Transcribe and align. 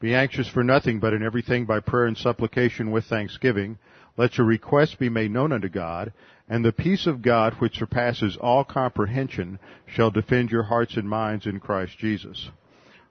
Be 0.00 0.14
anxious 0.14 0.48
for 0.48 0.62
nothing, 0.62 1.00
but 1.00 1.12
in 1.12 1.24
everything 1.24 1.66
by 1.66 1.80
prayer 1.80 2.06
and 2.06 2.16
supplication 2.16 2.92
with 2.92 3.06
thanksgiving. 3.06 3.78
Let 4.16 4.38
your 4.38 4.46
requests 4.46 4.94
be 4.94 5.08
made 5.08 5.32
known 5.32 5.52
unto 5.52 5.68
God, 5.68 6.12
and 6.48 6.64
the 6.64 6.72
peace 6.72 7.06
of 7.06 7.20
God, 7.20 7.54
which 7.54 7.78
surpasses 7.78 8.36
all 8.40 8.64
comprehension, 8.64 9.58
shall 9.86 10.10
defend 10.10 10.50
your 10.50 10.64
hearts 10.64 10.96
and 10.96 11.08
minds 11.08 11.46
in 11.46 11.58
Christ 11.58 11.98
Jesus. 11.98 12.50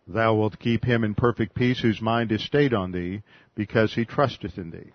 Thou 0.07 0.35
wilt 0.35 0.59
keep 0.59 0.85
him 0.85 1.03
in 1.03 1.13
perfect 1.13 1.53
peace 1.53 1.79
whose 1.79 2.01
mind 2.01 2.31
is 2.31 2.43
stayed 2.43 2.73
on 2.73 2.93
thee, 2.93 3.21
because 3.53 3.93
he 3.93 4.05
trusteth 4.05 4.57
in 4.57 4.71
thee. 4.71 4.91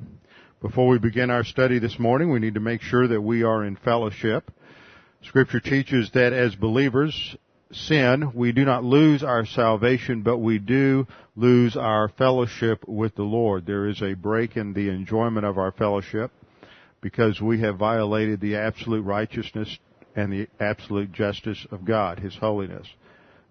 Before 0.62 0.88
we 0.88 0.98
begin 0.98 1.30
our 1.30 1.44
study 1.44 1.78
this 1.78 1.98
morning, 1.98 2.30
we 2.30 2.38
need 2.38 2.54
to 2.54 2.60
make 2.60 2.80
sure 2.80 3.06
that 3.08 3.20
we 3.20 3.42
are 3.42 3.64
in 3.64 3.76
fellowship. 3.76 4.50
Scripture 5.22 5.60
teaches 5.60 6.10
that 6.12 6.32
as 6.32 6.54
believers, 6.54 7.36
sin, 7.72 8.32
we 8.34 8.52
do 8.52 8.64
not 8.64 8.84
lose 8.84 9.22
our 9.22 9.44
salvation, 9.46 10.22
but 10.22 10.38
we 10.38 10.58
do 10.58 11.06
lose 11.36 11.76
our 11.76 12.08
fellowship 12.08 12.86
with 12.86 13.14
the 13.14 13.22
Lord. 13.22 13.66
There 13.66 13.88
is 13.88 14.02
a 14.02 14.14
break 14.14 14.56
in 14.56 14.72
the 14.72 14.88
enjoyment 14.88 15.46
of 15.46 15.58
our 15.58 15.72
fellowship 15.72 16.30
because 17.00 17.40
we 17.40 17.60
have 17.60 17.76
violated 17.78 18.40
the 18.40 18.56
absolute 18.56 19.02
righteousness 19.02 19.78
and 20.14 20.32
the 20.32 20.48
absolute 20.60 21.12
justice 21.12 21.66
of 21.70 21.84
God, 21.84 22.18
His 22.18 22.36
holiness. 22.36 22.86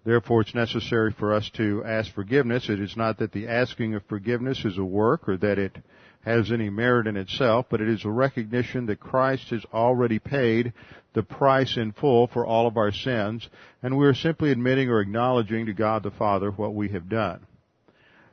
Therefore, 0.04 0.40
it's 0.40 0.54
necessary 0.54 1.12
for 1.12 1.32
us 1.32 1.48
to 1.50 1.84
ask 1.84 2.12
forgiveness. 2.12 2.68
It 2.68 2.80
is 2.80 2.96
not 2.96 3.18
that 3.18 3.32
the 3.32 3.46
asking 3.46 3.94
of 3.94 4.02
forgiveness 4.08 4.64
is 4.64 4.78
a 4.78 4.84
work 4.84 5.28
or 5.28 5.36
that 5.36 5.58
it 5.58 5.76
has 6.24 6.52
any 6.52 6.70
merit 6.70 7.06
in 7.06 7.16
itself, 7.16 7.66
but 7.68 7.80
it 7.80 7.88
is 7.88 8.04
a 8.04 8.10
recognition 8.10 8.86
that 8.86 9.00
Christ 9.00 9.50
has 9.50 9.64
already 9.72 10.18
paid 10.18 10.72
the 11.14 11.22
price 11.22 11.76
in 11.76 11.92
full 11.92 12.26
for 12.28 12.46
all 12.46 12.66
of 12.66 12.76
our 12.76 12.92
sins, 12.92 13.48
and 13.82 13.98
we 13.98 14.06
are 14.06 14.14
simply 14.14 14.50
admitting 14.50 14.88
or 14.88 15.00
acknowledging 15.00 15.66
to 15.66 15.72
God 15.72 16.02
the 16.02 16.10
Father 16.10 16.50
what 16.50 16.74
we 16.74 16.88
have 16.90 17.08
done. 17.08 17.46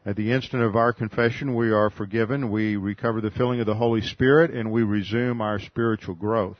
At 0.06 0.16
the 0.16 0.32
instant 0.32 0.64
of 0.64 0.76
our 0.76 0.94
confession, 0.94 1.56
we 1.56 1.72
are 1.72 1.90
forgiven, 1.90 2.52
we 2.52 2.78
recover 2.78 3.22
the 3.22 3.32
filling 3.32 3.60
of 3.60 3.66
the 3.66 3.76
Holy 3.76 4.02
Spirit, 4.02 4.52
and 4.52 4.72
we 4.72 4.84
resume 4.84 5.42
our 5.42 5.60
spiritual 5.60 6.16
growth. 6.16 6.58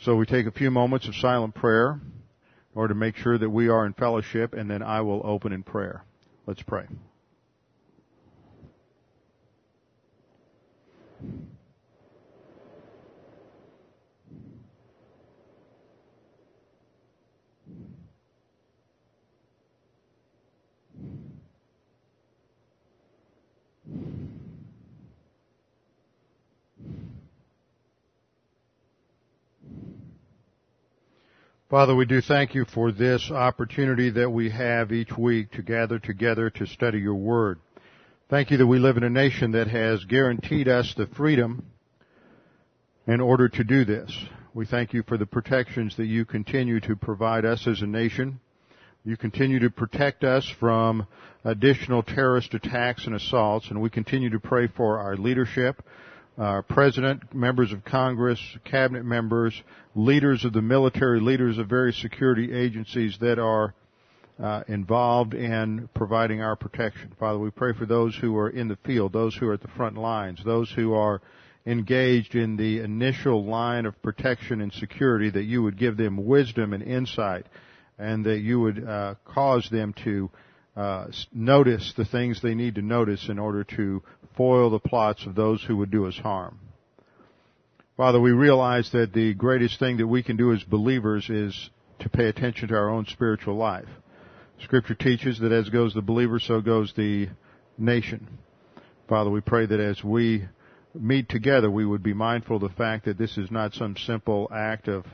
So 0.00 0.16
we 0.16 0.26
take 0.26 0.46
a 0.46 0.52
few 0.52 0.70
moments 0.70 1.06
of 1.06 1.14
silent 1.16 1.54
prayer 1.54 2.00
in 2.00 2.78
order 2.78 2.94
to 2.94 2.98
make 2.98 3.16
sure 3.16 3.36
that 3.36 3.50
we 3.50 3.68
are 3.68 3.84
in 3.84 3.92
fellowship, 3.92 4.54
and 4.54 4.70
then 4.70 4.82
I 4.82 5.02
will 5.02 5.20
open 5.24 5.52
in 5.52 5.62
prayer. 5.62 6.02
Let's 6.46 6.62
pray. 6.62 6.86
Father, 31.72 31.94
we 31.94 32.04
do 32.04 32.20
thank 32.20 32.54
you 32.54 32.66
for 32.66 32.92
this 32.92 33.30
opportunity 33.30 34.10
that 34.10 34.28
we 34.28 34.50
have 34.50 34.92
each 34.92 35.16
week 35.16 35.52
to 35.52 35.62
gather 35.62 35.98
together 35.98 36.50
to 36.50 36.66
study 36.66 36.98
your 36.98 37.14
word. 37.14 37.60
Thank 38.32 38.50
you 38.50 38.56
that 38.56 38.66
we 38.66 38.78
live 38.78 38.96
in 38.96 39.02
a 39.02 39.10
nation 39.10 39.52
that 39.52 39.66
has 39.66 40.02
guaranteed 40.06 40.66
us 40.66 40.94
the 40.96 41.06
freedom 41.06 41.66
in 43.06 43.20
order 43.20 43.46
to 43.50 43.62
do 43.62 43.84
this. 43.84 44.10
We 44.54 44.64
thank 44.64 44.94
you 44.94 45.02
for 45.02 45.18
the 45.18 45.26
protections 45.26 45.98
that 45.98 46.06
you 46.06 46.24
continue 46.24 46.80
to 46.80 46.96
provide 46.96 47.44
us 47.44 47.66
as 47.66 47.82
a 47.82 47.86
nation. 47.86 48.40
You 49.04 49.18
continue 49.18 49.58
to 49.58 49.68
protect 49.68 50.24
us 50.24 50.50
from 50.58 51.06
additional 51.44 52.02
terrorist 52.02 52.54
attacks 52.54 53.04
and 53.04 53.14
assaults, 53.14 53.68
and 53.68 53.82
we 53.82 53.90
continue 53.90 54.30
to 54.30 54.40
pray 54.40 54.66
for 54.66 54.98
our 54.98 55.14
leadership, 55.14 55.82
our 56.38 56.62
president, 56.62 57.34
members 57.34 57.70
of 57.70 57.84
Congress, 57.84 58.40
cabinet 58.64 59.04
members, 59.04 59.62
leaders 59.94 60.46
of 60.46 60.54
the 60.54 60.62
military, 60.62 61.20
leaders 61.20 61.58
of 61.58 61.68
various 61.68 62.00
security 62.00 62.50
agencies 62.50 63.18
that 63.20 63.38
are 63.38 63.74
uh, 64.40 64.62
involved 64.68 65.34
in 65.34 65.88
providing 65.94 66.40
our 66.40 66.56
protection. 66.56 67.12
Father, 67.18 67.38
we 67.38 67.50
pray 67.50 67.72
for 67.72 67.86
those 67.86 68.16
who 68.16 68.36
are 68.36 68.50
in 68.50 68.68
the 68.68 68.78
field, 68.84 69.12
those 69.12 69.34
who 69.34 69.48
are 69.48 69.54
at 69.54 69.60
the 69.60 69.68
front 69.68 69.96
lines, 69.96 70.40
those 70.44 70.70
who 70.70 70.94
are 70.94 71.20
engaged 71.66 72.34
in 72.34 72.56
the 72.56 72.80
initial 72.80 73.44
line 73.44 73.86
of 73.86 74.00
protection 74.02 74.60
and 74.60 74.72
security, 74.72 75.30
that 75.30 75.44
you 75.44 75.62
would 75.62 75.78
give 75.78 75.96
them 75.96 76.26
wisdom 76.26 76.72
and 76.72 76.82
insight, 76.82 77.46
and 77.98 78.24
that 78.26 78.40
you 78.40 78.60
would 78.60 78.84
uh, 78.84 79.14
cause 79.24 79.68
them 79.70 79.94
to 80.04 80.30
uh, 80.76 81.06
notice 81.32 81.92
the 81.96 82.04
things 82.04 82.40
they 82.40 82.54
need 82.54 82.74
to 82.74 82.82
notice 82.82 83.28
in 83.28 83.38
order 83.38 83.62
to 83.62 84.02
foil 84.36 84.70
the 84.70 84.78
plots 84.78 85.26
of 85.26 85.34
those 85.34 85.62
who 85.62 85.76
would 85.76 85.90
do 85.90 86.06
us 86.06 86.16
harm. 86.16 86.58
Father, 87.96 88.18
we 88.18 88.32
realize 88.32 88.90
that 88.92 89.12
the 89.12 89.34
greatest 89.34 89.78
thing 89.78 89.98
that 89.98 90.06
we 90.06 90.22
can 90.22 90.36
do 90.36 90.52
as 90.52 90.62
believers 90.64 91.28
is 91.28 91.70
to 92.00 92.08
pay 92.08 92.24
attention 92.24 92.68
to 92.68 92.74
our 92.74 92.88
own 92.88 93.06
spiritual 93.06 93.54
life. 93.54 93.88
Scripture 94.60 94.94
teaches 94.94 95.38
that 95.40 95.52
as 95.52 95.68
goes 95.68 95.94
the 95.94 96.02
believer, 96.02 96.38
so 96.38 96.60
goes 96.60 96.92
the 96.96 97.28
nation. 97.78 98.38
Father, 99.08 99.30
we 99.30 99.40
pray 99.40 99.66
that 99.66 99.80
as 99.80 100.02
we 100.04 100.44
meet 100.94 101.28
together, 101.28 101.70
we 101.70 101.84
would 101.84 102.02
be 102.02 102.14
mindful 102.14 102.56
of 102.56 102.62
the 102.62 102.68
fact 102.70 103.04
that 103.06 103.18
this 103.18 103.36
is 103.36 103.50
not 103.50 103.74
some 103.74 103.96
simple 103.96 104.48
act 104.54 104.88
of, 104.88 105.04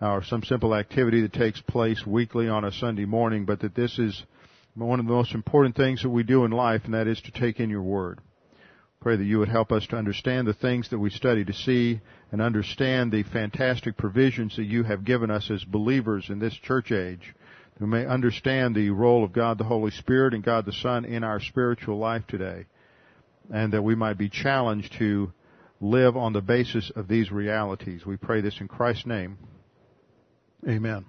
or 0.00 0.22
some 0.24 0.42
simple 0.42 0.74
activity 0.74 1.20
that 1.22 1.32
takes 1.32 1.60
place 1.60 2.06
weekly 2.06 2.48
on 2.48 2.64
a 2.64 2.72
Sunday 2.72 3.04
morning, 3.04 3.44
but 3.44 3.60
that 3.60 3.74
this 3.74 3.98
is 3.98 4.24
one 4.74 5.00
of 5.00 5.06
the 5.06 5.12
most 5.12 5.34
important 5.34 5.74
things 5.74 6.02
that 6.02 6.10
we 6.10 6.22
do 6.22 6.44
in 6.44 6.50
life, 6.50 6.82
and 6.84 6.94
that 6.94 7.06
is 7.06 7.20
to 7.22 7.30
take 7.30 7.60
in 7.60 7.70
your 7.70 7.82
word. 7.82 8.20
Pray 9.00 9.16
that 9.16 9.24
you 9.24 9.38
would 9.38 9.48
help 9.48 9.72
us 9.72 9.86
to 9.86 9.96
understand 9.96 10.46
the 10.46 10.54
things 10.54 10.90
that 10.90 10.98
we 10.98 11.10
study, 11.10 11.44
to 11.44 11.52
see 11.52 12.00
and 12.32 12.40
understand 12.40 13.12
the 13.12 13.22
fantastic 13.22 13.96
provisions 13.96 14.56
that 14.56 14.64
you 14.64 14.82
have 14.82 15.04
given 15.04 15.30
us 15.30 15.50
as 15.50 15.62
believers 15.64 16.26
in 16.28 16.38
this 16.38 16.54
church 16.54 16.90
age, 16.90 17.34
we 17.78 17.86
may 17.86 18.06
understand 18.06 18.74
the 18.74 18.90
role 18.90 19.24
of 19.24 19.32
God 19.32 19.58
the 19.58 19.64
Holy 19.64 19.90
Spirit 19.90 20.34
and 20.34 20.42
God 20.42 20.64
the 20.64 20.72
Son 20.72 21.04
in 21.04 21.22
our 21.22 21.40
spiritual 21.40 21.98
life 21.98 22.26
today, 22.26 22.66
and 23.52 23.72
that 23.72 23.82
we 23.82 23.94
might 23.94 24.16
be 24.16 24.28
challenged 24.28 24.94
to 24.98 25.32
live 25.80 26.16
on 26.16 26.32
the 26.32 26.40
basis 26.40 26.90
of 26.96 27.06
these 27.06 27.30
realities. 27.30 28.06
We 28.06 28.16
pray 28.16 28.40
this 28.40 28.60
in 28.60 28.68
Christ's 28.68 29.06
name. 29.06 29.38
Amen. 30.66 31.04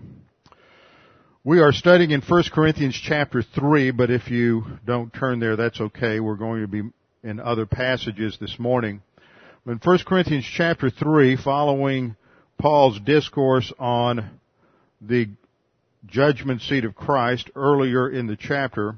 We 1.44 1.61
are 1.61 1.72
studying 1.72 2.11
in 2.11 2.22
1 2.22 2.44
Corinthians 2.53 3.00
chapter 3.01 3.41
3, 3.41 3.91
but 3.91 4.11
if 4.11 4.29
you 4.29 4.66
don't 4.85 5.13
turn 5.13 5.39
there, 5.39 5.56
that's 5.56 5.79
okay. 5.79 6.19
We're 6.19 6.35
going 6.35 6.61
to 6.61 6.67
be 6.67 6.81
in 7.23 7.39
other 7.39 7.66
passages 7.66 8.38
this 8.41 8.59
morning. 8.59 9.01
In 9.66 9.79
1 9.81 10.00
Corinthians 10.06 10.45
chapter 10.45 10.89
3, 10.89 11.38
following 11.38 12.17
Paul's 12.57 13.00
discourse 13.00 13.72
on 13.79 14.39
the 15.00 15.29
judgment 16.07 16.62
seat 16.62 16.85
of 16.85 16.95
Christ 16.95 17.50
earlier 17.56 18.09
in 18.09 18.28
the 18.28 18.38
chapter, 18.38 18.95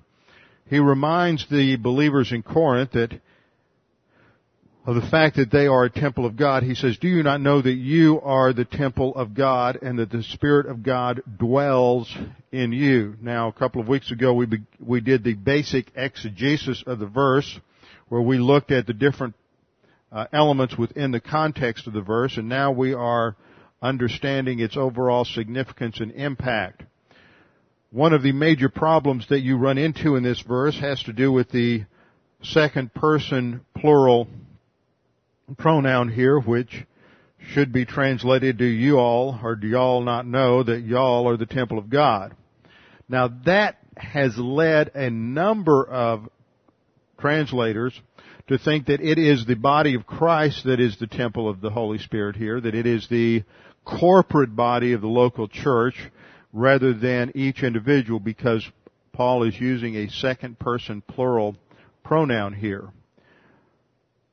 he 0.66 0.80
reminds 0.80 1.47
the 1.50 1.75
believers 1.78 2.31
in 2.31 2.44
Corinth 2.44 2.92
that 2.92 3.20
of 4.86 4.96
the 4.96 5.08
fact 5.09 5.36
that 5.36 5.52
they 5.52 5.68
are 5.68 5.84
a 5.84 5.90
temple 5.90 6.25
of 6.25 6.35
God. 6.35 6.64
He 6.64 6.73
says, 6.73 6.97
do 6.97 7.08
you 7.08 7.22
not 7.22 7.41
know 7.41 7.61
that 7.61 7.73
you 7.73 8.20
are 8.22 8.53
the 8.53 8.66
temple 8.66 9.14
of 9.16 9.35
God 9.35 9.78
and 9.82 10.00
that 10.00 10.09
the 10.09 10.23
Spirit 10.23 10.66
of 10.66 10.82
God 10.82 11.22
dwells 11.38 12.11
in 12.52 12.72
you? 12.72 13.16
Now, 13.22 13.50
a 13.50 13.53
couple 13.53 13.82
of 13.82 13.88
weeks 13.88 14.12
ago 14.12 14.34
we, 14.34 14.47
be, 14.47 14.58
we 14.79 15.00
did 15.02 15.23
the 15.23 15.35
basic 15.35 15.91
exegesis 15.96 16.84
of 16.88 16.97
the 16.97 17.05
verse 17.05 17.59
where 18.08 18.22
we 18.22 18.40
looked 18.40 18.72
at 18.72 18.88
the 18.88 18.94
different 18.94 19.35
uh, 20.12 20.26
elements 20.34 20.76
within 20.76 21.12
the 21.12 21.20
context 21.20 21.85
of 21.85 21.94
the 21.94 22.02
verse 22.02 22.38
and 22.38 22.50
now 22.50 22.72
we 22.72 22.94
are 22.94 23.35
understanding 23.82 24.59
its 24.59 24.76
overall 24.76 25.23
significance 25.23 26.00
and 26.00 26.12
impact. 26.14 26.84
One 27.91 28.14
of 28.14 28.22
the 28.22 28.34
major 28.34 28.70
problems 28.70 29.28
that 29.30 29.40
you 29.40 29.58
run 29.58 29.80
into 29.80 30.16
in 30.16 30.22
this 30.22 30.41
verse 30.41 30.78
has 30.80 31.02
to 31.03 31.14
do 31.14 31.32
with 31.32 31.50
the 31.50 31.86
second 32.44 32.94
person 32.94 33.62
plural 33.76 34.28
pronoun 35.58 36.09
here, 36.09 36.40
which 36.40 36.86
should 37.47 37.74
be 37.74 37.86
translated 37.86 38.58
do 38.58 38.66
you 38.66 38.97
all 38.97 39.40
or 39.41 39.56
do 39.56 39.66
y'all 39.66 40.03
not 40.03 40.28
know 40.28 40.62
that 40.62 40.82
y'all 40.82 41.28
are 41.28 41.38
the 41.38 41.47
temple 41.47 41.80
of 41.80 41.90
God. 41.90 42.36
Now 43.08 43.28
that 43.46 43.78
has 43.97 44.38
led 44.38 44.91
a 44.94 45.09
number 45.09 45.84
of 45.84 46.30
translators 47.20 48.00
to 48.50 48.59
think 48.59 48.86
that 48.86 49.02
it 49.02 49.18
is 49.18 49.47
the 49.47 49.56
body 49.56 49.96
of 49.96 50.06
Christ 50.06 50.64
that 50.66 50.80
is 50.80 50.97
the 51.00 51.08
temple 51.08 51.50
of 51.50 51.59
the 51.59 51.72
Holy 51.72 51.97
Spirit 51.97 52.36
here, 52.36 52.62
that 52.62 52.76
it 52.76 52.86
is 52.86 53.08
the 53.09 53.44
corporate 53.84 54.56
body 54.56 54.94
of 54.94 55.02
the 55.02 55.08
local 55.08 55.47
church 55.47 55.96
rather 56.53 56.93
than 56.93 57.31
each 57.35 57.63
individual 57.63 58.19
because 58.19 58.67
Paul 59.13 59.43
is 59.43 59.59
using 59.59 59.96
a 59.96 60.09
second 60.09 60.59
person 60.59 61.01
plural 61.01 61.55
pronoun 62.03 62.53
here. 62.53 62.90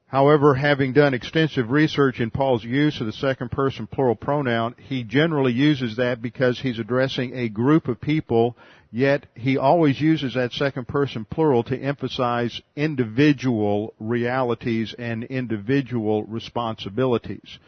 However, 0.08 0.54
having 0.54 0.92
done 0.92 1.14
extensive 1.14 1.70
research 1.70 2.20
in 2.20 2.30
Paul's 2.30 2.62
use 2.62 3.00
of 3.00 3.06
the 3.06 3.12
second 3.12 3.50
person 3.50 3.88
plural 3.88 4.14
pronoun, 4.14 4.76
he 4.78 5.02
generally 5.02 5.52
uses 5.52 5.96
that 5.96 6.22
because 6.22 6.60
he's 6.60 6.78
addressing 6.78 7.34
a 7.34 7.48
group 7.48 7.88
of 7.88 8.00
people, 8.00 8.56
yet 8.92 9.26
he 9.34 9.58
always 9.58 10.00
uses 10.00 10.34
that 10.34 10.52
second 10.52 10.86
person 10.86 11.24
plural 11.24 11.64
to 11.64 11.76
emphasize 11.76 12.62
individual 12.76 13.94
realities 13.98 14.94
and 14.96 15.24
individual 15.24 16.22
responsibilities. 16.22 17.58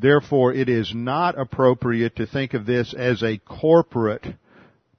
Therefore, 0.00 0.52
it 0.52 0.68
is 0.68 0.92
not 0.94 1.38
appropriate 1.38 2.16
to 2.16 2.26
think 2.26 2.54
of 2.54 2.66
this 2.66 2.94
as 2.94 3.22
a 3.22 3.38
corporate 3.38 4.24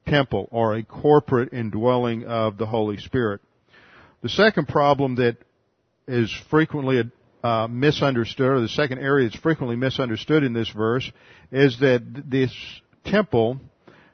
temple 0.05 0.49
or 0.51 0.75
a 0.75 0.83
corporate 0.83 1.53
indwelling 1.53 2.25
of 2.25 2.57
the 2.57 2.65
Holy 2.65 2.97
Spirit. 2.97 3.39
The 4.21 4.29
second 4.29 4.67
problem 4.67 5.15
that 5.15 5.37
is 6.05 6.29
frequently 6.49 7.09
uh, 7.43 7.67
misunderstood, 7.69 8.47
or 8.47 8.59
the 8.59 8.67
second 8.67 8.99
area 8.99 9.29
that's 9.29 9.41
frequently 9.41 9.77
misunderstood 9.77 10.43
in 10.43 10.51
this 10.51 10.69
verse, 10.69 11.09
is 11.51 11.79
that 11.79 12.01
this 12.29 12.53
temple 13.05 13.61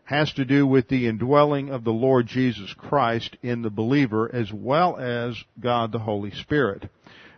has 0.04 0.32
to 0.34 0.46
do 0.46 0.68
with 0.68 0.88
the 0.88 1.08
indwelling 1.08 1.70
of 1.70 1.84
the 1.84 1.92
Lord 1.92 2.28
Jesus 2.28 2.72
Christ 2.78 3.36
in 3.42 3.64
the 3.64 3.72
believer 3.72 4.30
as 4.32 4.54
well 4.54 4.98
as 4.98 5.36
God 5.60 5.92
the 5.92 6.00
Holy 6.00 6.30
Spirit. 6.30 6.88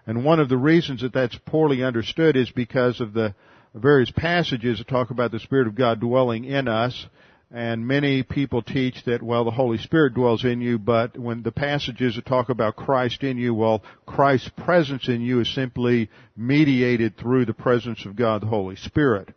And 0.08 0.26
one 0.26 0.40
of 0.40 0.50
the 0.50 0.58
reasons 0.58 1.02
that 1.02 1.14
that's 1.14 1.38
poorly 1.46 1.84
understood 1.84 2.36
is 2.36 2.50
because 2.50 3.00
of 3.00 3.14
the 3.14 3.36
various 3.76 4.10
passages 4.10 4.80
that 4.80 4.88
talk 4.88 5.12
about 5.12 5.32
the 5.32 5.40
Spirit 5.40 5.68
of 5.68 5.76
God 5.76 6.00
dwelling 6.00 6.46
in 6.46 6.68
us 6.68 7.06
and 7.52 7.88
many 7.88 8.24
people 8.24 8.62
teach 8.62 9.06
that, 9.06 9.24
well, 9.24 9.46
the 9.46 9.52
Holy 9.52 9.78
Spirit 9.78 10.14
dwells 10.14 10.44
in 10.44 10.60
you, 10.60 10.78
but 10.78 11.18
when 11.18 11.44
the 11.44 11.52
passages 11.52 12.16
that 12.16 12.26
talk 12.26 12.50
about 12.50 12.76
Christ 12.76 13.24
in 13.24 13.38
you, 13.38 13.54
well, 13.54 13.84
Christ's 14.06 14.50
presence 14.58 15.08
in 15.08 15.22
you 15.22 15.40
is 15.40 15.54
simply 15.56 16.10
mediated 16.36 17.16
through 17.16 17.46
the 17.46 17.54
presence 17.54 18.06
of 18.06 18.18
God, 18.18 18.42
the 18.42 18.48
Holy 18.48 18.76
Spirit. 18.76 19.30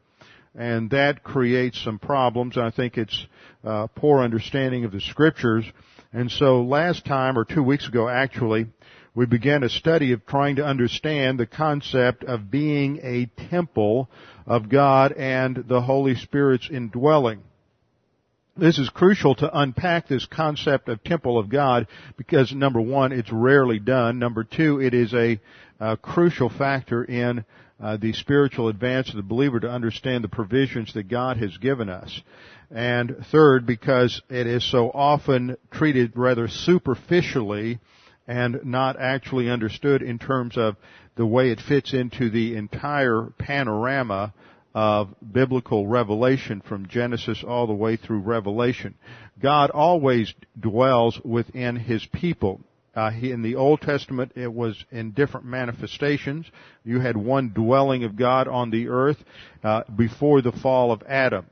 And 0.56 0.90
that 0.90 1.23
creates 1.23 1.81
some 1.84 2.00
problems. 2.00 2.58
I 2.58 2.73
think 2.73 2.99
it's 2.99 3.26
uh, 3.62 3.87
poor 3.94 4.20
understanding 4.20 4.84
of 4.84 4.90
the 4.90 5.00
scriptures. 5.00 5.64
And 6.12 6.28
so 6.32 6.62
last 6.62 7.06
time, 7.06 7.38
or 7.38 7.44
two 7.44 7.62
weeks 7.62 7.87
ago 7.87 8.08
actually, 8.08 8.66
we 9.14 9.26
began 9.26 9.62
a 9.62 9.68
study 9.68 10.12
of 10.12 10.24
trying 10.26 10.56
to 10.56 10.64
understand 10.64 11.38
the 11.38 11.46
concept 11.46 12.22
of 12.24 12.50
being 12.50 13.00
a 13.02 13.26
temple 13.50 14.08
of 14.46 14.68
God 14.68 15.12
and 15.12 15.64
the 15.66 15.80
Holy 15.80 16.14
Spirit's 16.14 16.68
indwelling. 16.70 17.42
This 18.56 18.78
is 18.78 18.88
crucial 18.90 19.34
to 19.36 19.58
unpack 19.58 20.06
this 20.06 20.26
concept 20.26 20.88
of 20.88 21.02
temple 21.02 21.38
of 21.38 21.48
God 21.48 21.86
because 22.16 22.52
number 22.52 22.80
one, 22.80 23.10
it's 23.12 23.32
rarely 23.32 23.78
done. 23.78 24.18
Number 24.18 24.44
two, 24.44 24.80
it 24.80 24.92
is 24.92 25.14
a, 25.14 25.40
a 25.80 25.96
crucial 25.96 26.48
factor 26.48 27.02
in 27.02 27.44
uh, 27.80 27.96
the 27.96 28.12
spiritual 28.12 28.68
advance 28.68 29.08
of 29.08 29.16
the 29.16 29.22
believer 29.22 29.58
to 29.58 29.70
understand 29.70 30.22
the 30.22 30.28
provisions 30.28 30.92
that 30.94 31.08
God 31.08 31.38
has 31.38 31.56
given 31.58 31.88
us. 31.88 32.20
And 32.70 33.24
third, 33.32 33.66
because 33.66 34.20
it 34.28 34.46
is 34.46 34.70
so 34.70 34.90
often 34.90 35.56
treated 35.72 36.12
rather 36.14 36.46
superficially 36.46 37.80
and 38.30 38.64
not 38.64 38.96
actually 38.96 39.50
understood 39.50 40.02
in 40.02 40.16
terms 40.16 40.56
of 40.56 40.76
the 41.16 41.26
way 41.26 41.50
it 41.50 41.60
fits 41.60 41.92
into 41.92 42.30
the 42.30 42.54
entire 42.54 43.24
panorama 43.38 44.32
of 44.72 45.08
biblical 45.32 45.88
revelation 45.88 46.60
from 46.60 46.86
Genesis 46.86 47.42
all 47.44 47.66
the 47.66 47.72
way 47.72 47.96
through 47.96 48.20
Revelation. 48.20 48.94
God 49.42 49.70
always 49.70 50.32
dwells 50.58 51.20
within 51.24 51.74
His 51.74 52.06
people. 52.06 52.60
Uh, 52.94 53.10
he, 53.10 53.32
in 53.32 53.42
the 53.42 53.56
Old 53.56 53.80
Testament, 53.80 54.30
it 54.36 54.52
was 54.52 54.84
in 54.92 55.10
different 55.10 55.46
manifestations. 55.46 56.46
You 56.84 57.00
had 57.00 57.16
one 57.16 57.50
dwelling 57.52 58.04
of 58.04 58.14
God 58.14 58.46
on 58.46 58.70
the 58.70 58.90
earth 58.90 59.18
uh, 59.64 59.82
before 59.96 60.40
the 60.40 60.52
fall 60.52 60.92
of 60.92 61.02
Adam 61.02 61.46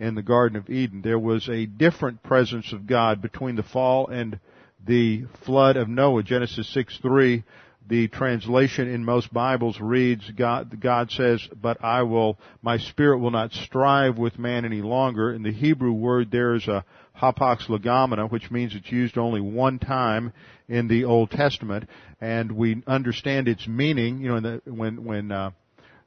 in 0.00 0.16
the 0.16 0.22
Garden 0.22 0.56
of 0.56 0.68
Eden. 0.68 1.00
There 1.00 1.18
was 1.18 1.48
a 1.48 1.66
different 1.66 2.24
presence 2.24 2.72
of 2.72 2.88
God 2.88 3.22
between 3.22 3.54
the 3.54 3.62
fall 3.62 4.08
and 4.08 4.40
the 4.86 5.24
flood 5.44 5.76
of 5.76 5.88
Noah. 5.88 6.22
Genesis 6.22 6.68
6 6.72 6.98
3 6.98 7.44
the 7.86 8.08
translation 8.08 8.88
in 8.88 9.04
most 9.04 9.32
Bibles 9.32 9.78
reads, 9.78 10.30
God, 10.30 10.80
God 10.80 11.10
says, 11.10 11.46
but 11.60 11.84
I 11.84 12.02
will, 12.02 12.38
my 12.62 12.78
spirit 12.78 13.18
will 13.18 13.30
not 13.30 13.52
strive 13.52 14.16
with 14.16 14.38
man 14.38 14.64
any 14.64 14.80
longer. 14.80 15.32
In 15.32 15.42
the 15.42 15.52
Hebrew 15.52 15.92
word 15.92 16.30
there 16.30 16.54
is 16.54 16.66
a 16.66 16.84
hapax 17.20 17.66
legomena, 17.68 18.30
which 18.30 18.50
means 18.50 18.74
it's 18.74 18.90
used 18.90 19.18
only 19.18 19.40
one 19.40 19.78
time 19.78 20.32
in 20.66 20.88
the 20.88 21.04
Old 21.04 21.30
Testament, 21.30 21.88
and 22.20 22.52
we 22.52 22.82
understand 22.86 23.48
its 23.48 23.68
meaning, 23.68 24.20
you 24.20 24.28
know, 24.28 24.40
the, 24.40 24.62
when, 24.64 25.04
when, 25.04 25.30
uh, 25.30 25.50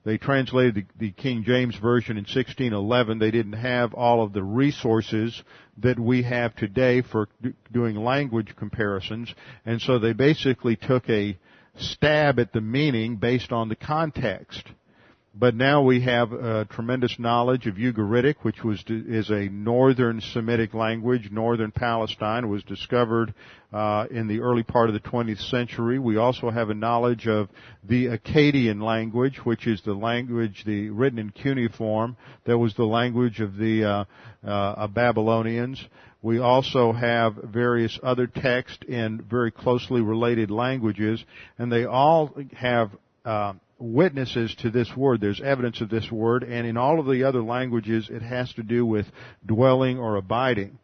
they 0.08 0.18
translated 0.18 0.76
the, 0.76 0.86
the, 0.98 1.12
King 1.12 1.44
James 1.44 1.76
Version 1.76 2.16
in 2.16 2.24
1611. 2.24 3.20
They 3.20 3.30
didn't 3.30 3.60
have 3.60 3.94
all 3.94 4.24
of 4.24 4.32
the 4.32 4.42
resources 4.42 5.44
that 5.80 6.00
we 6.00 6.24
have 6.24 6.56
today 6.56 7.02
for 7.02 7.28
doing 7.74 7.98
language 7.98 8.56
comparisons. 8.56 9.34
And 9.66 9.82
so 9.82 10.00
they 10.00 10.14
basically 10.14 10.78
took 10.78 11.10
a, 11.10 11.38
stab 11.80 12.40
at 12.40 12.54
the 12.54 12.62
meaning 12.62 13.18
based 13.18 13.52
on 13.52 13.70
the 13.70 13.76
context. 13.76 14.64
But 15.40 15.54
now 15.54 15.84
we 15.84 16.02
have 16.02 16.32
a 16.32 16.66
tremendous 16.66 17.20
knowledge 17.20 17.68
of 17.68 17.76
Ugaritic, 17.76 18.38
which 18.42 18.64
was 18.64 18.84
is 18.88 19.30
a 19.30 19.48
northern 19.50 20.20
Semitic 20.20 20.74
language. 20.74 21.30
Northern 21.32 21.70
Palestine 21.70 22.50
was 22.50 22.64
discovered 22.64 23.36
uh, 23.72 24.08
in 24.10 24.28
the 24.28 24.40
early 24.40 24.64
part 24.64 24.90
of 24.90 24.94
the 24.94 25.00
20th 25.00 25.48
century. 25.52 26.00
We 26.00 26.18
also 26.18 26.50
have 26.50 26.72
a 26.72 26.74
knowledge 26.74 27.28
of 27.28 27.50
the 27.84 28.08
Akkadian 28.08 28.82
language, 28.82 29.38
which 29.44 29.68
is 29.68 29.80
the 29.84 29.94
language, 29.94 30.64
the 30.66 30.90
written 30.90 31.20
in 31.20 31.30
cuneiform, 31.30 32.18
that 32.46 32.58
was 32.58 32.74
the 32.74 32.86
language 32.86 33.40
of 33.40 33.58
the 33.58 33.84
uh, 33.84 34.06
uh, 34.44 34.88
Babylonians. 34.88 35.80
We 36.24 36.40
also 36.40 36.94
have 36.94 37.36
various 37.36 38.00
other 38.02 38.26
texts 38.26 38.84
in 38.88 39.22
very 39.30 39.52
closely 39.52 40.02
related 40.02 40.50
languages, 40.50 41.24
and 41.60 41.72
they 41.72 41.86
all 41.86 42.34
have 42.54 42.90
uh, 43.24 43.54
witnesses 43.80 44.56
to 44.60 44.70
this 44.70 44.96
word. 44.96 45.22
There's 45.22 45.42
evidence 45.42 45.82
of 45.82 45.90
this 45.90 46.12
word, 46.12 46.44
and 46.44 46.66
in 46.68 46.78
all 46.78 47.00
of 47.00 47.06
the 47.06 47.24
other 47.24 47.44
languages, 47.44 48.10
it 48.12 48.22
has 48.22 48.52
to 48.54 48.64
do 48.64 48.86
with 48.86 49.06
dwelling 49.46 50.00
or 50.00 50.16
abiding. 50.16 50.80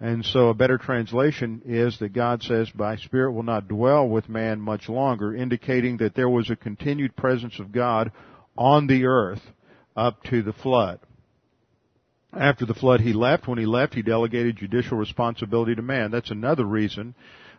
And 0.00 0.24
so 0.24 0.48
a 0.48 0.54
better 0.54 0.76
translation 0.76 1.62
is 1.64 1.98
that 2.00 2.12
God 2.12 2.42
says, 2.42 2.68
by 2.70 2.96
spirit 2.96 3.32
will 3.32 3.44
not 3.44 3.68
dwell 3.68 4.08
with 4.08 4.28
man 4.28 4.60
much 4.60 4.88
longer, 4.88 5.34
indicating 5.34 5.98
that 5.98 6.14
there 6.14 6.28
was 6.28 6.50
a 6.50 6.56
continued 6.56 7.16
presence 7.16 7.58
of 7.58 7.72
God 7.72 8.12
on 8.58 8.86
the 8.86 9.06
earth 9.06 9.40
up 9.96 10.22
to 10.24 10.42
the 10.42 10.52
flood. 10.52 11.00
After 12.32 12.66
the 12.66 12.74
flood, 12.74 13.00
he 13.00 13.12
left. 13.12 13.46
When 13.46 13.58
he 13.58 13.66
left, 13.66 13.94
he 13.94 14.02
delegated 14.02 14.56
judicial 14.56 14.98
responsibility 14.98 15.76
to 15.76 15.82
man. 15.82 16.10
That's 16.10 16.32
another 16.32 16.64
reason 16.64 17.14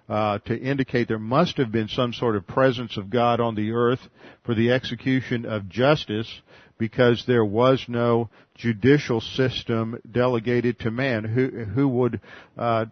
uh, 0.08 0.40
to 0.40 0.58
indicate 0.58 1.08
there 1.08 1.20
must 1.20 1.58
have 1.58 1.72
been 1.72 1.88
some 1.88 2.14
sort 2.14 2.36
of 2.36 2.48
presence 2.48 2.98
of 2.98 3.10
God 3.10 3.40
on 3.40 3.56
the 3.56 3.72
earth 3.72 4.02
for 4.44 4.54
the 4.54 4.72
execution 4.72 5.46
of 5.46 5.70
justice 5.70 6.42
because 6.78 7.24
there 7.26 7.46
was 7.46 7.84
no 7.88 8.30
judicial 8.56 9.22
system 9.22 10.00
delegated 10.12 10.80
to 10.80 10.92
man 10.92 11.24
who 11.24 11.66
who 11.66 11.88
would 11.88 12.20
uh, 12.58 12.86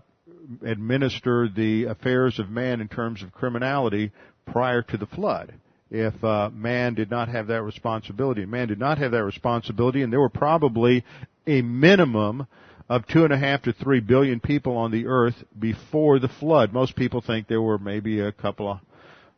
administer 0.65 1.47
the 1.47 1.85
affairs 1.85 2.39
of 2.39 2.49
man 2.49 2.81
in 2.81 2.87
terms 2.87 3.21
of 3.23 3.31
criminality 3.31 4.11
prior 4.45 4.81
to 4.81 4.97
the 4.97 5.05
flood 5.05 5.53
if 5.93 6.23
uh, 6.23 6.49
man 6.51 6.95
did 6.95 7.11
not 7.11 7.29
have 7.29 7.47
that 7.47 7.61
responsibility. 7.61 8.45
Man 8.45 8.67
did 8.67 8.79
not 8.79 8.97
have 8.97 9.11
that 9.11 9.23
responsibility, 9.23 10.01
and 10.01 10.11
there 10.11 10.19
were 10.19 10.27
probably 10.27 11.05
a 11.45 11.61
minimum 11.61 12.47
of 12.89 13.07
two 13.07 13.23
and 13.23 13.33
a 13.33 13.37
half 13.37 13.61
to 13.63 13.73
three 13.73 13.99
billion 13.99 14.39
people 14.39 14.77
on 14.77 14.91
the 14.91 15.07
earth 15.07 15.35
before 15.57 16.19
the 16.19 16.27
flood. 16.27 16.73
Most 16.73 16.95
people 16.95 17.21
think 17.21 17.47
there 17.47 17.61
were 17.61 17.77
maybe 17.77 18.19
a 18.19 18.31
couple 18.31 18.69
of, 18.69 18.79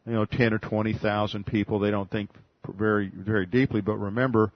you 0.05 0.13
know, 0.13 0.25
ten 0.25 0.53
or 0.53 0.59
twenty 0.59 0.93
thousand 0.93 1.45
people. 1.45 1.79
They 1.79 1.91
don't 1.91 2.09
think 2.09 2.29
very 2.67 3.11
very 3.15 3.45
deeply, 3.45 3.81
but 3.81 3.97
remember, 3.97 4.51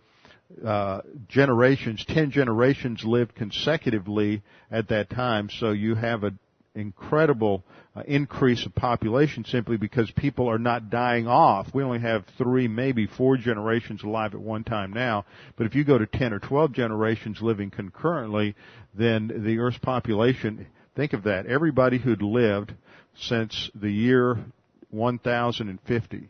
uh, 0.65 1.01
generations, 1.27 2.03
ten 2.08 2.31
generations 2.31 3.03
lived 3.03 3.36
consecutively 3.36 4.41
at 4.72 4.89
that 4.89 5.10
time. 5.10 5.50
So 5.60 5.72
you 5.72 5.96
have 5.96 6.24
a 6.24 6.31
incredible 6.80 7.64
uh, 7.96 8.02
increase 8.08 8.66
of 8.66 8.74
population 8.74 9.46
simply 9.46 9.78
because 9.78 10.10
people 10.12 10.50
are 10.50 10.60
not 10.60 10.90
dying 10.90 11.28
off. 11.28 11.68
We 11.74 11.84
only 11.84 12.00
have 12.00 12.26
three, 12.38 12.68
maybe 12.68 13.08
four 13.08 13.38
generations 13.38 14.04
alive 14.04 14.34
at 14.34 14.40
one 14.40 14.64
time 14.64 14.92
now. 14.92 15.26
But 15.58 15.68
if 15.68 15.76
you 15.76 15.84
go 15.84 15.98
to 15.98 16.06
10 16.06 16.34
or 16.34 16.40
12 16.40 16.72
generations 16.74 17.42
living 17.42 17.72
concurrently, 17.72 18.56
then 18.94 19.44
the 19.46 19.60
Earth's 19.60 19.78
population, 19.80 20.68
think 20.96 21.14
of 21.14 21.24
that, 21.24 21.46
everybody 21.46 21.98
who'd 21.98 22.22
lived 22.22 22.74
since 23.16 23.70
the 23.76 23.92
year 23.92 24.38
1050 24.92 26.30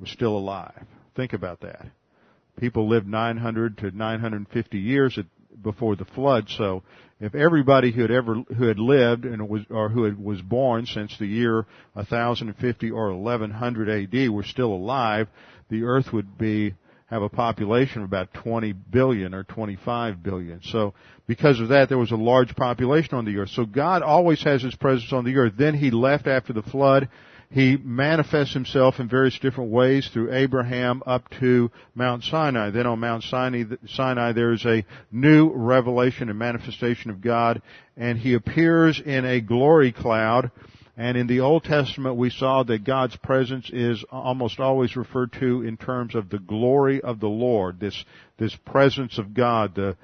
was 0.00 0.10
still 0.10 0.36
alive. 0.36 0.86
Think 1.14 1.32
about 1.32 1.60
that. 1.60 1.86
People 2.58 2.88
lived 2.88 3.06
900 3.06 3.78
to 3.78 3.90
950 3.90 4.78
years 4.78 5.18
before 5.62 5.96
the 5.96 6.04
flood, 6.04 6.48
so 6.56 6.82
if 7.20 7.34
everybody 7.34 7.92
who 7.92 8.02
had 8.02 8.10
ever 8.10 8.34
who 8.34 8.64
had 8.66 8.78
lived 8.78 9.24
and 9.24 9.48
was 9.48 9.62
or 9.70 9.88
who 9.88 10.04
had, 10.04 10.22
was 10.22 10.40
born 10.42 10.86
since 10.86 11.16
the 11.18 11.26
year 11.26 11.66
1050 11.94 12.90
or 12.90 13.14
1100 13.14 13.88
AD 13.88 14.30
were 14.30 14.42
still 14.42 14.72
alive, 14.72 15.28
the 15.70 15.84
earth 15.84 16.12
would 16.12 16.36
be 16.36 16.74
have 17.06 17.22
a 17.22 17.28
population 17.28 18.02
of 18.02 18.08
about 18.08 18.34
20 18.34 18.72
billion 18.72 19.32
or 19.32 19.44
25 19.44 20.22
billion. 20.22 20.60
So 20.62 20.92
because 21.26 21.60
of 21.60 21.68
that, 21.68 21.88
there 21.88 21.98
was 21.98 22.10
a 22.10 22.16
large 22.16 22.54
population 22.56 23.14
on 23.14 23.24
the 23.24 23.38
earth. 23.38 23.50
So 23.50 23.64
God 23.64 24.02
always 24.02 24.42
has 24.42 24.62
His 24.62 24.74
presence 24.74 25.12
on 25.12 25.24
the 25.24 25.36
earth. 25.36 25.54
Then 25.56 25.74
He 25.74 25.90
left 25.90 26.26
after 26.26 26.52
the 26.52 26.62
flood. 26.62 27.08
He 27.50 27.76
manifests 27.76 28.54
Himself 28.54 28.98
in 28.98 29.08
various 29.08 29.38
different 29.38 29.70
ways 29.70 30.08
through 30.08 30.32
Abraham 30.32 31.02
up 31.06 31.28
to 31.40 31.70
Mount 31.94 32.24
Sinai. 32.24 32.70
Then 32.70 32.86
on 32.86 33.00
Mount 33.00 33.22
Sinai, 33.24 33.64
Sinai 33.86 34.32
there 34.32 34.52
is 34.52 34.64
a 34.64 34.84
new 35.12 35.50
revelation 35.52 36.28
and 36.28 36.38
manifestation 36.38 37.10
of 37.10 37.20
God, 37.20 37.62
and 37.96 38.18
He 38.18 38.34
appears 38.34 39.00
in 39.00 39.24
a 39.24 39.40
glory 39.40 39.92
cloud 39.92 40.50
and 40.98 41.18
in 41.18 41.26
the 41.26 41.40
Old 41.40 41.64
Testament, 41.64 42.16
we 42.16 42.30
saw 42.30 42.62
that 42.62 42.84
God's 42.84 43.16
presence 43.16 43.68
is 43.70 44.02
almost 44.10 44.60
always 44.60 44.96
referred 44.96 45.32
to 45.34 45.62
in 45.62 45.76
terms 45.76 46.14
of 46.14 46.30
the 46.30 46.38
glory 46.38 47.02
of 47.02 47.20
the 47.20 47.28
Lord, 47.28 47.78
this, 47.78 48.04
this 48.38 48.56
presence 48.56 49.18
of 49.18 49.34
God, 49.34 49.74
the 49.74 49.96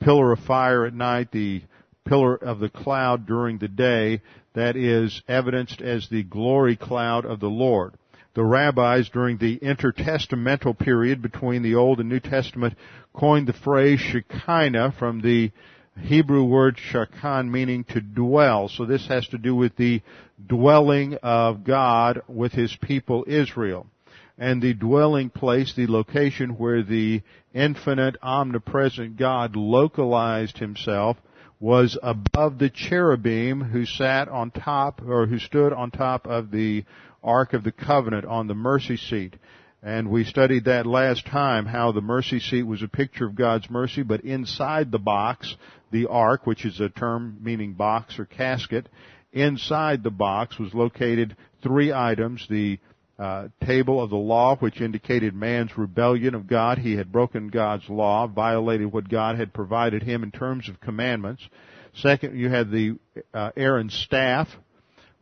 pillar 0.00 0.32
of 0.32 0.40
fire 0.40 0.84
at 0.84 0.92
night, 0.92 1.30
the 1.32 1.62
pillar 2.04 2.34
of 2.34 2.58
the 2.60 2.68
cloud 2.68 3.26
during 3.26 3.58
the 3.58 3.68
day, 3.68 4.20
that 4.54 4.76
is 4.76 5.22
evidenced 5.28 5.80
as 5.80 6.08
the 6.08 6.22
glory 6.22 6.76
cloud 6.76 7.24
of 7.24 7.40
the 7.40 7.50
Lord. 7.50 7.94
The 8.34 8.44
rabbis 8.44 9.08
during 9.10 9.38
the 9.38 9.58
intertestamental 9.58 10.78
period 10.78 11.22
between 11.22 11.62
the 11.62 11.76
Old 11.76 12.00
and 12.00 12.08
New 12.08 12.20
Testament 12.20 12.76
coined 13.12 13.46
the 13.46 13.52
phrase 13.52 14.00
Shekinah 14.00 14.92
from 14.98 15.20
the 15.20 15.52
Hebrew 16.00 16.44
word 16.44 16.76
shakan 16.76 17.48
meaning 17.48 17.84
to 17.84 18.00
dwell. 18.00 18.68
So 18.68 18.84
this 18.84 19.06
has 19.06 19.28
to 19.28 19.38
do 19.38 19.54
with 19.54 19.76
the 19.76 20.02
dwelling 20.44 21.14
of 21.22 21.62
God 21.62 22.22
with 22.26 22.52
his 22.52 22.76
people 22.82 23.24
Israel. 23.28 23.86
And 24.36 24.60
the 24.60 24.74
dwelling 24.74 25.30
place, 25.30 25.72
the 25.74 25.86
location 25.86 26.58
where 26.58 26.82
the 26.82 27.22
infinite 27.54 28.16
omnipresent 28.20 29.16
God 29.16 29.54
localized 29.54 30.58
himself 30.58 31.16
was 31.64 31.96
above 32.02 32.58
the 32.58 32.68
cherubim 32.68 33.62
who 33.62 33.86
sat 33.86 34.28
on 34.28 34.50
top 34.50 35.00
or 35.00 35.24
who 35.24 35.38
stood 35.38 35.72
on 35.72 35.90
top 35.90 36.26
of 36.26 36.50
the 36.50 36.84
Ark 37.22 37.54
of 37.54 37.64
the 37.64 37.72
Covenant 37.72 38.26
on 38.26 38.46
the 38.48 38.54
mercy 38.54 38.98
seat. 38.98 39.34
And 39.82 40.10
we 40.10 40.24
studied 40.24 40.66
that 40.66 40.84
last 40.84 41.26
time, 41.26 41.64
how 41.64 41.90
the 41.90 42.02
mercy 42.02 42.38
seat 42.38 42.64
was 42.64 42.82
a 42.82 42.88
picture 42.88 43.24
of 43.24 43.34
God's 43.34 43.70
mercy, 43.70 44.02
but 44.02 44.20
inside 44.20 44.92
the 44.92 44.98
box, 44.98 45.56
the 45.90 46.04
ark, 46.04 46.46
which 46.46 46.66
is 46.66 46.80
a 46.80 46.90
term 46.90 47.38
meaning 47.40 47.72
box 47.72 48.18
or 48.18 48.26
casket, 48.26 48.86
inside 49.32 50.02
the 50.02 50.10
box 50.10 50.58
was 50.58 50.74
located 50.74 51.34
three 51.62 51.90
items, 51.90 52.46
the 52.50 52.78
uh, 53.18 53.48
table 53.64 54.02
of 54.02 54.10
the 54.10 54.16
law, 54.16 54.56
which 54.56 54.80
indicated 54.80 55.34
man's 55.34 55.76
rebellion 55.78 56.34
of 56.34 56.46
God. 56.46 56.78
He 56.78 56.96
had 56.96 57.12
broken 57.12 57.48
God's 57.48 57.88
law, 57.88 58.26
violated 58.26 58.92
what 58.92 59.08
God 59.08 59.38
had 59.38 59.52
provided 59.52 60.02
him 60.02 60.22
in 60.22 60.30
terms 60.30 60.68
of 60.68 60.80
commandments. 60.80 61.46
Second, 61.94 62.38
you 62.38 62.48
had 62.48 62.70
the 62.70 62.98
uh, 63.32 63.50
Aaron's 63.56 63.94
staff, 63.94 64.48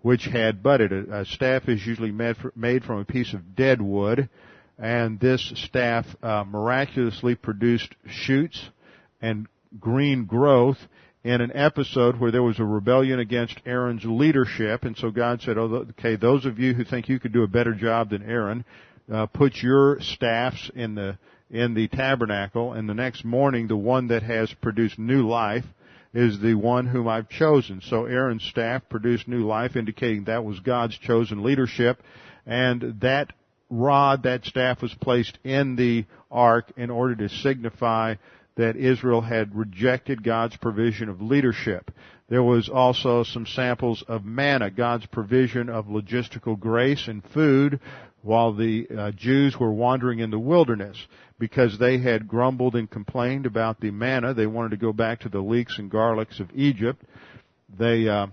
which 0.01 0.25
had 0.25 0.63
budded. 0.63 0.93
A, 0.93 1.21
a 1.21 1.25
staff 1.27 1.69
is 1.69 1.87
usually 1.87 2.13
made, 2.13 2.37
for, 2.37 2.53
made 2.57 2.85
from 2.85 3.01
a 3.01 3.05
piece 3.05 3.35
of 3.35 3.55
dead 3.55 3.83
wood 3.83 4.29
and 4.79 5.21
this 5.21 5.53
staff 5.55 6.07
uh, 6.23 6.45
miraculously 6.45 7.35
produced 7.35 7.95
shoots 8.07 8.71
and 9.21 9.47
green 9.79 10.25
growth 10.25 10.79
in 11.25 11.41
an 11.41 11.53
episode 11.55 12.19
where 12.19 12.31
there 12.31 12.43
was 12.43 12.59
a 12.59 12.65
rebellion 12.65 13.21
against 13.21 13.61
Aaron's 13.65 14.05
leadership, 14.05 14.85
and 14.85 14.97
so 14.97 15.11
God 15.11 15.41
said, 15.41 15.57
"Oh, 15.57 15.87
okay, 15.91 16.17
those 16.17 16.45
of 16.45 16.59
you 16.59 16.75
who 16.75 16.85
think 16.85 17.09
you 17.09 17.21
could 17.21 17.33
do 17.33 17.45
a 17.45 17.49
better 17.49 17.75
job 17.75 18.11
than 18.11 18.23
Aaron, 18.23 18.65
uh, 19.11 19.27
put 19.27 19.63
your 19.63 20.01
staffs 20.01 20.71
in 20.75 20.95
the 20.95 21.19
in 21.51 21.75
the 21.75 21.87
tabernacle, 21.89 22.73
and 22.73 22.89
the 22.89 22.95
next 22.95 23.25
morning, 23.25 23.67
the 23.69 23.77
one 23.77 24.09
that 24.09 24.23
has 24.23 24.53
produced 24.55 24.99
new 24.99 25.27
life." 25.27 25.65
is 26.15 26.39
the 26.41 26.55
one 26.55 26.87
whom 26.87 27.09
I've 27.09 27.31
chosen. 27.31 27.81
So 27.81 28.05
Aaron's 28.05 28.43
staff 28.45 28.83
produced 28.91 29.27
new 29.27 29.47
life, 29.47 29.77
indicating 29.77 30.25
that 30.25 30.45
was 30.45 30.61
God's 30.61 30.99
chosen 30.99 31.43
leadership, 31.43 32.03
and 32.47 33.01
that 33.01 33.33
rod, 33.71 34.25
that 34.25 34.45
staff 34.45 34.83
was 34.83 34.95
placed 35.01 35.39
in 35.43 35.77
the 35.77 36.05
ark 36.31 36.71
in 36.77 36.91
order 36.91 37.17
to 37.17 37.29
signify 37.29 38.17
that 38.57 38.77
Israel 38.77 39.21
had 39.21 39.55
rejected 39.55 40.23
God's 40.23 40.57
provision 40.57 41.09
of 41.09 41.23
leadership. 41.23 41.91
There 42.29 42.43
was 42.43 42.69
also 42.69 43.25
some 43.25 43.47
samples 43.47 44.05
of 44.09 44.25
manna, 44.25 44.71
God's 44.71 45.07
provision 45.07 45.69
of 45.69 45.87
logistical 45.87 46.59
grace 46.59 47.09
and 47.09 47.23
food 47.33 47.81
while 48.23 48.55
the 48.55 48.87
uh, 48.89 49.11
Jews 49.13 49.59
were 49.59 49.73
wandering 49.73 50.21
in 50.21 50.31
the 50.31 50.39
wilderness 50.39 50.97
because 51.39 51.79
they 51.79 51.99
had 51.99 52.29
grumbled 52.29 52.77
and 52.77 52.89
complained 52.89 53.47
about 53.47 53.81
the 53.81 53.91
manna. 53.91 54.33
They 54.33 54.47
wanted 54.47 54.71
to 54.71 54.77
go 54.77 54.93
back 54.93 55.21
to 55.21 55.29
the 55.29 55.41
leeks 55.41 55.79
and 55.79 55.91
garlics 55.91 56.39
of 56.41 56.49
Egypt. 56.55 57.03
They 57.79 58.09
uh, 58.09 58.29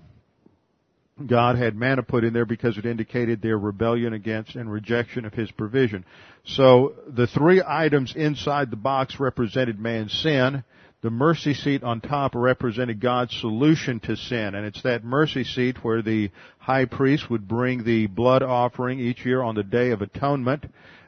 God 1.26 1.58
had 1.58 1.76
manna 1.76 2.04
put 2.04 2.24
in 2.24 2.34
there 2.34 2.46
because 2.46 2.78
it 2.78 2.86
indicated 2.86 3.42
their 3.42 3.58
rebellion 3.58 4.14
against 4.14 4.56
and 4.56 4.72
rejection 4.72 5.26
of 5.26 5.34
His 5.34 5.52
provision. 5.52 6.06
So 6.46 6.94
the 7.08 7.28
three 7.28 7.62
items 7.66 8.16
inside 8.16 8.72
the 8.72 8.78
box 8.78 9.20
represented 9.20 9.80
man's 9.80 10.14
sin. 10.14 10.64
The 11.02 11.10
mercy 11.10 11.54
seat 11.54 11.82
on 11.82 12.02
top 12.02 12.36
represented 12.36 13.00
God's 13.00 13.34
solution 13.40 14.02
to 14.02 14.18
sin, 14.18 14.54
and 14.54 14.66
it's 14.66 14.82
that 14.82 15.06
mercy 15.06 15.46
seat 15.46 15.82
where 15.82 16.02
the 16.02 16.30
high 16.58 16.86
priest 16.86 17.30
would 17.30 17.48
bring 17.48 17.86
the 17.86 18.08
blood 18.08 18.44
offering 18.44 19.00
each 19.00 19.26
year 19.26 19.42
on 19.42 19.56
the 19.56 19.64
Day 19.64 19.92
of 19.92 20.02
Atonement, 20.02 20.66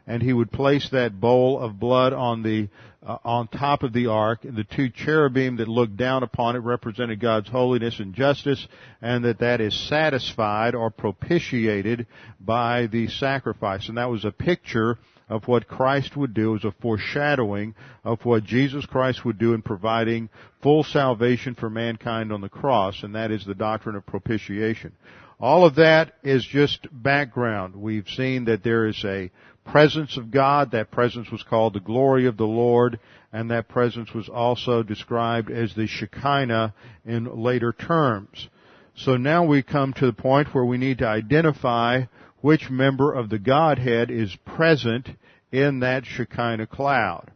and 0.08 0.22
he 0.22 0.34
would 0.34 0.52
place 0.52 0.90
that 0.92 1.20
bowl 1.20 1.60
of 1.60 1.80
blood 1.80 2.14
on 2.14 2.44
the 2.44 2.70
uh, 3.04 3.18
on 3.24 3.48
top 3.48 3.82
of 3.82 3.94
the 3.94 4.08
ark. 4.08 4.46
and 4.46 4.56
The 4.56 4.64
two 4.64 4.90
cherubim 4.90 5.58
that 5.58 5.68
looked 5.68 5.98
down 5.98 6.24
upon 6.24 6.56
it 6.56 6.60
represented 6.60 7.20
God's 7.20 7.50
holiness 7.50 8.00
and 8.00 8.14
justice, 8.14 8.68
and 9.02 9.26
that 9.26 9.40
that 9.40 9.60
is 9.60 9.90
satisfied 9.90 10.76
or 10.76 10.92
propitiated 10.92 12.06
by 12.40 12.88
the 12.88 13.08
sacrifice. 13.08 13.88
And 13.90 13.98
that 13.98 14.10
was 14.10 14.24
a 14.24 14.32
picture 14.32 15.00
of 15.30 15.48
what 15.48 15.68
Christ 15.68 16.18
would 16.18 16.34
do, 16.34 16.56
as 16.56 16.66
a 16.66 16.74
foreshadowing 16.82 17.74
of 18.04 18.24
what 18.26 18.44
Jesus 18.44 18.86
Christ 18.86 19.24
would 19.24 19.40
do 19.40 19.54
in 19.54 19.62
providing 19.62 20.30
full 20.62 20.84
salvation 20.84 21.56
for 21.56 21.70
mankind 21.70 22.32
on 22.32 22.42
the 22.42 22.50
cross, 22.50 23.02
and 23.02 23.16
that 23.16 23.32
is 23.32 23.46
the 23.46 23.56
doctrine 23.56 23.96
of 23.96 24.06
propitiation. 24.06 24.92
All 25.40 25.66
of 25.66 25.76
that 25.76 26.14
is 26.22 26.46
just 26.46 26.88
background. 26.92 27.76
We've 27.76 28.08
seen 28.10 28.46
that 28.46 28.64
there 28.64 28.86
is 28.86 29.04
a 29.04 29.32
presence 29.66 30.18
of 30.18 30.32
God. 30.32 30.72
That 30.72 30.92
presence 30.92 31.32
was 31.32 31.44
called 31.44 31.74
the 31.74 31.80
glory 31.80 32.26
of 32.26 32.38
the 32.38 32.48
Lord, 32.48 33.00
and 33.32 33.50
that 33.52 33.68
presence 33.68 34.14
was 34.14 34.30
also 34.30 34.84
described 34.84 35.50
as 35.52 35.74
the 35.74 35.88
Shekinah 35.88 36.74
in 37.06 37.44
later 37.44 37.74
terms. 37.74 38.50
So 38.96 39.18
now 39.18 39.46
we 39.46 39.64
come 39.64 39.94
to 39.94 40.06
the 40.06 40.14
point 40.14 40.54
where 40.54 40.66
we 40.66 40.78
need 40.78 41.00
to 41.00 41.08
identify 41.08 42.04
which 42.42 42.70
member 42.70 43.14
of 43.14 43.30
the 43.30 43.40
Godhead 43.40 44.12
is 44.12 44.36
present 44.46 45.10
in 45.52 45.80
that 45.80 46.06
Shekinah 46.06 46.68
cloud. 46.68 47.32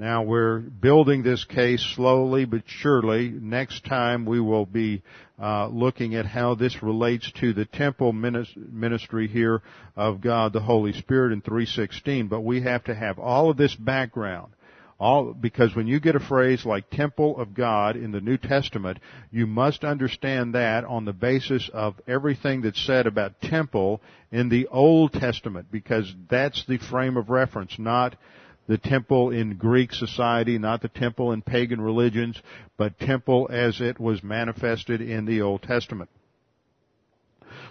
Now 0.00 0.22
we're 0.22 0.60
building 0.60 1.22
this 1.22 1.44
case 1.44 1.82
slowly 1.94 2.46
but 2.46 2.62
surely. 2.64 3.28
Next 3.28 3.84
time 3.84 4.24
we 4.24 4.40
will 4.40 4.64
be 4.64 5.02
uh, 5.38 5.66
looking 5.66 6.14
at 6.14 6.24
how 6.24 6.54
this 6.54 6.82
relates 6.82 7.30
to 7.32 7.52
the 7.52 7.66
temple 7.66 8.14
ministry 8.14 9.28
here 9.28 9.60
of 9.96 10.22
God 10.22 10.54
the 10.54 10.60
Holy 10.60 10.94
Spirit 10.94 11.34
in 11.34 11.42
316. 11.42 12.28
But 12.28 12.40
we 12.40 12.62
have 12.62 12.84
to 12.84 12.94
have 12.94 13.18
all 13.18 13.50
of 13.50 13.58
this 13.58 13.74
background. 13.74 14.54
All, 14.98 15.34
because 15.34 15.76
when 15.76 15.86
you 15.86 16.00
get 16.00 16.16
a 16.16 16.20
phrase 16.20 16.64
like 16.64 16.88
temple 16.88 17.38
of 17.38 17.52
God 17.52 17.96
in 17.96 18.10
the 18.10 18.22
New 18.22 18.38
Testament, 18.38 19.00
you 19.30 19.46
must 19.46 19.84
understand 19.84 20.54
that 20.54 20.84
on 20.84 21.04
the 21.04 21.12
basis 21.12 21.68
of 21.74 22.00
everything 22.08 22.62
that's 22.62 22.82
said 22.86 23.06
about 23.06 23.40
temple 23.42 24.00
in 24.32 24.48
the 24.48 24.66
Old 24.68 25.12
Testament, 25.12 25.66
because 25.70 26.10
that's 26.30 26.64
the 26.66 26.78
frame 26.78 27.18
of 27.18 27.28
reference, 27.28 27.78
not 27.78 28.16
the 28.70 28.78
temple 28.78 29.32
in 29.32 29.56
Greek 29.56 29.92
society, 29.92 30.56
not 30.56 30.80
the 30.80 30.86
temple 30.86 31.32
in 31.32 31.42
pagan 31.42 31.80
religions, 31.80 32.40
but 32.76 33.00
temple 33.00 33.48
as 33.52 33.80
it 33.80 33.98
was 33.98 34.22
manifested 34.22 35.00
in 35.00 35.24
the 35.24 35.42
Old 35.42 35.60
Testament. 35.60 36.08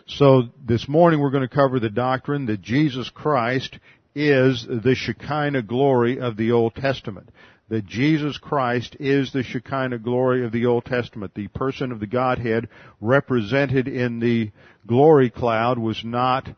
So 0.07 0.49
this 0.61 0.89
morning 0.89 1.21
we're 1.21 1.31
going 1.31 1.47
to 1.47 1.55
cover 1.55 1.79
the 1.79 1.89
doctrine 1.89 2.47
that 2.47 2.61
Jesus 2.61 3.09
Christ 3.09 3.79
is 4.13 4.67
the 4.67 4.93
Shekinah 4.93 5.61
glory 5.61 6.19
of 6.19 6.35
the 6.35 6.51
Old 6.51 6.75
Testament. 6.75 7.29
That 7.69 7.85
Jesus 7.85 8.37
Christ 8.37 8.97
is 8.99 9.31
the 9.31 9.43
Shekinah 9.43 9.99
glory 9.99 10.43
of 10.43 10.51
the 10.51 10.65
Old 10.65 10.83
Testament. 10.83 11.33
The 11.33 11.47
person 11.47 11.93
of 11.93 12.01
the 12.01 12.07
Godhead 12.07 12.67
represented 12.99 13.87
in 13.87 14.19
the 14.19 14.51
glory 14.85 15.29
cloud 15.29 15.79
was 15.79 16.03
not 16.03 16.49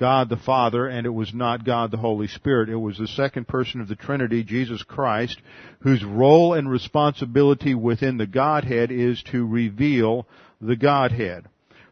God 0.00 0.30
the 0.30 0.36
Father 0.38 0.88
and 0.88 1.06
it 1.06 1.10
was 1.10 1.34
not 1.34 1.64
God 1.64 1.90
the 1.90 1.98
Holy 1.98 2.26
Spirit. 2.26 2.70
It 2.70 2.76
was 2.76 2.96
the 2.96 3.06
second 3.06 3.46
person 3.46 3.82
of 3.82 3.88
the 3.88 3.94
Trinity, 3.94 4.42
Jesus 4.42 4.82
Christ, 4.82 5.38
whose 5.80 6.02
role 6.02 6.54
and 6.54 6.70
responsibility 6.70 7.74
within 7.74 8.16
the 8.16 8.26
Godhead 8.26 8.90
is 8.90 9.22
to 9.24 9.46
reveal 9.46 10.26
the 10.58 10.74
Godhead. 10.74 11.44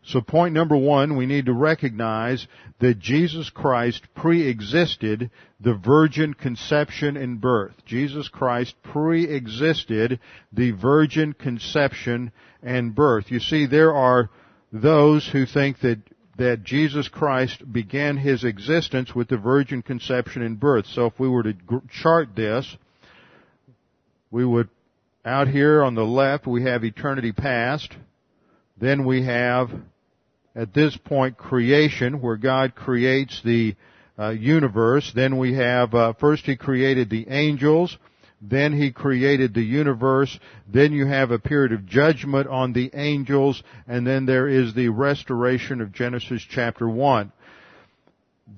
So 0.05 0.23
point 0.23 0.55
number 0.55 0.77
one, 0.77 1.17
we 1.17 1.27
need 1.27 1.47
to 1.47 1.53
recognize 1.53 2.47
that 2.81 2.99
Jesus 2.99 3.51
Christ 3.51 4.03
pre-existed 4.15 5.31
the 5.61 5.75
virgin 5.75 6.33
conception 6.33 7.19
and 7.19 7.39
birth. 7.39 7.75
Jesus 7.85 8.29
Christ 8.29 8.75
pre-existed 8.83 10.19
the 10.51 10.71
virgin 10.71 11.35
conception 11.35 12.33
and 12.63 12.95
birth. 12.95 13.31
You 13.31 13.41
see, 13.41 13.67
there 13.67 13.95
are 13.95 14.31
those 14.73 15.29
who 15.29 15.45
think 15.45 15.81
that 15.81 15.99
that 16.39 16.63
Jesus 16.63 17.09
Christ 17.09 17.71
began 17.71 18.17
his 18.17 18.45
existence 18.45 19.15
with 19.15 19.29
the 19.29 19.37
virgin 19.37 19.83
conception 19.83 20.43
and 20.43 20.59
birth. 20.59 20.87
So 20.87 21.07
if 21.07 21.19
we 21.19 21.29
were 21.29 21.43
to 21.43 21.55
chart 21.91 22.37
this, 22.37 22.77
we 24.31 24.45
would, 24.45 24.69
out 25.25 25.49
here 25.49 25.83
on 25.83 25.97
the 25.97 26.05
left, 26.05 26.47
we 26.47 26.63
have 26.63 26.85
eternity 26.85 27.33
past. 27.33 27.93
Then 28.81 29.05
we 29.05 29.25
have, 29.25 29.71
at 30.55 30.73
this 30.73 30.97
point, 30.97 31.37
creation, 31.37 32.21
where 32.21 32.37
God 32.37 32.77
creates 32.77 33.43
the 33.45 33.75
uh, 34.17 34.31
universe. 34.31 35.11
Then 35.15 35.39
we 35.39 35.55
have, 35.55 35.93
uh, 35.93 36.13
first 36.21 36.45
He 36.45 36.57
created 36.57 37.11
the 37.11 37.27
angels. 37.29 37.99
Then 38.41 38.73
he 38.73 38.93
created 38.93 39.53
the 39.53 39.63
universe. 39.63 40.39
Then 40.67 40.93
you 40.93 41.07
have 41.07 41.31
a 41.31 41.39
period 41.39 41.73
of 41.73 41.87
judgment 41.87 42.47
on 42.47 42.73
the 42.73 42.91
angels. 42.95 43.63
And 43.87 44.07
then 44.07 44.27
there 44.27 44.49
is 44.49 44.75
the 44.75 44.89
restoration 44.89 45.81
of 45.81 45.93
Genesis 45.93 46.43
chapter 46.49 46.89
1. 46.89 47.33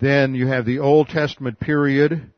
Then 0.01 0.35
you 0.35 0.47
have 0.47 0.67
the 0.67 0.81
Old 0.81 1.09
Testament 1.09 1.59
period 1.59 2.31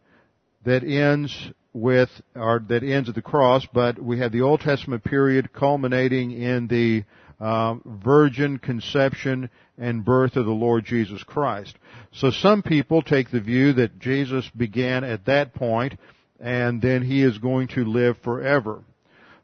that 0.64 0.84
ends 0.84 1.50
with, 1.72 2.10
or 2.34 2.60
that 2.68 2.82
ends 2.82 3.08
at 3.08 3.14
the 3.14 3.22
cross, 3.22 3.66
but 3.72 3.98
we 3.98 4.18
have 4.20 4.32
the 4.32 4.42
Old 4.42 4.60
Testament 4.60 5.04
period 5.04 5.52
culminating 5.52 6.32
in 6.32 6.68
the 6.68 7.04
uh, 7.40 7.74
virgin 7.84 8.58
conception 8.58 9.50
and 9.76 10.04
birth 10.04 10.36
of 10.36 10.44
the 10.44 10.52
Lord 10.52 10.84
Jesus 10.84 11.22
Christ. 11.24 11.76
So 12.12 12.30
some 12.30 12.62
people 12.62 13.02
take 13.02 13.30
the 13.30 13.40
view 13.40 13.72
that 13.74 13.98
Jesus 13.98 14.48
began 14.56 15.02
at 15.02 15.26
that 15.26 15.54
point 15.54 15.98
and 16.42 16.82
then 16.82 17.02
he 17.02 17.22
is 17.22 17.38
going 17.38 17.68
to 17.68 17.84
live 17.84 18.18
forever. 18.18 18.82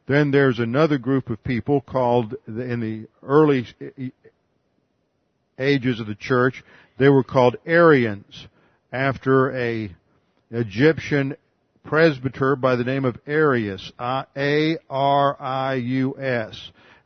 Then 0.05 0.29
there's 0.31 0.59
another 0.59 0.97
group 0.97 1.29
of 1.29 1.43
people 1.43 1.81
called, 1.81 2.35
in 2.47 2.79
the 2.81 3.07
early 3.25 3.65
ages 5.57 5.99
of 5.99 6.07
the 6.07 6.15
church, 6.15 6.63
they 6.97 7.07
were 7.09 7.23
called 7.23 7.55
Arians, 7.65 8.47
after 8.91 9.55
a 9.55 9.95
Egyptian 10.51 11.37
presbyter 11.83 12.55
by 12.55 12.75
the 12.75 12.83
name 12.83 13.05
of 13.05 13.17
Arius, 13.25 13.91
A-R-I-U-S. 13.99 14.71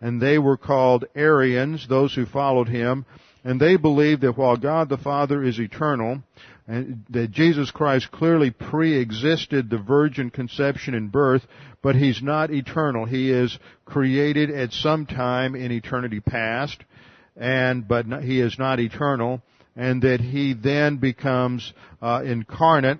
And 0.01 0.21
they 0.21 0.37
were 0.37 0.57
called 0.57 1.05
Arians, 1.15 1.87
those 1.87 2.15
who 2.15 2.25
followed 2.25 2.67
him, 2.69 3.05
and 3.43 3.59
they 3.59 3.75
believed 3.75 4.21
that 4.21 4.37
while 4.37 4.57
God 4.57 4.89
the 4.89 4.97
Father 4.97 5.43
is 5.43 5.59
eternal, 5.59 6.23
and 6.67 7.03
that 7.09 7.31
Jesus 7.31 7.71
Christ 7.71 8.11
clearly 8.11 8.49
pre-existed 8.49 9.69
the 9.69 9.77
virgin 9.77 10.29
conception 10.29 10.93
and 10.93 11.11
birth, 11.11 11.45
but 11.81 11.95
He's 11.95 12.21
not 12.21 12.51
eternal. 12.51 13.05
He 13.05 13.31
is 13.31 13.57
created 13.85 14.49
at 14.49 14.71
some 14.71 15.05
time 15.05 15.55
in 15.55 15.71
eternity 15.71 16.21
past, 16.21 16.77
and, 17.35 17.87
but 17.87 18.05
He 18.21 18.39
is 18.39 18.57
not 18.57 18.79
eternal, 18.79 19.41
and 19.75 20.01
that 20.03 20.21
He 20.21 20.53
then 20.53 20.97
becomes 20.97 21.73
uh, 22.01 22.21
incarnate 22.23 22.99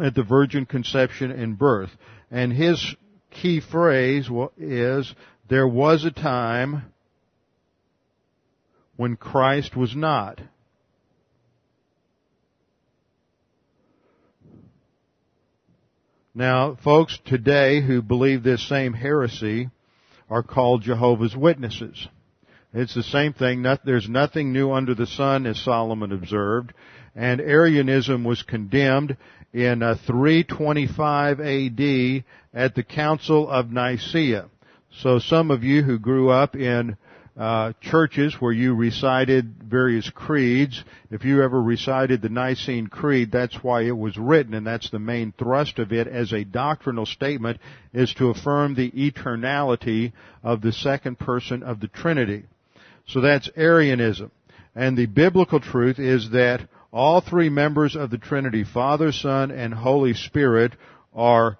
at 0.00 0.14
the 0.14 0.22
virgin 0.22 0.64
conception 0.64 1.32
and 1.32 1.58
birth. 1.58 1.90
And 2.30 2.52
His 2.52 2.94
key 3.30 3.60
phrase 3.60 4.28
is, 4.56 5.12
there 5.48 5.66
was 5.66 6.04
a 6.04 6.10
time 6.12 6.92
when 8.96 9.16
Christ 9.16 9.76
was 9.76 9.96
not. 9.96 10.40
Now, 16.38 16.78
folks 16.84 17.18
today 17.24 17.80
who 17.80 18.00
believe 18.00 18.44
this 18.44 18.68
same 18.68 18.92
heresy 18.92 19.70
are 20.30 20.44
called 20.44 20.82
Jehovah's 20.82 21.34
Witnesses. 21.36 22.06
It's 22.72 22.94
the 22.94 23.02
same 23.02 23.32
thing. 23.32 23.64
there's 23.84 24.08
nothing 24.08 24.52
new 24.52 24.70
under 24.70 24.94
the 24.94 25.08
sun, 25.08 25.46
as 25.46 25.58
Solomon 25.58 26.12
observed. 26.12 26.74
And 27.16 27.40
Arianism 27.40 28.22
was 28.22 28.44
condemned 28.44 29.16
in 29.52 29.82
uh, 29.82 29.96
325 30.06 31.40
AD 31.40 32.24
at 32.54 32.76
the 32.76 32.84
Council 32.84 33.50
of 33.50 33.72
Nicaea. 33.72 34.48
So 34.92 35.18
some 35.18 35.50
of 35.50 35.64
you 35.64 35.82
who 35.82 35.98
grew 35.98 36.30
up 36.30 36.54
in 36.54 36.96
uh, 37.38 37.72
churches 37.80 38.34
where 38.40 38.52
you 38.52 38.74
recited 38.74 39.62
various 39.62 40.10
creeds. 40.10 40.82
If 41.10 41.24
you 41.24 41.42
ever 41.42 41.62
recited 41.62 42.20
the 42.20 42.28
Nicene 42.28 42.88
Creed, 42.88 43.30
that's 43.30 43.62
why 43.62 43.82
it 43.82 43.96
was 43.96 44.16
written, 44.16 44.54
and 44.54 44.66
that's 44.66 44.90
the 44.90 44.98
main 44.98 45.32
thrust 45.38 45.78
of 45.78 45.92
it 45.92 46.08
as 46.08 46.32
a 46.32 46.42
doctrinal 46.42 47.06
statement, 47.06 47.60
is 47.92 48.12
to 48.14 48.30
affirm 48.30 48.74
the 48.74 48.90
eternality 48.90 50.12
of 50.42 50.62
the 50.62 50.72
second 50.72 51.20
person 51.20 51.62
of 51.62 51.78
the 51.78 51.86
Trinity. 51.88 52.42
So 53.06 53.20
that's 53.20 53.48
Arianism. 53.56 54.32
And 54.74 54.98
the 54.98 55.06
biblical 55.06 55.60
truth 55.60 56.00
is 56.00 56.30
that 56.32 56.68
all 56.92 57.20
three 57.20 57.50
members 57.50 57.94
of 57.94 58.10
the 58.10 58.18
Trinity, 58.18 58.64
Father, 58.64 59.12
Son, 59.12 59.52
and 59.52 59.72
Holy 59.72 60.14
Spirit, 60.14 60.72
are 61.14 61.56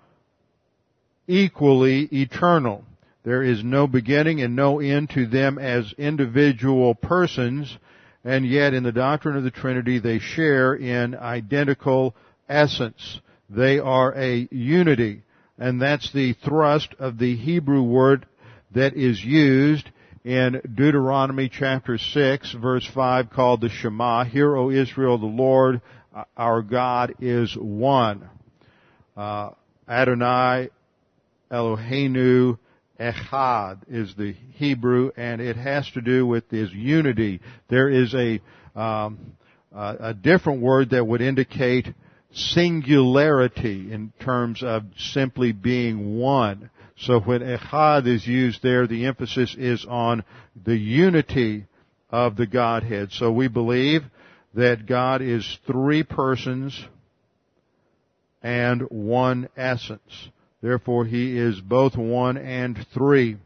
equally 1.29 2.09
eternal. 2.13 2.85
There 3.25 3.43
is 3.43 3.63
no 3.65 3.87
beginning 3.87 4.41
and 4.41 4.55
no 4.57 4.81
end 4.81 5.11
to 5.11 5.27
them 5.27 5.59
as 5.59 5.93
individual 5.99 6.95
persons, 6.95 7.77
and 8.25 8.47
yet 8.47 8.75
in 8.75 8.83
the 8.83 8.93
doctrine 8.93 9.37
of 9.37 9.45
the 9.45 9.51
Trinity 9.51 9.99
they 9.99 10.19
share 10.19 10.75
in 10.75 11.15
identical 11.15 12.15
essence. 12.49 13.21
They 13.51 13.79
are 13.79 14.15
a 14.17 14.49
unity, 14.51 15.23
and 15.59 15.81
that's 15.81 16.13
the 16.13 16.35
thrust 16.45 16.95
of 16.99 17.19
the 17.19 17.37
Hebrew 17.37 17.83
word 17.83 18.27
that 18.73 18.95
is 18.95 19.23
used 19.25 19.91
in 20.25 20.61
Deuteronomy 20.75 21.49
chapter 21.49 21.97
6 21.97 22.53
verse 22.53 22.87
5 22.95 23.31
called 23.31 23.61
the 23.61 23.69
Shema. 23.69 24.25
Hear, 24.25 24.57
O 24.57 24.71
Israel, 24.71 25.19
the 25.19 25.27
Lord 25.27 25.81
our 26.37 26.63
God 26.63 27.15
is 27.21 27.57
one. 27.57 28.29
Uh, 29.17 29.51
Adonai 29.89 30.71
Eloheinu 31.51 32.59
echad 32.99 33.81
is 33.89 34.15
the 34.17 34.35
Hebrew, 34.55 35.11
and 35.17 35.41
it 35.41 35.57
has 35.57 35.89
to 35.93 36.01
do 36.01 36.27
with 36.27 36.49
this 36.49 36.71
unity. 36.73 37.41
There 37.69 37.89
is 37.89 38.15
a 38.15 38.41
um, 38.79 39.37
a 39.73 40.15
different 40.15 40.63
word 40.63 40.91
that 40.91 41.07
would 41.07 41.21
indicate 41.21 41.93
singularity 42.33 43.93
in 43.93 44.13
terms 44.21 44.63
of 44.63 44.85
simply 44.97 45.53
being 45.53 46.19
one. 46.19 46.71
So 46.97 47.21
when 47.21 47.41
echad 47.41 48.07
is 48.07 48.27
used 48.27 48.63
there, 48.63 48.87
the 48.87 49.07
emphasis 49.07 49.55
is 49.57 49.87
on 49.89 50.25
the 50.65 50.77
unity 50.77 51.67
of 52.11 52.37
the 52.37 52.47
Godhead. 52.47 53.13
So 53.13 53.31
we 53.31 53.49
believe 53.49 54.03
that 54.55 54.87
God 54.87 55.23
is 55.23 55.59
three 55.67 56.03
persons 56.03 56.79
and 58.43 58.83
one 58.83 59.49
essence. 59.57 60.29
Therefore, 60.61 61.05
he 61.05 61.39
is 61.39 61.61
both 61.61 61.97
one 61.97 62.37
and 62.37 62.87
three. 62.93 63.37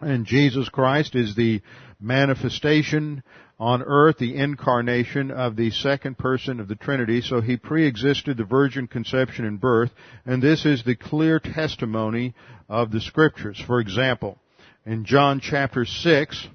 And 0.00 0.26
Jesus 0.26 0.68
Christ 0.68 1.14
is 1.14 1.34
the 1.34 1.62
manifestation 2.00 3.22
on 3.58 3.82
earth, 3.82 4.18
the 4.18 4.36
incarnation 4.36 5.30
of 5.30 5.56
the 5.56 5.70
second 5.70 6.18
person 6.18 6.60
of 6.60 6.68
the 6.68 6.74
Trinity. 6.74 7.22
So 7.22 7.40
he 7.40 7.56
pre-existed 7.56 8.36
the 8.36 8.44
virgin 8.44 8.86
conception 8.86 9.46
and 9.46 9.60
birth, 9.60 9.90
and 10.26 10.42
this 10.42 10.66
is 10.66 10.84
the 10.84 10.96
clear 10.96 11.38
testimony 11.38 12.34
of 12.68 12.90
the 12.90 13.00
scriptures. 13.00 13.62
For 13.66 13.80
example, 13.80 14.38
in 14.84 15.04
John 15.04 15.40
chapter 15.40 15.86
6, 15.86 16.48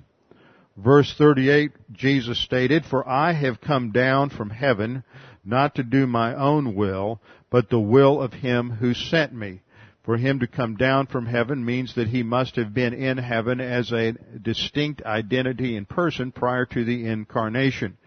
verse 0.78 1.14
38, 1.18 1.72
Jesus 1.92 2.40
stated, 2.44 2.86
For 2.86 3.08
I 3.08 3.34
have 3.34 3.62
come 3.62 3.92
down 3.92 4.30
from 4.30 4.52
heaven 4.52 5.04
not 5.44 5.76
to 5.76 5.84
do 5.84 6.08
my 6.08 6.36
own 6.36 6.76
will, 6.76 7.22
but 7.50 7.70
the 7.70 7.80
will 7.80 8.22
of 8.22 8.34
him 8.34 8.70
who 8.70 8.94
sent 8.94 9.34
me. 9.34 9.62
For 10.04 10.18
him 10.18 10.40
to 10.40 10.48
come 10.48 10.78
down 10.78 11.08
from 11.08 11.28
heaven 11.28 11.64
means 11.64 11.94
that 11.94 12.08
he 12.08 12.24
must 12.24 12.56
have 12.56 12.74
been 12.74 12.94
in 12.94 13.18
heaven 13.18 13.62
as 13.62 13.92
a 13.92 14.14
distinct 14.42 15.04
identity 15.04 15.76
in 15.76 15.86
person 15.86 16.32
prior 16.32 16.66
to 16.66 16.84
the 16.84 17.06
incarnation. 17.06 17.98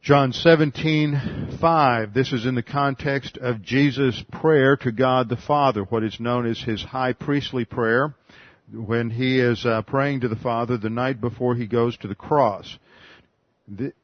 John 0.00 0.32
17:5 0.32 2.14
this 2.14 2.32
is 2.32 2.46
in 2.46 2.54
the 2.54 2.62
context 2.62 3.36
of 3.36 3.60
Jesus' 3.60 4.24
prayer 4.30 4.76
to 4.78 4.92
God 4.92 5.28
the 5.28 5.36
Father 5.36 5.82
what 5.82 6.02
is 6.02 6.18
known 6.18 6.46
as 6.46 6.60
his 6.60 6.82
high 6.82 7.12
priestly 7.12 7.66
prayer 7.66 8.14
when 8.72 9.10
he 9.10 9.38
is 9.40 9.66
uh, 9.66 9.82
praying 9.82 10.20
to 10.20 10.28
the 10.28 10.36
Father 10.36 10.78
the 10.78 10.88
night 10.88 11.20
before 11.20 11.56
he 11.56 11.66
goes 11.66 11.96
to 11.98 12.08
the 12.08 12.14
cross 12.14 12.78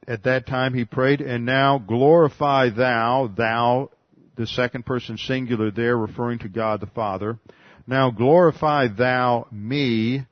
At 0.07 0.25
that 0.25 0.47
time 0.47 0.75
he 0.75 0.85
prayed, 0.85 1.21
and 1.21 1.47
now 1.47 1.79
glorify 1.79 2.71
thou, 2.71 3.29
thou, 3.35 3.91
the 4.37 4.47
second 4.47 4.85
person 4.85 5.17
singular 5.17 5.71
there 5.71 5.97
referring 5.97 6.41
to 6.41 6.49
God 6.49 6.81
the 6.81 6.87
Father. 6.87 7.39
Now 7.87 8.11
glorify 8.11 8.89
thou 8.89 9.47
me 9.51 10.27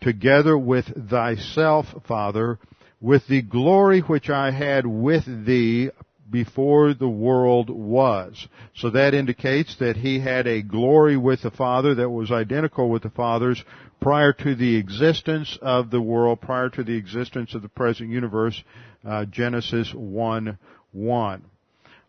together 0.00 0.56
with 0.56 1.10
thyself, 1.10 1.86
Father, 2.06 2.58
with 3.00 3.26
the 3.26 3.42
glory 3.42 4.00
which 4.00 4.30
I 4.30 4.50
had 4.50 4.86
with 4.86 5.24
thee 5.46 5.90
before 6.30 6.94
the 6.94 7.08
world 7.08 7.70
was. 7.70 8.46
So 8.74 8.90
that 8.90 9.14
indicates 9.14 9.76
that 9.76 9.96
he 9.96 10.20
had 10.20 10.46
a 10.46 10.62
glory 10.62 11.16
with 11.16 11.42
the 11.42 11.50
Father 11.50 11.94
that 11.96 12.10
was 12.10 12.30
identical 12.30 12.90
with 12.90 13.02
the 13.02 13.10
Father's 13.10 13.62
prior 14.00 14.32
to 14.32 14.54
the 14.54 14.76
existence 14.76 15.58
of 15.60 15.90
the 15.90 16.00
world, 16.00 16.40
prior 16.40 16.68
to 16.70 16.84
the 16.84 16.96
existence 16.96 17.54
of 17.54 17.62
the 17.62 17.68
present 17.68 18.10
universe, 18.10 18.62
uh, 19.06 19.24
Genesis 19.24 19.92
1 19.94 20.58
1. 20.92 21.44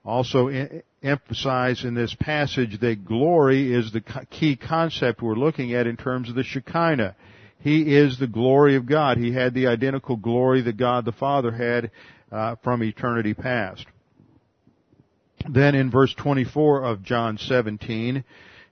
Also 0.05 0.47
in, 0.47 0.81
emphasize 1.03 1.83
in 1.83 1.93
this 1.93 2.15
passage 2.15 2.79
that 2.79 3.05
glory 3.05 3.73
is 3.73 3.91
the 3.91 4.01
key 4.29 4.55
concept 4.55 5.21
we're 5.21 5.35
looking 5.35 5.73
at 5.73 5.87
in 5.87 5.97
terms 5.97 6.29
of 6.29 6.35
the 6.35 6.43
Shekinah. 6.43 7.15
He 7.59 7.95
is 7.95 8.17
the 8.17 8.27
glory 8.27 8.75
of 8.75 8.85
God. 8.85 9.17
He 9.17 9.33
had 9.33 9.53
the 9.53 9.67
identical 9.67 10.15
glory 10.15 10.61
that 10.61 10.77
God 10.77 11.05
the 11.05 11.11
Father 11.11 11.51
had 11.51 11.91
uh, 12.31 12.55
from 12.63 12.83
eternity 12.83 13.33
past. 13.33 13.85
Then 15.47 15.75
in 15.75 15.91
verse 15.91 16.13
24 16.15 16.83
of 16.83 17.03
John 17.03 17.37
17, 17.37 18.23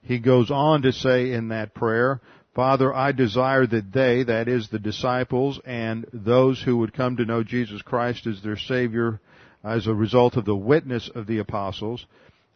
he 0.03 0.19
goes 0.19 0.51
on 0.51 0.83
to 0.83 0.91
say 0.91 1.31
in 1.31 1.49
that 1.49 1.73
prayer, 1.73 2.21
Father, 2.57 2.91
I 2.91 3.11
desire 3.11 3.67
that 3.67 3.93
they, 3.93 4.23
that 4.23 4.47
is 4.47 4.67
the 4.67 4.79
disciples 4.79 5.61
and 5.63 6.07
those 6.11 6.59
who 6.59 6.77
would 6.77 6.91
come 6.91 7.15
to 7.17 7.23
know 7.23 7.43
Jesus 7.43 7.83
Christ 7.83 8.25
as 8.25 8.41
their 8.41 8.57
Savior 8.57 9.19
as 9.63 9.85
a 9.85 9.93
result 9.93 10.37
of 10.37 10.45
the 10.45 10.55
witness 10.55 11.07
of 11.13 11.27
the 11.27 11.37
apostles, 11.37 12.07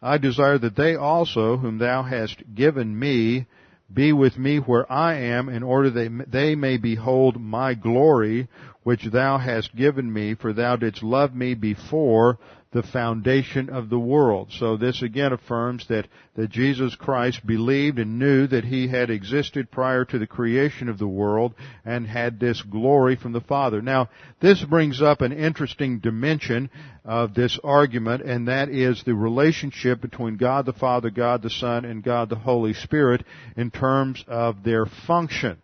I 0.02 0.18
desire 0.18 0.58
that 0.58 0.74
they 0.74 0.96
also, 0.96 1.56
whom 1.56 1.78
thou 1.78 2.02
hast 2.02 2.42
given 2.52 2.98
me, 2.98 3.46
be 3.94 4.12
with 4.12 4.36
me 4.36 4.56
where 4.56 4.90
I 4.90 5.18
am 5.18 5.48
in 5.48 5.62
order 5.62 5.90
that 5.90 6.26
they 6.28 6.56
may 6.56 6.78
behold 6.78 7.40
my 7.40 7.74
glory 7.74 8.48
which 8.82 9.04
thou 9.04 9.38
hast 9.38 9.76
given 9.76 10.12
me, 10.12 10.34
for 10.34 10.52
thou 10.52 10.74
didst 10.74 11.04
love 11.04 11.32
me 11.32 11.54
before 11.54 12.40
the 12.72 12.82
foundation 12.82 13.68
of 13.68 13.90
the 13.90 13.98
world. 13.98 14.50
So 14.58 14.76
this 14.78 15.02
again 15.02 15.32
affirms 15.32 15.86
that, 15.88 16.08
that 16.36 16.50
Jesus 16.50 16.94
Christ 16.94 17.46
believed 17.46 17.98
and 17.98 18.18
knew 18.18 18.46
that 18.46 18.64
he 18.64 18.88
had 18.88 19.10
existed 19.10 19.70
prior 19.70 20.06
to 20.06 20.18
the 20.18 20.26
creation 20.26 20.88
of 20.88 20.98
the 20.98 21.06
world 21.06 21.54
and 21.84 22.06
had 22.06 22.40
this 22.40 22.62
glory 22.62 23.16
from 23.16 23.32
the 23.32 23.42
Father. 23.42 23.82
Now, 23.82 24.08
this 24.40 24.64
brings 24.64 25.02
up 25.02 25.20
an 25.20 25.32
interesting 25.32 25.98
dimension 25.98 26.70
of 27.04 27.34
this 27.34 27.58
argument, 27.62 28.22
and 28.22 28.48
that 28.48 28.70
is 28.70 29.02
the 29.04 29.14
relationship 29.14 30.00
between 30.00 30.38
God 30.38 30.64
the 30.64 30.72
Father, 30.72 31.10
God 31.10 31.42
the 31.42 31.50
Son, 31.50 31.84
and 31.84 32.02
God 32.02 32.30
the 32.30 32.36
Holy 32.36 32.72
Spirit 32.72 33.22
in 33.54 33.70
terms 33.70 34.24
of 34.26 34.62
their 34.64 34.86
function. 34.86 35.58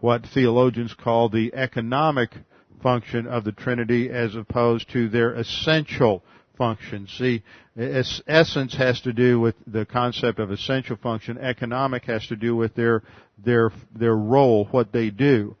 What 0.00 0.24
theologians 0.32 0.94
call 0.94 1.28
the 1.28 1.52
economic 1.54 2.30
function 2.82 3.26
of 3.26 3.44
the 3.44 3.52
Trinity 3.52 4.10
as 4.10 4.34
opposed 4.34 4.90
to 4.92 5.08
their 5.08 5.34
essential 5.34 6.22
function. 6.56 7.06
See, 7.06 7.42
essence 7.76 8.74
has 8.76 9.00
to 9.02 9.12
do 9.12 9.40
with 9.40 9.54
the 9.66 9.86
concept 9.86 10.38
of 10.38 10.50
essential 10.50 10.96
function. 10.96 11.38
Economic 11.38 12.04
has 12.04 12.26
to 12.26 12.36
do 12.36 12.54
with 12.54 12.74
their, 12.74 13.02
their, 13.38 13.72
their 13.94 14.16
role, 14.16 14.66
what 14.66 14.92
they 14.92 15.10
do. 15.10 15.56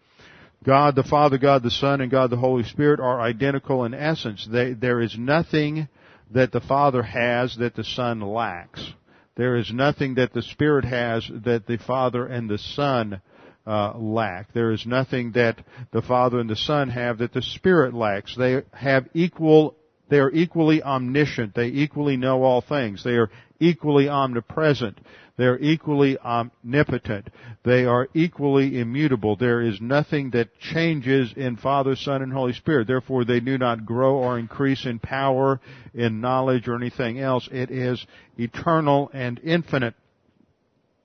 God 0.62 0.94
the 0.94 1.02
Father, 1.02 1.38
God 1.38 1.62
the 1.62 1.70
Son, 1.70 2.02
and 2.02 2.10
God 2.10 2.28
the 2.28 2.36
Holy 2.36 2.64
Spirit 2.64 3.00
are 3.00 3.20
identical 3.20 3.84
in 3.84 3.94
essence. 3.94 4.46
They, 4.50 4.74
there 4.74 5.00
is 5.00 5.16
nothing 5.18 5.88
that 6.32 6.52
the 6.52 6.60
Father 6.60 7.02
has 7.02 7.56
that 7.56 7.74
the 7.74 7.84
Son 7.84 8.20
lacks. 8.20 8.92
There 9.36 9.56
is 9.56 9.72
nothing 9.72 10.16
that 10.16 10.34
the 10.34 10.42
Spirit 10.42 10.84
has 10.84 11.26
that 11.44 11.66
the 11.66 11.78
Father 11.78 12.26
and 12.26 12.50
the 12.50 12.58
Son 12.58 13.22
uh, 13.66 13.96
lack. 13.96 14.52
There 14.52 14.72
is 14.72 14.86
nothing 14.86 15.32
that 15.32 15.58
the 15.92 16.02
Father 16.02 16.38
and 16.38 16.48
the 16.48 16.56
Son 16.56 16.90
have 16.90 17.18
that 17.18 17.32
the 17.32 17.42
Spirit 17.42 17.94
lacks. 17.94 18.34
They 18.36 18.62
have 18.72 19.08
equal 19.14 19.76
they 20.10 20.18
are 20.18 20.30
equally 20.32 20.82
omniscient. 20.82 21.54
They 21.54 21.68
equally 21.68 22.16
know 22.16 22.42
all 22.42 22.60
things. 22.60 23.04
They 23.04 23.14
are 23.14 23.30
equally 23.60 24.08
omnipresent. 24.08 24.98
They 25.36 25.44
are 25.44 25.58
equally 25.58 26.18
omnipotent. 26.18 27.28
They 27.64 27.84
are 27.84 28.08
equally 28.12 28.78
immutable. 28.78 29.36
There 29.36 29.62
is 29.62 29.80
nothing 29.80 30.30
that 30.30 30.58
changes 30.58 31.32
in 31.34 31.56
Father, 31.56 31.94
Son, 31.94 32.22
and 32.22 32.32
Holy 32.32 32.52
Spirit. 32.52 32.88
Therefore, 32.88 33.24
they 33.24 33.40
do 33.40 33.56
not 33.56 33.86
grow 33.86 34.16
or 34.16 34.38
increase 34.38 34.84
in 34.84 34.98
power, 34.98 35.60
in 35.94 36.20
knowledge, 36.20 36.68
or 36.68 36.74
anything 36.74 37.20
else. 37.20 37.48
It 37.50 37.70
is 37.70 38.04
eternal 38.36 39.10
and 39.14 39.40
infinite. 39.42 39.94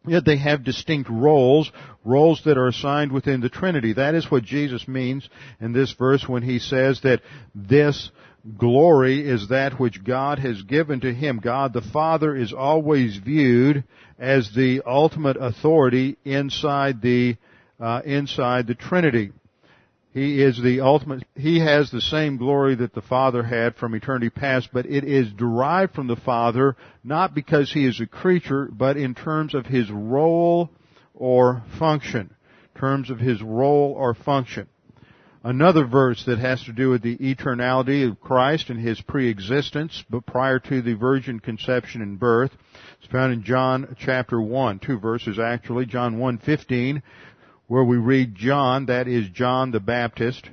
Yet 0.07 0.25
they 0.25 0.37
have 0.37 0.63
distinct 0.63 1.09
roles, 1.09 1.71
roles 2.03 2.41
that 2.45 2.57
are 2.57 2.67
assigned 2.67 3.11
within 3.11 3.41
the 3.41 3.49
Trinity. 3.49 3.93
That 3.93 4.15
is 4.15 4.29
what 4.29 4.43
Jesus 4.43 4.87
means 4.87 5.27
in 5.59 5.73
this 5.73 5.93
verse 5.93 6.27
when 6.27 6.43
he 6.43 6.59
says 6.59 7.01
that 7.01 7.21
this 7.53 8.11
glory 8.57 9.27
is 9.27 9.49
that 9.49 9.79
which 9.79 10.03
God 10.03 10.39
has 10.39 10.61
given 10.63 10.99
to 11.01 11.13
him. 11.13 11.39
God 11.43 11.73
the 11.73 11.81
Father 11.81 12.35
is 12.35 12.53
always 12.53 13.17
viewed 13.17 13.83
as 14.19 14.51
the 14.55 14.81
ultimate 14.85 15.37
authority 15.39 16.17
inside 16.23 17.01
the 17.01 17.37
uh, 17.79 18.01
inside 18.05 18.67
the 18.67 18.75
Trinity. 18.75 19.31
He 20.15 20.41
is 20.41 20.57
the 20.63 20.79
ultimate, 20.79 21.25
he 21.35 21.59
has 21.59 21.91
the 21.91 21.99
same 21.99 22.37
glory 22.37 22.73
that 22.75 22.93
the 22.93 23.01
Father 23.01 23.43
had 23.43 23.75
from 23.75 23.93
eternity 23.93 24.29
past, 24.29 24.69
but 24.71 24.85
it 24.85 25.03
is 25.03 25.29
derived 25.33 25.93
from 25.93 26.07
the 26.07 26.15
Father 26.15 26.77
not 27.03 27.35
because 27.35 27.73
he 27.73 27.85
is 27.85 27.99
a 27.99 28.05
creature, 28.05 28.69
but 28.71 28.95
in 28.95 29.13
terms 29.13 29.53
of 29.53 29.65
his 29.65 29.91
role 29.91 30.69
or 31.13 31.63
function. 31.77 32.33
terms 32.75 33.09
of 33.09 33.19
his 33.19 33.41
role 33.41 33.93
or 33.97 34.13
function. 34.13 34.67
Another 35.43 35.85
verse 35.85 36.23
that 36.25 36.39
has 36.39 36.63
to 36.63 36.71
do 36.71 36.89
with 36.89 37.01
the 37.01 37.17
eternality 37.17 38.09
of 38.09 38.21
Christ 38.21 38.69
and 38.69 38.79
his 38.79 39.01
pre-existence, 39.01 40.01
but 40.09 40.25
prior 40.25 40.59
to 40.59 40.81
the 40.81 40.93
virgin 40.93 41.41
conception 41.41 42.01
and 42.01 42.17
birth. 42.17 42.51
is 43.01 43.09
found 43.09 43.33
in 43.33 43.43
John 43.43 43.97
chapter 43.99 44.41
1, 44.41 44.79
two 44.79 44.97
verses 44.97 45.39
actually, 45.39 45.85
John 45.85 46.19
1:15, 46.19 47.01
where 47.67 47.83
we 47.83 47.97
read 47.97 48.35
John, 48.35 48.85
that 48.87 49.07
is 49.07 49.29
John 49.29 49.71
the 49.71 49.79
Baptist. 49.79 50.49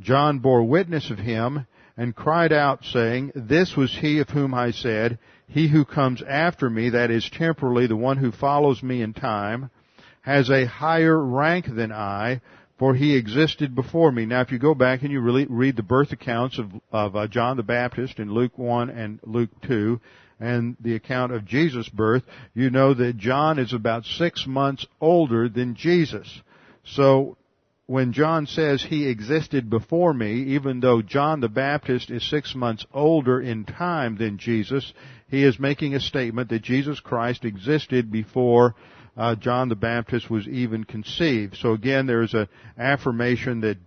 John 0.00 0.38
bore 0.38 0.64
witness 0.64 1.10
of 1.10 1.18
him 1.18 1.66
and 1.96 2.14
cried 2.14 2.52
out 2.52 2.84
saying, 2.84 3.32
This 3.34 3.76
was 3.76 3.96
he 4.00 4.18
of 4.18 4.30
whom 4.30 4.54
I 4.54 4.70
said, 4.70 5.18
He 5.46 5.68
who 5.68 5.84
comes 5.84 6.22
after 6.22 6.68
me, 6.68 6.90
that 6.90 7.10
is 7.10 7.28
temporally 7.30 7.86
the 7.86 7.96
one 7.96 8.16
who 8.16 8.32
follows 8.32 8.82
me 8.82 9.02
in 9.02 9.14
time, 9.14 9.70
has 10.22 10.50
a 10.50 10.66
higher 10.66 11.18
rank 11.18 11.66
than 11.68 11.92
I, 11.92 12.40
for 12.78 12.94
he 12.94 13.16
existed 13.16 13.74
before 13.74 14.10
me. 14.10 14.26
Now 14.26 14.40
if 14.40 14.50
you 14.50 14.58
go 14.58 14.74
back 14.74 15.02
and 15.02 15.12
you 15.12 15.20
really 15.20 15.46
read 15.46 15.76
the 15.76 15.82
birth 15.82 16.12
accounts 16.12 16.58
of, 16.58 16.72
of 16.90 17.14
uh, 17.14 17.28
John 17.28 17.56
the 17.56 17.62
Baptist 17.62 18.18
in 18.18 18.32
Luke 18.32 18.58
1 18.58 18.90
and 18.90 19.20
Luke 19.22 19.50
2, 19.62 20.00
and 20.40 20.76
the 20.80 20.96
account 20.96 21.32
of 21.32 21.44
Jesus' 21.44 21.88
birth, 21.88 22.24
you 22.54 22.70
know 22.70 22.92
that 22.92 23.16
John 23.16 23.58
is 23.58 23.72
about 23.72 24.04
six 24.04 24.46
months 24.46 24.84
older 25.00 25.48
than 25.48 25.76
Jesus. 25.76 26.42
So 26.84 27.36
when 27.86 28.12
John 28.12 28.46
says 28.46 28.82
he 28.82 29.08
existed 29.08 29.68
before 29.68 30.14
me, 30.14 30.54
even 30.54 30.80
though 30.80 31.02
John 31.02 31.40
the 31.40 31.48
Baptist 31.48 32.10
is 32.10 32.28
six 32.28 32.54
months 32.54 32.86
older 32.92 33.40
in 33.40 33.64
time 33.64 34.16
than 34.16 34.38
Jesus, 34.38 34.92
he 35.28 35.44
is 35.44 35.58
making 35.58 35.94
a 35.94 36.00
statement 36.00 36.48
that 36.50 36.62
Jesus 36.62 37.00
Christ 37.00 37.44
existed 37.44 38.10
before 38.10 38.74
uh, 39.16 39.34
John 39.36 39.68
the 39.68 39.76
Baptist 39.76 40.30
was 40.30 40.48
even 40.48 40.84
conceived. 40.84 41.56
So 41.56 41.72
again, 41.72 42.06
there 42.06 42.22
is 42.22 42.34
an 42.34 42.48
affirmation 42.78 43.60
that 43.60 43.78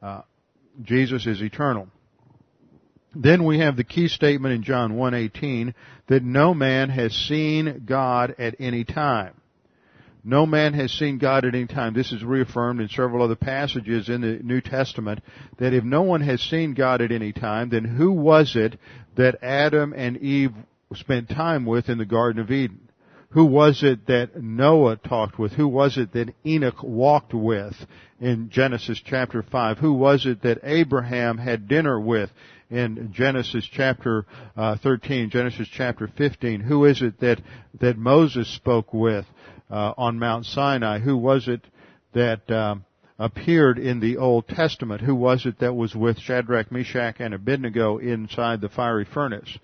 uh, 0.00 0.22
Jesus 0.82 1.26
is 1.26 1.42
eternal. 1.42 1.88
Then 3.14 3.44
we 3.44 3.58
have 3.58 3.76
the 3.76 3.84
key 3.84 4.08
statement 4.08 4.54
in 4.54 4.62
John 4.62 4.92
1:18 4.92 5.74
that 6.06 6.22
no 6.22 6.54
man 6.54 6.88
has 6.88 7.12
seen 7.12 7.82
God 7.84 8.34
at 8.38 8.56
any 8.58 8.84
time. 8.84 9.34
No 10.24 10.46
man 10.46 10.74
has 10.74 10.92
seen 10.92 11.18
God 11.18 11.44
at 11.44 11.54
any 11.54 11.66
time. 11.66 11.94
This 11.94 12.12
is 12.12 12.22
reaffirmed 12.22 12.80
in 12.80 12.88
several 12.88 13.24
other 13.24 13.34
passages 13.34 14.08
in 14.08 14.20
the 14.20 14.38
New 14.42 14.60
Testament 14.60 15.20
that 15.58 15.74
if 15.74 15.82
no 15.82 16.02
one 16.02 16.20
has 16.20 16.40
seen 16.40 16.74
God 16.74 17.02
at 17.02 17.10
any 17.10 17.32
time, 17.32 17.70
then 17.70 17.84
who 17.84 18.12
was 18.12 18.54
it 18.54 18.78
that 19.16 19.42
Adam 19.42 19.92
and 19.92 20.16
Eve 20.18 20.52
spent 20.94 21.28
time 21.28 21.66
with 21.66 21.88
in 21.88 21.98
the 21.98 22.04
Garden 22.04 22.40
of 22.40 22.52
Eden? 22.52 22.88
Who 23.30 23.46
was 23.46 23.82
it 23.82 24.06
that 24.06 24.40
Noah 24.40 24.96
talked 24.96 25.38
with? 25.38 25.52
Who 25.52 25.66
was 25.66 25.96
it 25.96 26.12
that 26.12 26.34
Enoch 26.46 26.82
walked 26.82 27.32
with 27.32 27.74
in 28.20 28.50
Genesis 28.50 29.00
chapter 29.04 29.42
5? 29.42 29.78
Who 29.78 29.94
was 29.94 30.26
it 30.26 30.42
that 30.42 30.58
Abraham 30.62 31.38
had 31.38 31.66
dinner 31.66 31.98
with 31.98 32.30
in 32.70 33.10
Genesis 33.12 33.66
chapter 33.72 34.26
uh, 34.54 34.76
13, 34.76 35.30
Genesis 35.30 35.66
chapter 35.72 36.08
15? 36.08 36.60
Who 36.60 36.84
is 36.84 37.00
it 37.00 37.20
that, 37.20 37.40
that 37.80 37.96
Moses 37.96 38.54
spoke 38.54 38.92
with 38.92 39.24
uh, 39.72 39.94
on 39.98 40.20
Mount 40.20 40.46
Sinai? 40.46 41.00
Who 41.00 41.16
was 41.16 41.48
it 41.48 41.62
that 42.14 42.48
um, 42.50 42.84
appeared 43.18 43.78
in 43.78 44.00
the 44.00 44.18
Old 44.18 44.46
Testament. 44.48 45.00
Who 45.00 45.14
was 45.14 45.46
it 45.46 45.60
that 45.60 45.74
was 45.74 45.94
with 45.94 46.18
Shadrach, 46.18 46.70
Meshach, 46.70 47.16
and 47.20 47.32
Abednego 47.32 47.96
inside 47.98 48.60
the 48.60 48.68
fiery 48.68 49.06
furnace? 49.06 49.58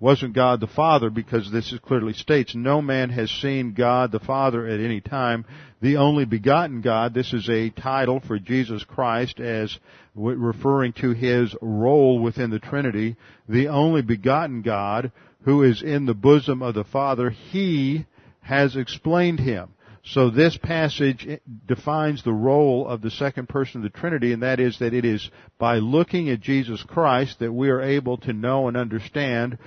wasn't 0.00 0.34
God 0.34 0.60
the 0.60 0.66
Father 0.66 1.10
because 1.10 1.52
this 1.52 1.72
is 1.72 1.78
clearly 1.80 2.14
states 2.14 2.54
no 2.54 2.80
man 2.80 3.10
has 3.10 3.30
seen 3.30 3.74
God 3.74 4.10
the 4.10 4.18
Father 4.18 4.66
at 4.66 4.80
any 4.80 5.00
time. 5.00 5.44
The 5.82 5.98
only 5.98 6.24
begotten 6.24 6.80
God, 6.80 7.12
this 7.12 7.34
is 7.34 7.48
a 7.50 7.68
title 7.68 8.20
for 8.20 8.38
Jesus 8.38 8.82
Christ 8.82 9.38
as 9.40 9.78
referring 10.14 10.94
to 10.94 11.12
his 11.12 11.54
role 11.60 12.18
within 12.18 12.50
the 12.50 12.58
Trinity. 12.58 13.16
The 13.48 13.68
only 13.68 14.00
begotten 14.00 14.62
God 14.62 15.12
who 15.44 15.62
is 15.62 15.82
in 15.82 16.06
the 16.06 16.14
bosom 16.14 16.62
of 16.62 16.74
the 16.74 16.84
Father, 16.84 17.30
he 17.30 18.06
has 18.40 18.76
explained 18.76 19.40
him. 19.40 19.70
So 20.02 20.30
this 20.30 20.56
passage 20.56 21.40
defines 21.66 22.22
the 22.22 22.32
role 22.32 22.88
of 22.88 23.02
the 23.02 23.10
second 23.10 23.48
person 23.48 23.84
of 23.84 23.92
the 23.92 23.98
Trinity, 23.98 24.32
and 24.32 24.42
that 24.42 24.58
is 24.58 24.78
that 24.78 24.94
it 24.94 25.04
is 25.04 25.28
by 25.58 25.76
looking 25.76 26.30
at 26.30 26.40
Jesus 26.40 26.82
Christ 26.82 27.38
that 27.40 27.52
we 27.52 27.68
are 27.68 27.82
able 27.82 28.16
to 28.18 28.32
know 28.32 28.68
and 28.68 28.76
understand 28.76 29.58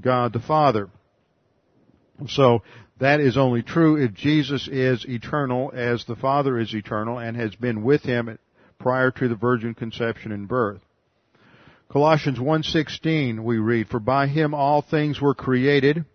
God 0.00 0.32
the 0.32 0.40
Father. 0.40 0.88
So 2.26 2.62
that 2.98 3.20
is 3.20 3.36
only 3.36 3.62
true 3.62 3.96
if 3.96 4.14
Jesus 4.14 4.66
is 4.68 5.04
eternal 5.06 5.70
as 5.74 6.04
the 6.04 6.16
Father 6.16 6.58
is 6.58 6.74
eternal 6.74 7.18
and 7.18 7.36
has 7.36 7.54
been 7.54 7.82
with 7.82 8.02
him 8.02 8.38
prior 8.78 9.10
to 9.10 9.28
the 9.28 9.34
virgin 9.34 9.74
conception 9.74 10.32
and 10.32 10.48
birth. 10.48 10.80
Colossians 11.90 12.40
1:16 12.40 13.44
we 13.44 13.58
read, 13.58 13.88
"For 13.88 14.00
by 14.00 14.26
him 14.26 14.54
all 14.54 14.80
things 14.80 15.20
were 15.20 15.34
created, 15.34 16.06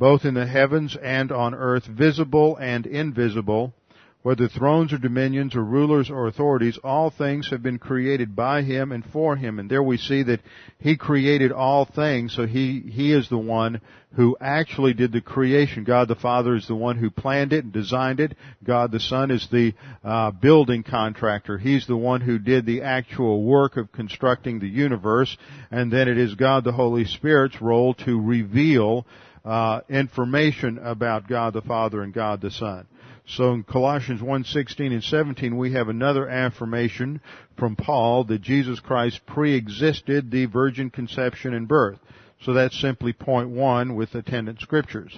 both 0.00 0.24
in 0.24 0.32
the 0.32 0.46
heavens 0.46 0.96
and 1.02 1.30
on 1.30 1.54
earth, 1.54 1.84
visible 1.84 2.56
and 2.56 2.86
invisible, 2.86 3.74
whether 4.22 4.48
thrones 4.48 4.94
or 4.94 4.98
dominions 4.98 5.54
or 5.54 5.62
rulers 5.62 6.08
or 6.08 6.26
authorities, 6.26 6.78
all 6.82 7.10
things 7.10 7.50
have 7.50 7.62
been 7.62 7.78
created 7.78 8.34
by 8.34 8.62
him 8.62 8.92
and 8.92 9.04
for 9.04 9.36
him. 9.36 9.58
And 9.58 9.70
there 9.70 9.82
we 9.82 9.98
see 9.98 10.22
that 10.22 10.40
he 10.78 10.96
created 10.96 11.52
all 11.52 11.84
things, 11.84 12.34
so 12.34 12.46
he, 12.46 12.80
he 12.80 13.12
is 13.12 13.28
the 13.28 13.38
one 13.38 13.82
who 14.14 14.38
actually 14.40 14.94
did 14.94 15.12
the 15.12 15.20
creation. 15.20 15.84
God 15.84 16.08
the 16.08 16.14
Father 16.14 16.54
is 16.54 16.66
the 16.66 16.74
one 16.74 16.96
who 16.96 17.10
planned 17.10 17.52
it 17.52 17.64
and 17.64 17.72
designed 17.72 18.20
it. 18.20 18.34
God 18.64 18.92
the 18.92 19.00
Son 19.00 19.30
is 19.30 19.46
the 19.52 19.74
uh, 20.02 20.30
building 20.30 20.82
contractor. 20.82 21.58
He's 21.58 21.86
the 21.86 21.96
one 21.96 22.22
who 22.22 22.38
did 22.38 22.64
the 22.64 22.82
actual 22.82 23.44
work 23.44 23.76
of 23.76 23.92
constructing 23.92 24.60
the 24.60 24.68
universe. 24.68 25.36
And 25.70 25.92
then 25.92 26.08
it 26.08 26.16
is 26.16 26.34
God 26.34 26.64
the 26.64 26.72
Holy 26.72 27.04
Spirit's 27.04 27.60
role 27.60 27.94
to 28.06 28.20
reveal 28.20 29.06
uh, 29.44 29.80
information 29.88 30.78
about 30.78 31.28
God 31.28 31.54
the 31.54 31.62
Father 31.62 32.02
and 32.02 32.12
God 32.12 32.40
the 32.40 32.50
Son. 32.50 32.86
So 33.26 33.52
in 33.52 33.62
Colossians 33.62 34.20
1:16 34.20 34.92
and 34.92 35.04
17 35.04 35.56
we 35.56 35.72
have 35.72 35.88
another 35.88 36.28
affirmation 36.28 37.20
from 37.56 37.76
Paul 37.76 38.24
that 38.24 38.42
Jesus 38.42 38.80
Christ 38.80 39.20
pre-existed 39.26 40.30
the 40.30 40.46
virgin 40.46 40.90
conception 40.90 41.54
and 41.54 41.68
birth. 41.68 41.98
So 42.42 42.54
that's 42.54 42.80
simply 42.80 43.12
point 43.12 43.50
1 43.50 43.94
with 43.94 44.14
attendant 44.14 44.60
scriptures. 44.60 45.16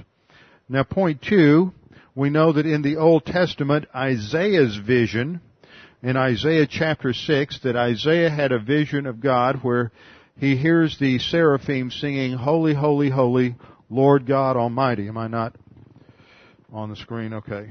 Now 0.68 0.82
point 0.82 1.22
2, 1.22 1.72
we 2.14 2.30
know 2.30 2.52
that 2.52 2.66
in 2.66 2.82
the 2.82 2.96
Old 2.96 3.24
Testament 3.24 3.86
Isaiah's 3.94 4.76
vision 4.76 5.40
in 6.02 6.16
Isaiah 6.16 6.66
chapter 6.66 7.12
6 7.12 7.60
that 7.60 7.76
Isaiah 7.76 8.30
had 8.30 8.52
a 8.52 8.58
vision 8.58 9.06
of 9.06 9.20
God 9.20 9.60
where 9.62 9.92
he 10.38 10.56
hears 10.56 10.98
the 10.98 11.18
seraphim 11.18 11.90
singing 11.90 12.32
holy 12.32 12.74
holy 12.74 13.10
holy 13.10 13.54
Lord 13.92 14.26
God 14.26 14.56
Almighty. 14.56 15.08
Am 15.08 15.18
I 15.18 15.28
not 15.28 15.54
on 16.72 16.90
the 16.90 16.96
screen? 16.96 17.34
Okay 17.34 17.70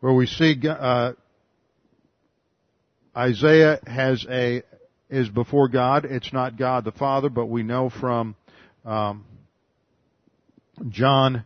where 0.00 0.12
we 0.12 0.26
see 0.26 0.56
uh, 0.66 1.12
Isaiah 3.16 3.78
has 3.86 4.26
a 4.28 4.62
is 5.08 5.28
before 5.28 5.68
God. 5.68 6.04
It's 6.04 6.32
not 6.32 6.56
God 6.56 6.84
the 6.84 6.92
Father, 6.92 7.28
but 7.28 7.46
we 7.46 7.62
know 7.62 7.90
from 7.90 8.36
um, 8.84 9.24
John, 10.88 11.44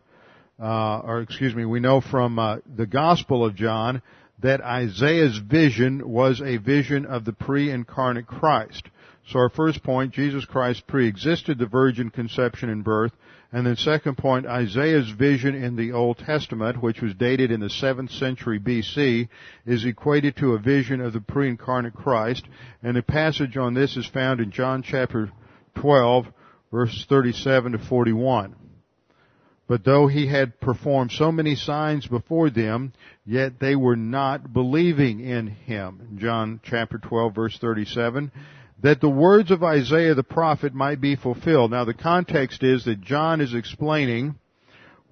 uh, 0.61 0.99
or 0.99 1.21
excuse 1.21 1.55
me, 1.55 1.65
we 1.65 1.79
know 1.79 1.99
from 1.99 2.39
uh, 2.39 2.57
the 2.75 2.85
Gospel 2.85 3.43
of 3.43 3.55
John 3.55 4.01
that 4.39 4.61
Isaiah's 4.61 5.37
vision 5.39 6.07
was 6.07 6.41
a 6.41 6.57
vision 6.57 7.05
of 7.05 7.25
the 7.25 7.33
pre-incarnate 7.33 8.27
Christ. 8.27 8.83
So 9.29 9.39
our 9.39 9.49
first 9.49 9.81
point, 9.81 10.13
Jesus 10.13 10.45
Christ 10.45 10.85
pre-existed 10.85 11.57
the 11.57 11.65
virgin 11.65 12.11
conception 12.11 12.69
and 12.69 12.83
birth. 12.83 13.13
And 13.51 13.65
then 13.65 13.75
second 13.75 14.17
point, 14.17 14.45
Isaiah's 14.45 15.09
vision 15.09 15.55
in 15.55 15.75
the 15.75 15.91
Old 15.91 16.17
Testament, 16.17 16.81
which 16.81 17.01
was 17.01 17.13
dated 17.13 17.51
in 17.51 17.59
the 17.59 17.67
7th 17.67 18.11
century 18.11 18.59
BC, 18.59 19.29
is 19.65 19.85
equated 19.85 20.35
to 20.37 20.53
a 20.53 20.59
vision 20.59 20.99
of 20.99 21.13
the 21.13 21.21
pre-incarnate 21.21 21.93
Christ. 21.93 22.45
And 22.83 22.97
the 22.97 23.03
passage 23.03 23.55
on 23.55 23.73
this 23.73 23.95
is 23.95 24.07
found 24.07 24.41
in 24.41 24.51
John 24.51 24.83
chapter 24.83 25.31
12, 25.75 26.27
verses 26.71 27.05
37 27.07 27.73
to 27.73 27.77
41. 27.77 28.55
But 29.67 29.83
though 29.83 30.07
he 30.07 30.27
had 30.27 30.59
performed 30.59 31.11
so 31.11 31.31
many 31.31 31.55
signs 31.55 32.05
before 32.05 32.49
them, 32.49 32.93
yet 33.25 33.59
they 33.59 33.75
were 33.75 33.95
not 33.95 34.53
believing 34.53 35.21
in 35.21 35.47
him. 35.47 36.17
John 36.19 36.59
chapter 36.63 36.99
12 36.99 37.33
verse 37.33 37.57
37 37.57 38.31
that 38.85 39.01
the 39.01 39.09
words 39.09 39.49
of 39.49 39.63
Isaiah 39.63 40.13
the 40.13 40.21
prophet 40.21 40.75
might 40.75 41.01
be 41.01 41.15
fulfilled. 41.15 41.71
Now 41.71 41.85
the 41.85 41.95
context 41.95 42.61
is 42.61 42.85
that 42.85 43.01
John 43.01 43.41
is 43.41 43.55
explaining 43.55 44.35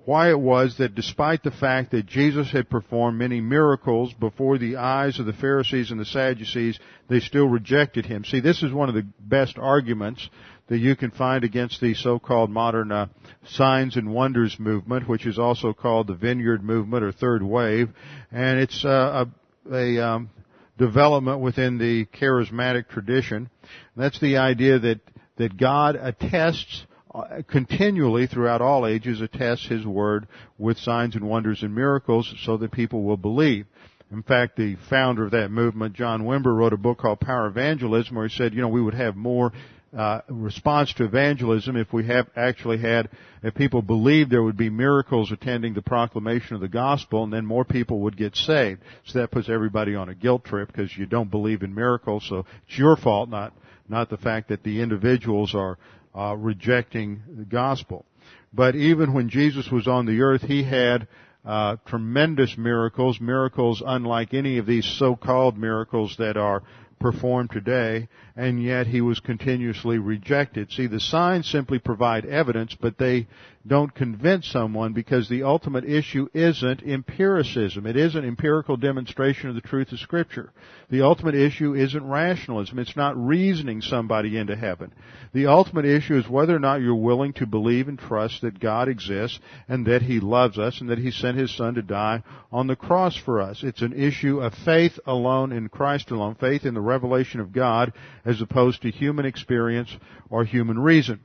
why 0.05 0.29
it 0.29 0.39
was 0.39 0.77
that 0.77 0.93
despite 0.93 1.41
the 1.41 1.49
fact 1.49 1.89
that 1.89 2.05
Jesus 2.05 2.51
had 2.51 2.69
performed 2.69 3.17
many 3.17 3.41
miracles 3.41 4.13
before 4.13 4.59
the 4.59 4.75
eyes 4.75 5.19
of 5.19 5.25
the 5.25 5.33
Pharisees 5.33 5.89
and 5.89 5.99
the 5.99 6.05
Sadducees, 6.05 6.79
they 7.09 7.19
still 7.19 7.47
rejected 7.47 8.05
him. 8.05 8.23
See, 8.25 8.41
this 8.41 8.61
is 8.61 8.71
one 8.71 8.89
of 8.89 8.95
the 8.95 9.07
best 9.19 9.57
arguments 9.57 10.29
that 10.67 10.77
you 10.77 10.95
can 10.95 11.09
find 11.09 11.43
against 11.43 11.81
the 11.81 11.95
so-called 11.95 12.51
modern 12.51 12.91
uh, 12.91 13.07
signs 13.47 13.95
and 13.97 14.13
wonders 14.13 14.55
movement, 14.59 15.09
which 15.09 15.25
is 15.25 15.39
also 15.39 15.73
called 15.73 16.05
the 16.05 16.13
Vineyard 16.13 16.63
movement 16.63 17.03
or 17.03 17.11
Third 17.11 17.41
Wave, 17.41 17.89
and 18.31 18.59
it's 18.59 18.85
uh, 18.85 19.25
a, 19.71 19.75
a 19.75 20.07
um, 20.07 20.29
development 20.77 21.39
within 21.39 21.77
the 21.77 22.05
charismatic 22.05 22.89
tradition. 22.89 23.49
That's 23.95 24.19
the 24.19 24.37
idea 24.37 24.79
that, 24.79 24.99
that 25.37 25.57
God 25.57 25.95
attests 25.95 26.85
uh, 27.13 27.41
continually 27.47 28.25
throughout 28.25 28.61
all 28.61 28.87
ages 28.87 29.21
attests 29.21 29.67
His 29.67 29.85
Word 29.85 30.27
with 30.57 30.77
signs 30.79 31.15
and 31.15 31.27
wonders 31.27 31.61
and 31.61 31.75
miracles 31.75 32.33
so 32.43 32.57
that 32.57 32.71
people 32.71 33.03
will 33.03 33.17
believe. 33.17 33.67
In 34.11 34.23
fact, 34.23 34.57
the 34.57 34.77
founder 34.89 35.25
of 35.25 35.31
that 35.31 35.49
movement, 35.49 35.95
John 35.95 36.23
Wimber, 36.23 36.55
wrote 36.55 36.73
a 36.73 36.77
book 36.77 36.99
called 36.99 37.19
Power 37.19 37.47
Evangelism 37.47 38.15
where 38.15 38.27
he 38.27 38.35
said, 38.35 38.53
you 38.53 38.61
know, 38.61 38.67
we 38.67 38.81
would 38.81 38.93
have 38.93 39.15
more 39.15 39.51
uh, 39.95 40.21
response 40.27 40.91
to 40.93 41.05
evangelism 41.05 41.75
if 41.75 41.93
we 41.93 42.05
have 42.07 42.27
actually 42.35 42.79
had 42.79 43.09
if 43.43 43.53
people 43.53 43.81
believed 43.81 44.31
there 44.31 44.41
would 44.41 44.57
be 44.57 44.69
miracles 44.69 45.31
attending 45.31 45.73
the 45.73 45.81
proclamation 45.81 46.55
of 46.55 46.61
the 46.61 46.67
gospel 46.67 47.23
and 47.23 47.31
then 47.31 47.45
more 47.45 47.65
people 47.65 47.99
would 47.99 48.17
get 48.17 48.35
saved. 48.35 48.81
So 49.05 49.19
that 49.19 49.31
puts 49.31 49.49
everybody 49.49 49.95
on 49.95 50.09
a 50.09 50.15
guilt 50.15 50.45
trip 50.45 50.71
because 50.71 50.97
you 50.97 51.05
don't 51.05 51.29
believe 51.29 51.61
in 51.61 51.75
miracles. 51.75 52.25
So 52.27 52.45
it's 52.67 52.77
your 52.77 52.95
fault 52.95 53.29
not 53.29 53.53
not 53.87 54.09
the 54.09 54.17
fact 54.17 54.49
that 54.49 54.63
the 54.63 54.81
individuals 54.81 55.53
are 55.53 55.77
uh, 56.15 56.35
rejecting 56.35 57.21
the 57.37 57.45
gospel. 57.45 58.05
But 58.51 58.75
even 58.75 59.13
when 59.13 59.29
Jesus 59.29 59.69
was 59.69 59.87
on 59.87 60.05
the 60.05 60.21
earth 60.21 60.41
he 60.41 60.63
had 60.63 61.07
uh, 61.45 61.75
tremendous 61.85 62.57
miracles 62.57 63.19
miracles 63.19 63.83
unlike 63.85 64.33
any 64.33 64.57
of 64.57 64.65
these 64.65 64.85
so-called 64.97 65.57
miracles 65.57 66.15
that 66.17 66.37
are 66.37 66.63
performed 67.03 67.51
today, 67.51 68.07
and 68.33 68.63
yet 68.63 68.87
he 68.87 69.01
was 69.01 69.19
continuously 69.19 69.97
rejected. 69.97 70.71
See, 70.71 70.87
the 70.87 71.01
signs 71.01 71.45
simply 71.49 71.77
provide 71.77 72.25
evidence, 72.25 72.77
but 72.79 72.97
they 72.97 73.27
don't 73.65 73.95
convince 73.95 74.47
someone 74.47 74.91
because 74.91 75.29
the 75.29 75.43
ultimate 75.43 75.85
issue 75.85 76.27
isn't 76.33 76.83
empiricism. 76.83 77.85
It 77.85 77.95
isn't 77.95 78.25
empirical 78.25 78.75
demonstration 78.75 79.47
of 79.47 79.55
the 79.55 79.61
truth 79.61 79.93
of 79.93 79.99
Scripture. 79.99 80.51
The 80.89 81.01
ultimate 81.01 81.35
issue 81.35 81.73
isn't 81.73 82.05
rationalism. 82.05 82.77
It's 82.77 82.97
not 82.97 83.15
reasoning 83.15 83.81
somebody 83.81 84.37
into 84.37 84.57
heaven. 84.57 84.93
The 85.31 85.47
ultimate 85.47 85.85
issue 85.85 86.17
is 86.17 86.27
whether 86.27 86.53
or 86.53 86.59
not 86.59 86.81
you're 86.81 86.93
willing 86.93 87.31
to 87.33 87.45
believe 87.45 87.87
and 87.87 87.97
trust 87.97 88.41
that 88.41 88.59
God 88.59 88.89
exists 88.89 89.39
and 89.69 89.85
that 89.85 90.01
He 90.01 90.19
loves 90.19 90.59
us 90.59 90.81
and 90.81 90.89
that 90.89 90.99
He 90.99 91.11
sent 91.11 91.37
His 91.37 91.55
Son 91.55 91.75
to 91.75 91.81
die 91.81 92.21
on 92.51 92.67
the 92.67 92.75
cross 92.75 93.15
for 93.15 93.41
us. 93.41 93.63
It's 93.63 93.81
an 93.81 93.93
issue 93.93 94.41
of 94.41 94.53
faith 94.65 94.99
alone 95.05 95.53
in 95.53 95.69
Christ 95.69 96.11
alone, 96.11 96.35
faith 96.35 96.65
in 96.65 96.73
the 96.73 96.81
revelation 96.81 97.39
of 97.39 97.53
God 97.53 97.93
as 98.25 98.41
opposed 98.41 98.81
to 98.81 98.91
human 98.91 99.25
experience 99.25 99.95
or 100.29 100.43
human 100.43 100.79
reason. 100.79 101.21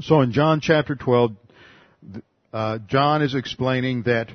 So 0.00 0.22
in 0.22 0.32
John 0.32 0.60
chapter 0.60 0.94
12, 0.94 1.32
uh, 2.52 2.78
John 2.88 3.22
is 3.22 3.34
explaining 3.34 4.04
that 4.04 4.30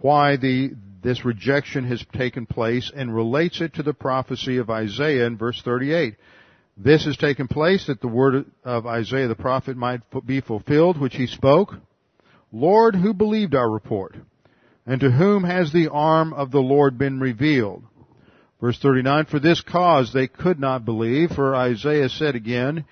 why 0.00 0.36
the 0.36 0.72
this 1.02 1.24
rejection 1.24 1.84
has 1.84 2.04
taken 2.12 2.46
place 2.46 2.90
and 2.94 3.14
relates 3.14 3.60
it 3.60 3.74
to 3.74 3.82
the 3.82 3.92
prophecy 3.92 4.58
of 4.58 4.70
Isaiah 4.70 5.26
in 5.26 5.36
verse 5.36 5.60
38. 5.64 6.14
This 6.76 7.04
has 7.04 7.16
taken 7.16 7.48
place 7.48 7.86
that 7.86 8.00
the 8.00 8.08
word 8.08 8.46
of 8.64 8.86
Isaiah 8.86 9.28
the 9.28 9.34
prophet 9.34 9.76
might 9.76 10.00
be 10.24 10.40
fulfilled, 10.40 11.00
which 11.00 11.16
he 11.16 11.26
spoke. 11.26 11.74
Lord, 12.52 12.94
who 12.94 13.14
believed 13.14 13.54
our 13.54 13.68
report? 13.68 14.16
And 14.86 15.00
to 15.00 15.10
whom 15.10 15.44
has 15.44 15.72
the 15.72 15.88
arm 15.88 16.32
of 16.32 16.50
the 16.50 16.60
Lord 16.60 16.98
been 16.98 17.20
revealed? 17.20 17.84
Verse 18.60 18.78
39, 18.78 19.26
For 19.26 19.40
this 19.40 19.60
cause 19.60 20.12
they 20.12 20.28
could 20.28 20.60
not 20.60 20.84
believe, 20.84 21.30
for 21.32 21.54
Isaiah 21.54 22.08
said 22.08 22.36
again, 22.36 22.84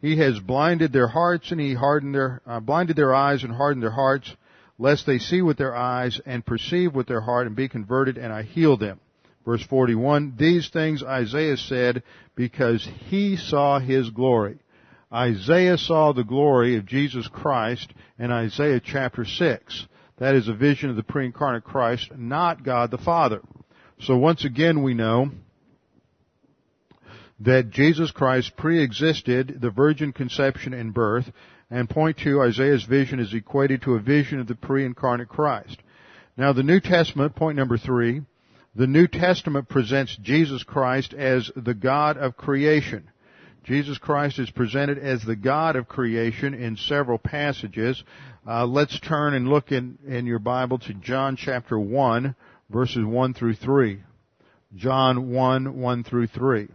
He 0.00 0.16
has 0.18 0.38
blinded 0.38 0.92
their 0.92 1.08
hearts 1.08 1.50
and 1.50 1.60
He 1.60 1.74
hardened 1.74 2.14
their, 2.14 2.40
uh, 2.46 2.60
blinded 2.60 2.96
their 2.96 3.14
eyes 3.14 3.42
and 3.42 3.52
hardened 3.52 3.82
their 3.82 3.90
hearts, 3.90 4.34
lest 4.78 5.06
they 5.06 5.18
see 5.18 5.42
with 5.42 5.56
their 5.56 5.74
eyes 5.74 6.20
and 6.24 6.46
perceive 6.46 6.94
with 6.94 7.06
their 7.06 7.20
heart 7.20 7.46
and 7.46 7.56
be 7.56 7.68
converted 7.68 8.16
and 8.16 8.32
I 8.32 8.42
heal 8.42 8.76
them. 8.76 9.00
Verse 9.44 9.62
41, 9.62 10.34
These 10.36 10.68
things 10.68 11.02
Isaiah 11.02 11.56
said 11.56 12.02
because 12.34 12.86
he 13.06 13.36
saw 13.36 13.78
his 13.78 14.10
glory. 14.10 14.58
Isaiah 15.12 15.78
saw 15.78 16.12
the 16.12 16.22
glory 16.22 16.76
of 16.76 16.84
Jesus 16.84 17.26
Christ 17.28 17.92
in 18.18 18.30
Isaiah 18.30 18.80
chapter 18.80 19.24
6. 19.24 19.86
That 20.18 20.34
is 20.34 20.48
a 20.48 20.52
vision 20.52 20.90
of 20.90 20.96
the 20.96 21.02
pre-incarnate 21.02 21.64
Christ, 21.64 22.10
not 22.16 22.62
God 22.62 22.90
the 22.90 22.98
Father. 22.98 23.40
So 24.00 24.16
once 24.18 24.44
again 24.44 24.82
we 24.82 24.94
know 24.94 25.30
that 27.40 27.70
Jesus 27.70 28.10
Christ 28.10 28.56
pre-existed 28.56 29.58
the 29.60 29.70
virgin 29.70 30.12
conception 30.12 30.74
and 30.74 30.92
birth, 30.92 31.30
and 31.70 31.88
point 31.88 32.18
to 32.18 32.42
Isaiah's 32.42 32.84
vision 32.84 33.20
is 33.20 33.34
equated 33.34 33.82
to 33.82 33.94
a 33.94 34.00
vision 34.00 34.40
of 34.40 34.46
the 34.46 34.54
pre-incarnate 34.54 35.28
Christ. 35.28 35.78
Now 36.36 36.52
the 36.52 36.62
New 36.62 36.80
Testament, 36.80 37.36
point 37.36 37.56
number 37.56 37.78
three, 37.78 38.22
the 38.74 38.86
New 38.86 39.06
Testament 39.06 39.68
presents 39.68 40.16
Jesus 40.22 40.62
Christ 40.62 41.14
as 41.14 41.50
the 41.56 41.74
God 41.74 42.16
of 42.16 42.36
creation. 42.36 43.10
Jesus 43.64 43.98
Christ 43.98 44.38
is 44.38 44.50
presented 44.50 44.98
as 44.98 45.22
the 45.22 45.36
God 45.36 45.76
of 45.76 45.88
creation 45.88 46.54
in 46.54 46.76
several 46.76 47.18
passages. 47.18 48.02
Uh, 48.46 48.64
let's 48.64 48.98
turn 49.00 49.34
and 49.34 49.48
look 49.48 49.72
in, 49.72 49.98
in 50.06 50.26
your 50.26 50.38
Bible 50.38 50.78
to 50.78 50.94
John 50.94 51.36
chapter 51.36 51.78
1, 51.78 52.34
verses 52.70 53.04
1 53.04 53.34
through 53.34 53.54
3. 53.56 54.00
John 54.76 55.30
1, 55.30 55.78
1 55.78 56.04
through 56.04 56.28
3. 56.28 56.68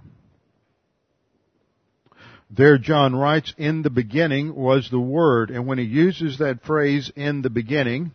There 2.56 2.78
John 2.78 3.16
writes, 3.16 3.52
in 3.58 3.82
the 3.82 3.90
beginning 3.90 4.54
was 4.54 4.88
the 4.92 5.00
Word, 5.00 5.50
and 5.50 5.66
when 5.66 5.80
he 5.80 5.86
uses 5.86 6.38
that 6.38 6.64
phrase, 6.64 7.12
in 7.16 7.42
the 7.42 7.50
beginning, 7.50 8.12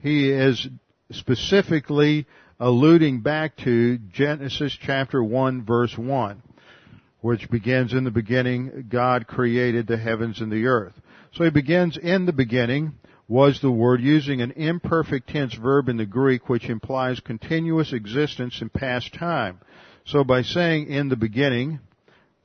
he 0.00 0.30
is 0.30 0.66
specifically 1.10 2.24
alluding 2.58 3.20
back 3.20 3.54
to 3.58 3.98
Genesis 3.98 4.74
chapter 4.80 5.22
1 5.22 5.66
verse 5.66 5.96
1, 5.98 6.42
which 7.20 7.50
begins 7.50 7.92
in 7.92 8.04
the 8.04 8.10
beginning, 8.10 8.86
God 8.88 9.26
created 9.26 9.86
the 9.86 9.98
heavens 9.98 10.40
and 10.40 10.50
the 10.50 10.64
earth. 10.64 10.94
So 11.34 11.44
he 11.44 11.50
begins 11.50 11.98
in 11.98 12.24
the 12.24 12.32
beginning, 12.32 12.94
was 13.28 13.60
the 13.60 13.70
word 13.70 14.00
using 14.00 14.40
an 14.40 14.52
imperfect 14.52 15.28
tense 15.28 15.52
verb 15.52 15.90
in 15.90 15.98
the 15.98 16.06
Greek 16.06 16.48
which 16.48 16.70
implies 16.70 17.20
continuous 17.20 17.92
existence 17.92 18.62
in 18.62 18.70
past 18.70 19.12
time. 19.12 19.58
So 20.06 20.24
by 20.24 20.40
saying 20.40 20.86
in 20.86 21.10
the 21.10 21.16
beginning, 21.16 21.80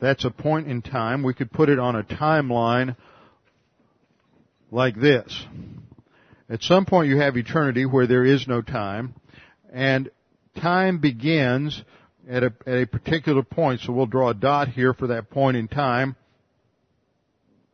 that's 0.01 0.25
a 0.25 0.31
point 0.31 0.67
in 0.67 0.81
time, 0.81 1.21
we 1.21 1.33
could 1.33 1.51
put 1.51 1.69
it 1.69 1.79
on 1.79 1.95
a 1.95 2.03
timeline 2.03 2.95
like 4.71 4.99
this. 4.99 5.45
At 6.49 6.63
some 6.63 6.85
point 6.85 7.07
you 7.07 7.19
have 7.19 7.37
eternity 7.37 7.85
where 7.85 8.07
there 8.07 8.25
is 8.25 8.47
no 8.47 8.61
time, 8.61 9.13
and 9.71 10.09
time 10.59 10.97
begins 10.99 11.81
at 12.27 12.43
a, 12.43 12.53
at 12.65 12.81
a 12.81 12.85
particular 12.87 13.43
point, 13.43 13.81
so 13.81 13.93
we'll 13.93 14.07
draw 14.07 14.29
a 14.29 14.33
dot 14.33 14.69
here 14.69 14.93
for 14.93 15.07
that 15.07 15.29
point 15.29 15.55
in 15.55 15.67
time, 15.67 16.15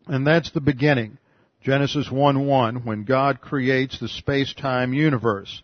and 0.08 0.28
that's 0.28 0.52
the 0.52 0.62
beginning. 0.62 1.18
Genesis 1.64 2.08
1-1, 2.10 2.86
when 2.86 3.04
God 3.04 3.42
creates 3.42 4.00
the 4.00 4.08
space-time 4.08 4.94
universe. 4.94 5.62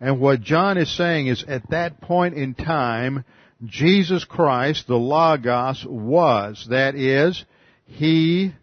And 0.00 0.20
what 0.20 0.40
John 0.40 0.78
is 0.78 0.94
saying 0.94 1.26
is 1.26 1.44
at 1.48 1.70
that 1.70 2.00
point 2.00 2.34
in 2.34 2.54
time, 2.54 3.24
Jesus 3.64 4.24
Christ, 4.24 4.86
the 4.86 4.96
Logos, 4.96 5.84
was. 5.88 6.66
That 6.68 6.94
is, 6.94 7.44
He 7.86 8.54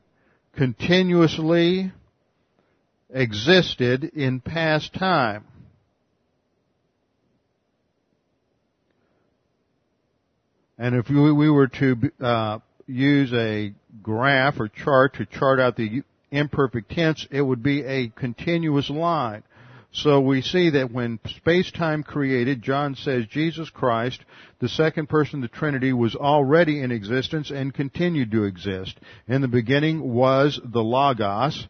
continuously 0.56 1.92
existed 3.10 4.04
in 4.04 4.40
past 4.40 4.94
time. 4.94 5.46
And 10.78 10.96
if 10.96 11.10
we 11.10 11.50
were 11.50 11.68
to 11.68 12.12
uh, 12.20 12.60
use 12.88 13.32
a 13.34 13.74
graph 14.02 14.60
or 14.60 14.68
chart 14.68 15.16
to 15.16 15.26
chart 15.26 15.60
out 15.60 15.76
the 15.76 16.04
imperfect 16.32 16.92
tense, 16.92 17.28
it 17.32 17.42
would 17.42 17.62
be 17.64 17.84
a 17.84 18.10
continuous 18.10 18.90
line. 18.90 19.44
So 19.96 20.20
we 20.22 20.42
see 20.42 20.72
that 20.72 20.92
when 20.92 21.20
space-time 21.24 22.02
created, 22.02 22.64
John 22.64 22.96
says 22.96 23.28
Jesus 23.28 23.70
Christ, 23.70 24.20
the 24.60 24.68
second 24.68 25.08
person 25.08 25.44
of 25.44 25.52
the 25.52 25.56
Trinity, 25.56 25.94
was 25.94 26.16
already 26.16 26.82
in 26.82 26.92
existence 26.92 27.52
and 27.52 27.72
continued 27.72 28.32
to 28.32 28.46
exist. 28.46 29.00
In 29.28 29.42
the 29.42 29.48
beginning 29.48 30.02
was 30.02 30.60
the 30.64 30.82
Logos, 30.82 31.68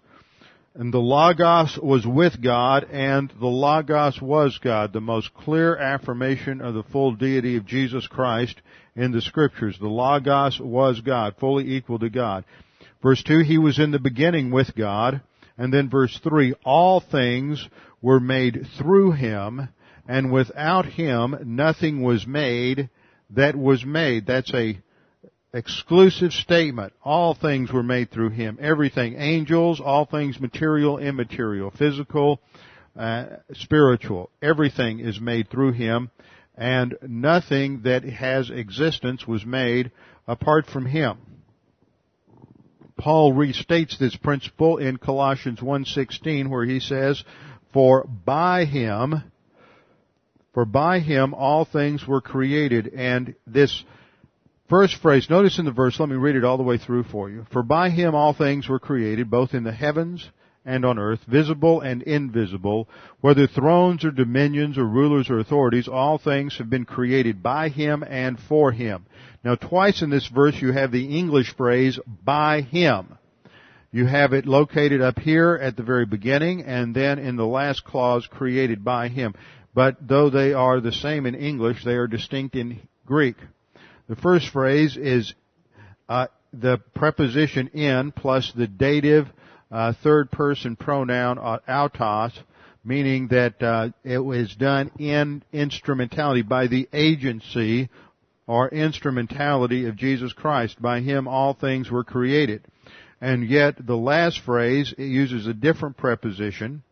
and 0.74 0.94
the 0.94 1.00
Logos 1.00 1.78
was 1.78 2.08
with 2.08 2.42
God, 2.42 2.88
and 2.90 3.32
the 3.42 3.46
Logos 3.46 4.22
was 4.22 4.58
God, 4.58 4.94
the 4.94 5.02
most 5.02 5.34
clear 5.34 5.76
affirmation 5.76 6.62
of 6.62 6.76
the 6.76 6.84
full 6.84 7.16
deity 7.16 7.58
of 7.58 7.66
Jesus 7.66 8.08
Christ 8.08 8.62
in 8.96 9.12
the 9.12 9.22
scriptures. 9.22 9.78
The 9.78 9.88
Logos 9.88 10.62
was 10.62 11.02
God, 11.02 11.36
fully 11.42 11.76
equal 11.76 12.00
to 12.00 12.10
God. 12.10 12.46
Verse 13.02 13.22
2, 13.22 13.40
he 13.40 13.58
was 13.58 13.80
in 13.80 13.92
the 13.92 14.00
beginning 14.00 14.50
with 14.50 14.74
God. 14.76 15.22
And 15.58 15.72
then 15.72 15.90
verse 15.90 16.20
3, 16.24 16.56
all 16.64 17.00
things 17.00 17.68
were 18.04 18.20
made 18.20 18.68
through 18.78 19.14
him, 19.14 19.70
and 20.08 20.32
without 20.32 20.86
him 20.86 21.36
nothing 21.46 22.04
was 22.04 22.28
made 22.28 22.90
that 23.32 23.56
was 23.56 23.84
made. 23.84 24.28
That's 24.28 24.54
a 24.54 24.78
exclusive 25.54 26.34
statement. 26.34 26.94
All 27.04 27.34
things 27.34 27.72
were 27.72 27.84
made 27.84 28.12
through 28.12 28.30
him. 28.30 28.58
Everything. 28.62 29.16
Angels, 29.18 29.80
all 29.80 30.06
things 30.06 30.40
material, 30.40 30.98
immaterial, 30.98 31.72
physical, 31.72 32.42
uh, 32.98 33.26
spiritual. 33.54 34.30
Everything 34.42 35.00
is 35.00 35.20
made 35.20 35.50
through 35.50 35.72
him, 35.72 36.12
and 36.56 36.96
nothing 37.02 37.84
that 37.84 38.04
has 38.04 38.50
existence 38.50 39.26
was 39.26 39.46
made 39.46 39.92
apart 40.28 40.66
from 40.68 40.86
him. 40.86 41.18
Paul 42.98 43.34
restates 43.34 43.98
this 43.98 44.16
principle 44.16 44.78
in 44.78 44.98
Colossians 44.98 45.60
1:16 45.60 46.50
where 46.50 46.66
he 46.66 46.80
says, 46.80 47.24
"For 47.74 48.08
by 48.26 48.66
him 48.66 49.24
for 50.54 50.66
by 50.66 51.00
him 51.00 51.34
all 51.34 51.66
things 51.66 52.08
were 52.08 52.22
created." 52.22 52.92
And 52.96 53.34
this 53.48 53.84
first 54.70 54.96
phrase, 54.98 55.30
notice 55.30 55.58
in 55.58 55.66
the 55.66 55.72
verse, 55.72 56.00
let 56.00 56.10
me 56.10 56.16
read 56.16 56.36
it 56.36 56.44
all 56.44 56.58
the 56.58 56.64
way 56.64 56.78
through 56.78 57.04
for 57.04 57.30
you. 57.30 57.46
For 57.52 57.64
by 57.64 57.90
him 57.90 58.14
all 58.16 58.34
things 58.34 58.70
were 58.70 58.80
created, 58.80 59.30
both 59.30 59.54
in 59.54 59.64
the 59.64 59.72
heavens 59.72 60.30
and 60.66 60.86
on 60.86 60.98
earth, 60.98 61.20
visible 61.28 61.82
and 61.82 62.02
invisible, 62.04 62.88
whether 63.20 63.48
thrones 63.48 64.06
or 64.06 64.12
dominions 64.12 64.78
or 64.78 64.86
rulers 64.86 65.30
or 65.30 65.40
authorities, 65.40 65.88
all 65.88 66.18
things 66.18 66.58
have 66.58 66.70
been 66.70 66.86
created 66.86 67.44
by 67.44 67.68
him 67.68 68.04
and 68.08 68.40
for 68.40 68.72
him. 68.72 69.06
Now 69.44 69.56
twice 69.56 70.02
in 70.02 70.10
this 70.10 70.28
verse 70.28 70.62
you 70.62 70.72
have 70.72 70.92
the 70.92 71.18
English 71.18 71.54
phrase, 71.56 72.00
by 72.24 72.62
him. 72.62 73.18
You 73.94 74.08
have 74.08 74.34
it 74.34 74.48
located 74.48 75.02
up 75.02 75.20
here 75.20 75.54
at 75.62 75.78
the 75.78 75.84
very 75.84 76.08
beginning 76.08 76.64
and 76.64 76.96
then 76.96 77.20
in 77.20 77.36
the 77.36 77.46
last 77.46 77.84
clause, 77.86 78.26
created 78.26 78.84
by 78.84 79.08
him. 79.08 79.36
But 79.76 79.98
though 80.02 80.32
they 80.32 80.54
are 80.54 80.80
the 80.80 80.92
same 80.92 81.28
in 81.28 81.36
English, 81.36 81.86
they 81.86 81.94
are 81.94 82.08
distinct 82.08 82.56
in 82.56 82.80
Greek. 83.06 83.36
The 84.10 84.16
first 84.16 84.50
phrase 84.50 84.98
is 84.98 85.36
uh, 86.10 86.26
the 86.52 86.80
preposition 86.96 87.68
in 87.68 88.12
plus 88.12 88.52
the 88.56 88.66
dative 88.66 89.28
uh, 89.72 89.94
third 90.02 90.32
person 90.32 90.76
pronoun 90.76 91.38
uh, 91.38 91.60
autos, 91.70 92.34
meaning 92.84 93.28
that 93.28 93.62
uh, 93.62 93.90
it 94.04 94.18
was 94.18 94.56
done 94.56 94.90
in 94.98 95.44
instrumentality 95.54 96.42
by 96.42 96.66
the 96.66 96.90
agency 96.94 97.90
or 98.48 98.70
instrumentality 98.70 99.86
of 99.86 99.96
Jesus 99.96 100.34
Christ. 100.34 100.82
By 100.82 101.02
Him 101.02 101.28
all 101.28 101.54
things 101.54 101.92
were 101.92 102.04
created. 102.04 102.64
And 103.24 103.48
yet 103.48 103.76
the 103.80 103.96
last 103.96 104.42
phrase 104.42 104.94
it 104.98 105.06
uses 105.06 105.48
a 105.48 105.54
different 105.54 105.96
preposition, 105.96 106.84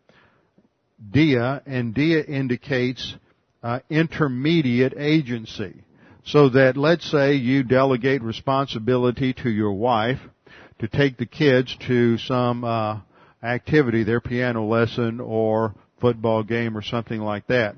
dia, 1.12 1.62
and 1.66 1.94
dia 1.94 2.24
indicates 2.24 3.16
uh, 3.62 3.80
intermediate 3.90 4.94
agency. 4.98 5.84
So 6.24 6.48
that 6.48 6.78
let's 6.78 7.12
say 7.12 7.34
you 7.34 7.64
delegate 7.64 8.22
responsibility 8.22 9.34
to 9.44 9.50
your 9.50 9.74
wife, 9.74 10.20
to 10.80 10.88
take 10.88 11.18
the 11.18 11.26
kids 11.26 11.76
to 11.88 12.18
some 12.18 12.64
uh, 12.64 13.02
activity, 13.44 14.06
their 14.06 14.22
piano 14.22 14.64
lesson 14.64 15.20
or 15.20 15.76
football 16.00 16.44
game 16.44 16.78
or 16.78 16.82
something 16.82 17.20
like 17.20 17.48
that, 17.48 17.76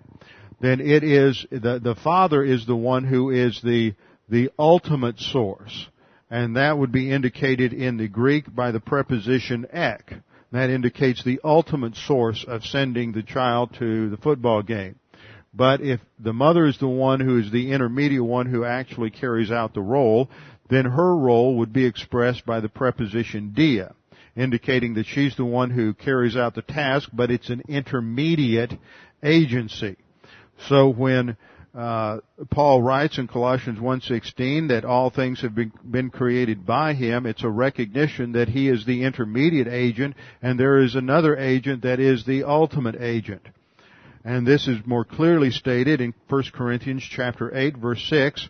then 0.61 0.79
it 0.79 1.03
is 1.03 1.43
the 1.49 1.79
the 1.83 1.95
father 2.03 2.43
is 2.43 2.67
the 2.67 2.75
one 2.75 3.03
who 3.03 3.31
is 3.31 3.59
the 3.63 3.95
the 4.29 4.51
ultimate 4.59 5.17
source, 5.17 5.87
and 6.33 6.55
that 6.55 6.75
would 6.75 6.91
be 6.91 7.11
indicated 7.11 7.73
in 7.73 7.97
the 7.97 8.07
Greek 8.07 8.55
by 8.55 8.71
the 8.71 8.79
preposition 8.79 9.67
ek. 9.71 10.15
That 10.51 10.71
indicates 10.71 11.23
the 11.23 11.39
ultimate 11.43 11.95
source 11.95 12.43
of 12.47 12.65
sending 12.65 13.11
the 13.11 13.21
child 13.21 13.75
to 13.77 14.09
the 14.09 14.17
football 14.17 14.63
game. 14.63 14.95
But 15.53 15.81
if 15.81 15.99
the 16.17 16.33
mother 16.33 16.65
is 16.65 16.79
the 16.79 16.87
one 16.87 17.19
who 17.19 17.37
is 17.37 17.51
the 17.51 17.71
intermediate 17.71 18.23
one 18.23 18.47
who 18.47 18.65
actually 18.65 19.11
carries 19.11 19.51
out 19.51 19.75
the 19.75 19.81
role, 19.81 20.27
then 20.71 20.85
her 20.85 21.15
role 21.15 21.57
would 21.57 21.71
be 21.71 21.85
expressed 21.85 22.47
by 22.47 22.61
the 22.61 22.69
preposition 22.69 23.53
dia, 23.55 23.93
indicating 24.35 24.95
that 24.95 25.05
she's 25.05 25.35
the 25.35 25.45
one 25.45 25.69
who 25.69 25.93
carries 25.93 26.35
out 26.35 26.55
the 26.55 26.63
task, 26.63 27.09
but 27.13 27.29
it's 27.29 27.51
an 27.51 27.61
intermediate 27.67 28.73
agency. 29.21 29.97
So 30.67 30.89
when 30.89 31.37
uh, 31.73 32.19
Paul 32.51 32.83
writes 32.83 33.17
in 33.17 33.27
Colossians 33.27 33.79
1:16 33.79 34.67
that 34.67 34.85
all 34.85 35.09
things 35.09 35.41
have 35.41 35.55
been, 35.55 35.71
been 35.89 36.11
created 36.11 36.65
by 36.65 36.93
him. 36.93 37.25
It's 37.25 37.43
a 37.43 37.49
recognition 37.49 38.33
that 38.33 38.49
he 38.49 38.69
is 38.69 38.85
the 38.85 39.03
intermediate 39.03 39.67
agent, 39.67 40.15
and 40.41 40.59
there 40.59 40.77
is 40.77 40.93
another 40.93 41.35
agent 41.35 41.81
that 41.81 41.99
is 41.99 42.25
the 42.25 42.43
ultimate 42.43 42.95
agent. 42.99 43.41
And 44.23 44.45
this 44.45 44.67
is 44.67 44.85
more 44.85 45.03
clearly 45.03 45.49
stated 45.49 45.99
in 45.99 46.13
1 46.29 46.43
Corinthians 46.53 47.03
chapter 47.09 47.55
8 47.55 47.77
verse 47.77 48.03
6, 48.07 48.47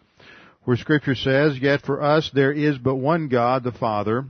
where 0.66 0.78
scripture 0.78 1.16
says, 1.16 1.58
Yet 1.58 1.82
for 1.82 2.02
us 2.02 2.30
there 2.34 2.52
is 2.52 2.78
but 2.78 2.96
one 2.96 3.30
God, 3.30 3.64
the 3.64 3.72
Father, 3.72 4.26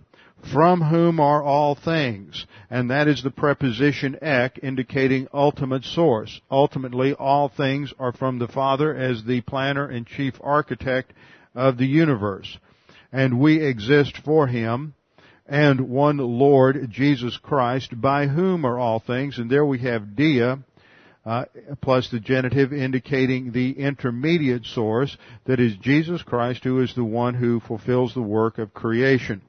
from 0.51 0.81
whom 0.81 1.19
are 1.19 1.41
all 1.41 1.75
things. 1.75 2.45
And 2.69 2.89
that 2.89 3.07
is 3.07 3.23
the 3.23 3.31
preposition 3.31 4.17
ek 4.21 4.59
indicating 4.61 5.27
ultimate 5.33 5.83
source. 5.83 6.41
Ultimately, 6.51 7.13
all 7.13 7.49
things 7.49 7.93
are 7.99 8.11
from 8.11 8.39
the 8.39 8.47
Father 8.47 8.95
as 8.95 9.23
the 9.23 9.41
planner 9.41 9.87
and 9.87 10.05
chief 10.05 10.35
architect 10.41 11.13
of 11.55 11.77
the 11.77 11.85
universe. 11.85 12.57
And 13.11 13.39
we 13.39 13.61
exist 13.61 14.17
for 14.25 14.47
Him 14.47 14.95
and 15.45 15.89
one 15.89 16.17
Lord, 16.17 16.87
Jesus 16.89 17.37
Christ, 17.37 17.99
by 17.99 18.27
whom 18.27 18.65
are 18.65 18.79
all 18.79 18.99
things. 18.99 19.37
And 19.37 19.49
there 19.49 19.65
we 19.65 19.79
have 19.79 20.15
dia, 20.15 20.59
uh, 21.25 21.45
plus 21.81 22.09
the 22.09 22.19
genitive 22.19 22.73
indicating 22.73 23.51
the 23.51 23.71
intermediate 23.71 24.65
source, 24.65 25.15
that 25.45 25.59
is 25.59 25.75
Jesus 25.77 26.21
Christ 26.23 26.63
who 26.63 26.81
is 26.81 26.95
the 26.95 27.03
one 27.03 27.33
who 27.35 27.59
fulfills 27.59 28.13
the 28.13 28.21
work 28.21 28.57
of 28.57 28.73
creation. 28.73 29.41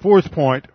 Fourth 0.00 0.30
point, 0.30 0.66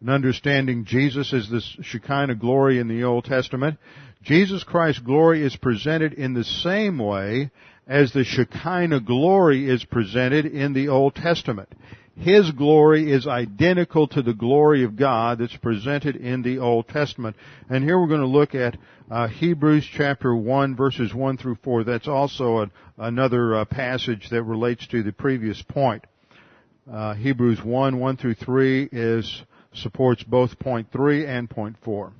in 0.00 0.08
understanding 0.08 0.84
Jesus 0.84 1.32
as 1.32 1.48
the 1.48 1.60
Shekinah 1.82 2.36
glory 2.36 2.78
in 2.78 2.86
the 2.86 3.02
Old 3.02 3.24
Testament, 3.24 3.78
Jesus 4.22 4.62
Christ's 4.62 5.02
glory 5.02 5.42
is 5.42 5.56
presented 5.56 6.12
in 6.12 6.32
the 6.32 6.44
same 6.44 6.96
way 6.96 7.50
as 7.88 8.12
the 8.12 8.22
Shekinah 8.22 9.00
glory 9.00 9.68
is 9.68 9.84
presented 9.84 10.46
in 10.46 10.74
the 10.74 10.88
Old 10.88 11.16
Testament. 11.16 11.68
His 12.16 12.52
glory 12.52 13.10
is 13.10 13.26
identical 13.26 14.06
to 14.08 14.22
the 14.22 14.32
glory 14.32 14.84
of 14.84 14.96
God 14.96 15.38
that's 15.38 15.56
presented 15.56 16.14
in 16.14 16.42
the 16.42 16.58
Old 16.58 16.86
Testament. 16.86 17.34
And 17.68 17.82
here 17.82 18.00
we're 18.00 18.06
going 18.06 18.20
to 18.20 18.26
look 18.26 18.54
at 18.54 18.78
uh, 19.10 19.26
Hebrews 19.26 19.88
chapter 19.92 20.34
1 20.34 20.76
verses 20.76 21.12
1 21.12 21.36
through 21.36 21.58
4. 21.64 21.82
That's 21.82 22.08
also 22.08 22.70
another 22.96 23.56
uh, 23.56 23.64
passage 23.64 24.28
that 24.30 24.44
relates 24.44 24.86
to 24.88 25.02
the 25.02 25.12
previous 25.12 25.60
point. 25.62 26.04
Uh, 26.90 27.14
Hebrews 27.14 27.64
1, 27.64 27.98
1 27.98 28.16
through 28.16 28.34
3 28.34 28.88
is, 28.92 29.42
supports 29.74 30.22
both 30.22 30.56
point 30.60 30.92
3 30.92 31.26
and 31.26 31.50
point 31.50 31.76
4. 31.82 32.12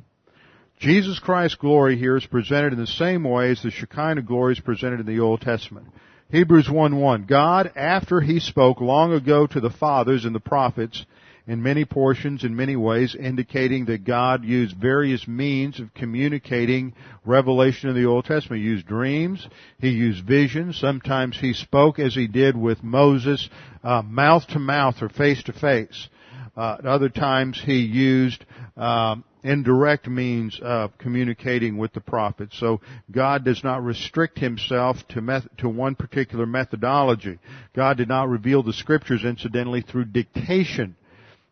Jesus 0.81 1.21
Christ's 1.21 1.57
glory 1.57 1.97
here 1.97 2.17
is 2.17 2.27
presented 2.27 2.73
in 2.73 2.79
the 2.79 2.87
same 2.87 3.23
way 3.23 3.53
as 3.53 3.63
the 3.63 3.71
Shekinah 3.71 4.23
glory 4.23 4.55
is 4.55 4.61
presented 4.61 4.99
in 4.99 5.07
the 5.07 5.21
Old 5.21 5.41
Testament. 5.41 5.87
Hebrews 6.31 6.69
1, 6.69 6.97
1. 6.97 7.27
God, 7.27 7.71
after 7.77 8.21
He 8.21 8.41
spoke 8.41 8.81
long 8.81 9.13
ago 9.13 9.47
to 9.47 9.61
the 9.61 9.71
fathers 9.71 10.25
and 10.25 10.35
the 10.35 10.41
prophets, 10.41 11.07
in 11.47 11.63
many 11.63 11.85
portions, 11.85 12.43
in 12.43 12.57
many 12.57 12.75
ways, 12.75 13.15
indicating 13.15 13.85
that 13.87 14.05
God 14.05 14.45
used 14.45 14.77
various 14.77 15.29
means 15.29 15.79
of 15.79 15.95
communicating 15.95 16.93
revelation 17.25 17.89
in 17.89 17.95
the 17.95 18.07
Old 18.07 18.25
Testament. 18.25 18.63
He 18.63 18.69
used 18.69 18.87
dreams, 18.87 19.47
He 19.79 19.91
used 19.91 20.27
visions, 20.27 20.79
sometimes 20.79 21.39
He 21.39 21.53
spoke 21.53 21.99
as 21.99 22.15
He 22.15 22.27
did 22.27 22.57
with 22.57 22.83
Moses, 22.83 23.49
uh, 23.85 24.03
mouth 24.03 24.47
to 24.49 24.59
mouth 24.59 25.01
or 25.01 25.09
face 25.09 25.43
to 25.45 25.53
face. 25.53 26.09
Uh, 26.57 26.77
at 26.79 26.87
other 26.87 27.09
times 27.09 27.61
He 27.65 27.79
used 27.79 28.45
um, 28.77 29.23
indirect 29.45 30.09
means 30.09 30.59
of 30.61 30.99
communicating 30.99 31.77
with 31.77 31.93
the 31.93 32.01
prophets. 32.01 32.59
So 32.59 32.81
God 33.13 33.45
does 33.45 33.63
not 33.63 33.85
restrict 33.85 34.41
himself 34.41 34.97
to, 35.11 35.21
meth- 35.21 35.57
to 35.59 35.69
one 35.69 35.95
particular 35.95 36.47
methodology. 36.47 37.39
God 37.73 37.99
did 37.99 38.09
not 38.09 38.29
reveal 38.29 38.65
the 38.65 38.73
scriptures 38.73 39.25
incidentally 39.25 39.83
through 39.83 40.07
dictation 40.07 40.97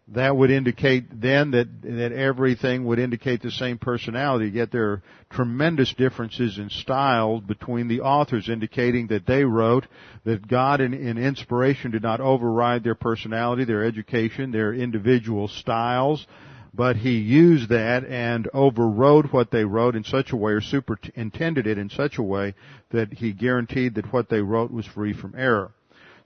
that 0.08 0.36
would 0.36 0.50
indicate 0.50 1.20
then 1.20 1.52
that, 1.52 1.66
that 1.82 2.12
everything 2.12 2.84
would 2.84 2.98
indicate 2.98 3.40
the 3.40 3.50
same 3.50 3.78
personality, 3.78 4.50
yet 4.50 4.70
there 4.70 4.90
are 4.90 5.02
tremendous 5.30 5.94
differences 5.94 6.58
in 6.58 6.68
style 6.68 7.40
between 7.40 7.88
the 7.88 8.02
authors 8.02 8.50
indicating 8.50 9.06
that 9.06 9.26
they 9.26 9.44
wrote 9.44 9.86
that 10.24 10.46
God 10.46 10.82
in, 10.82 10.92
in 10.92 11.16
inspiration 11.16 11.90
did 11.90 12.02
not 12.02 12.20
override 12.20 12.84
their 12.84 12.94
personality, 12.94 13.64
their 13.64 13.84
education, 13.84 14.50
their 14.50 14.74
individual 14.74 15.48
styles, 15.48 16.26
but 16.74 16.96
he 16.96 17.12
used 17.12 17.70
that 17.70 18.04
and 18.04 18.48
overrode 18.52 19.32
what 19.32 19.50
they 19.50 19.64
wrote 19.64 19.96
in 19.96 20.04
such 20.04 20.32
a 20.32 20.36
way 20.36 20.52
or 20.52 20.60
superintended 20.60 21.66
it 21.66 21.78
in 21.78 21.88
such 21.88 22.18
a 22.18 22.22
way 22.22 22.54
that 22.90 23.12
he 23.12 23.32
guaranteed 23.32 23.94
that 23.94 24.12
what 24.12 24.28
they 24.28 24.40
wrote 24.40 24.70
was 24.70 24.84
free 24.84 25.14
from 25.14 25.34
error. 25.34 25.72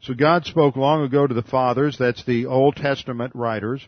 So 0.01 0.15
God 0.15 0.45
spoke 0.45 0.77
long 0.77 1.03
ago 1.03 1.27
to 1.27 1.35
the 1.35 1.43
fathers, 1.43 1.97
that's 1.99 2.25
the 2.25 2.47
Old 2.47 2.77
Testament 2.77 3.33
writers, 3.35 3.87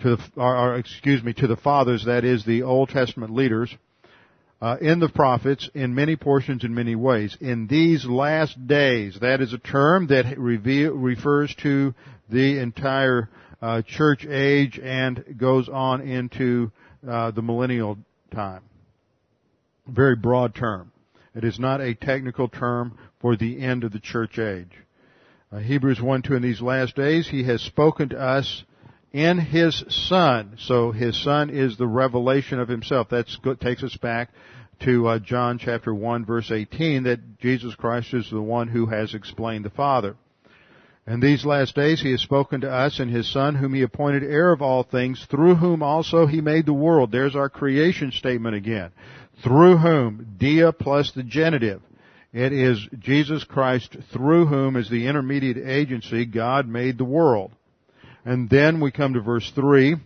to 0.00 0.16
the, 0.16 0.22
or, 0.36 0.56
or 0.56 0.76
excuse 0.76 1.22
me, 1.22 1.32
to 1.34 1.46
the 1.46 1.56
fathers, 1.56 2.04
that 2.04 2.24
is 2.24 2.44
the 2.44 2.62
Old 2.62 2.90
Testament 2.90 3.32
leaders, 3.32 3.74
uh, 4.60 4.76
in 4.80 5.00
the 5.00 5.08
prophets 5.08 5.70
in 5.74 5.94
many 5.94 6.16
portions 6.16 6.64
in 6.64 6.74
many 6.74 6.94
ways. 6.94 7.36
In 7.40 7.66
these 7.66 8.04
last 8.04 8.66
days, 8.66 9.18
that 9.20 9.40
is 9.40 9.54
a 9.54 9.58
term 9.58 10.08
that 10.08 10.38
reveal, 10.38 10.92
refers 10.92 11.54
to 11.62 11.94
the 12.28 12.58
entire 12.58 13.30
uh, 13.62 13.82
church 13.82 14.26
age 14.26 14.78
and 14.78 15.24
goes 15.38 15.68
on 15.68 16.02
into 16.02 16.70
uh, 17.08 17.30
the 17.30 17.42
millennial 17.42 17.96
time. 18.32 18.62
Very 19.88 20.16
broad 20.16 20.54
term. 20.54 20.92
It 21.34 21.44
is 21.44 21.58
not 21.58 21.80
a 21.80 21.94
technical 21.94 22.48
term 22.48 22.98
for 23.20 23.36
the 23.36 23.60
end 23.62 23.84
of 23.84 23.92
the 23.92 24.00
church 24.00 24.38
age. 24.38 24.70
Uh, 25.52 25.58
Hebrews 25.58 26.00
1, 26.00 26.22
2, 26.22 26.34
in 26.36 26.42
these 26.42 26.60
last 26.60 26.94
days, 26.94 27.28
He 27.28 27.42
has 27.42 27.60
spoken 27.60 28.10
to 28.10 28.20
us 28.20 28.62
in 29.12 29.36
His 29.36 29.82
Son. 29.88 30.54
So 30.58 30.92
His 30.92 31.20
Son 31.24 31.50
is 31.50 31.76
the 31.76 31.88
revelation 31.88 32.60
of 32.60 32.68
Himself. 32.68 33.08
That 33.08 33.26
takes 33.60 33.82
us 33.82 33.96
back 33.96 34.30
to 34.84 35.08
uh, 35.08 35.18
John 35.18 35.58
chapter 35.58 35.92
1 35.92 36.24
verse 36.24 36.52
18 36.52 37.02
that 37.02 37.38
Jesus 37.40 37.74
Christ 37.74 38.14
is 38.14 38.30
the 38.30 38.40
one 38.40 38.68
who 38.68 38.86
has 38.86 39.12
explained 39.12 39.64
the 39.64 39.70
Father. 39.70 40.16
In 41.06 41.18
these 41.18 41.44
last 41.44 41.74
days 41.74 42.00
he 42.00 42.12
has 42.12 42.20
spoken 42.20 42.60
to 42.60 42.70
us 42.70 43.00
in 43.00 43.08
his 43.08 43.30
Son 43.30 43.56
whom 43.56 43.74
he 43.74 43.82
appointed 43.82 44.22
heir 44.22 44.52
of 44.52 44.62
all 44.62 44.84
things 44.84 45.26
through 45.30 45.56
whom 45.56 45.82
also 45.82 46.26
he 46.26 46.40
made 46.40 46.64
the 46.64 46.72
world. 46.72 47.10
There's 47.10 47.34
our 47.34 47.50
creation 47.50 48.12
statement 48.12 48.54
again. 48.54 48.92
Through 49.42 49.78
whom, 49.78 50.36
dia 50.38 50.72
plus 50.72 51.10
the 51.10 51.24
genitive. 51.24 51.82
It 52.32 52.52
is 52.52 52.86
Jesus 52.98 53.42
Christ 53.42 53.96
through 54.12 54.46
whom, 54.46 54.76
as 54.76 54.88
the 54.88 55.08
intermediate 55.08 55.56
agency, 55.56 56.26
God 56.26 56.68
made 56.68 56.96
the 56.96 57.04
world. 57.04 57.50
And 58.24 58.48
then 58.48 58.80
we 58.80 58.92
come 58.92 59.14
to 59.14 59.20
verse 59.20 59.50
3. 59.54 59.96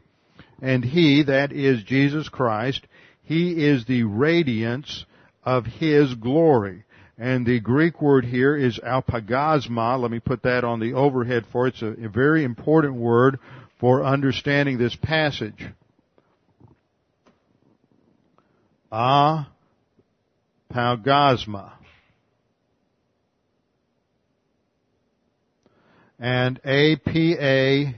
And 0.62 0.84
He, 0.84 1.24
that 1.24 1.52
is 1.52 1.82
Jesus 1.82 2.28
Christ, 2.28 2.86
He 3.24 3.64
is 3.66 3.84
the 3.84 4.04
radiance 4.04 5.04
of 5.44 5.66
His 5.66 6.14
glory. 6.14 6.84
And 7.18 7.46
the 7.46 7.60
Greek 7.60 8.00
word 8.00 8.24
here 8.24 8.56
is 8.56 8.78
apaugasma. 8.78 10.00
Let 10.00 10.10
me 10.10 10.18
put 10.18 10.42
that 10.42 10.64
on 10.64 10.80
the 10.80 10.94
overhead 10.94 11.44
for 11.52 11.66
it. 11.66 11.74
It's 11.74 11.82
a, 11.82 12.08
very 12.08 12.42
important 12.42 12.94
word 12.94 13.38
for 13.78 14.02
understanding 14.04 14.78
this 14.78 14.96
passage. 14.96 15.68
Apaugasma. 18.90 19.44
And 26.18 26.60
A-P-A-U-G-A-S-M-A. 26.64 27.92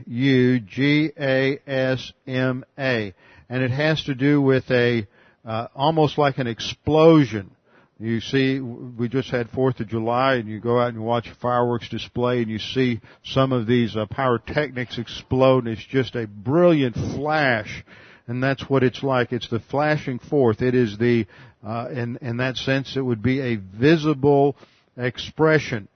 And 3.48 3.62
it 3.62 3.70
has 3.70 4.02
to 4.04 4.14
do 4.14 4.42
with 4.42 4.68
a, 4.70 5.06
uh, 5.44 5.68
almost 5.74 6.18
like 6.18 6.38
an 6.38 6.46
explosion. 6.46 7.50
You 7.98 8.20
see, 8.20 8.60
we 8.60 9.08
just 9.08 9.30
had 9.30 9.50
4th 9.50 9.80
of 9.80 9.88
July 9.88 10.34
and 10.34 10.48
you 10.48 10.60
go 10.60 10.78
out 10.78 10.92
and 10.92 11.02
watch 11.02 11.28
a 11.28 11.34
fireworks 11.36 11.88
display 11.88 12.42
and 12.42 12.50
you 12.50 12.58
see 12.58 13.00
some 13.24 13.52
of 13.52 13.66
these 13.66 13.96
uh, 13.96 14.04
pyrotechnics 14.06 14.98
explode 14.98 15.64
and 15.64 15.78
it's 15.78 15.86
just 15.86 16.14
a 16.14 16.26
brilliant 16.26 16.94
flash. 16.94 17.84
And 18.26 18.42
that's 18.42 18.68
what 18.68 18.82
it's 18.82 19.02
like. 19.02 19.32
It's 19.32 19.48
the 19.48 19.60
flashing 19.60 20.18
forth. 20.18 20.60
It 20.60 20.74
is 20.74 20.98
the, 20.98 21.26
uh, 21.66 21.88
in, 21.90 22.18
in 22.20 22.38
that 22.38 22.56
sense, 22.56 22.96
it 22.96 23.02
would 23.02 23.22
be 23.22 23.40
a 23.40 23.56
visible 23.56 24.56
expression 24.96 25.88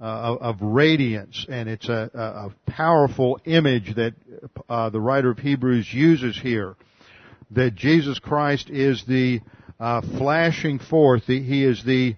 uh, 0.00 0.36
of, 0.40 0.56
radiance, 0.60 1.44
and 1.48 1.68
it's 1.68 1.88
a, 1.88 2.10
a 2.14 2.70
powerful 2.70 3.38
image 3.44 3.94
that 3.96 4.14
uh, 4.68 4.90
the 4.90 5.00
writer 5.00 5.30
of 5.30 5.38
Hebrews 5.38 5.92
uses 5.92 6.38
here. 6.40 6.74
That 7.50 7.74
Jesus 7.74 8.18
Christ 8.18 8.70
is 8.70 9.04
the 9.06 9.40
uh, 9.78 10.00
flashing 10.18 10.78
forth. 10.78 11.24
He 11.24 11.64
is 11.64 11.84
the 11.84 12.16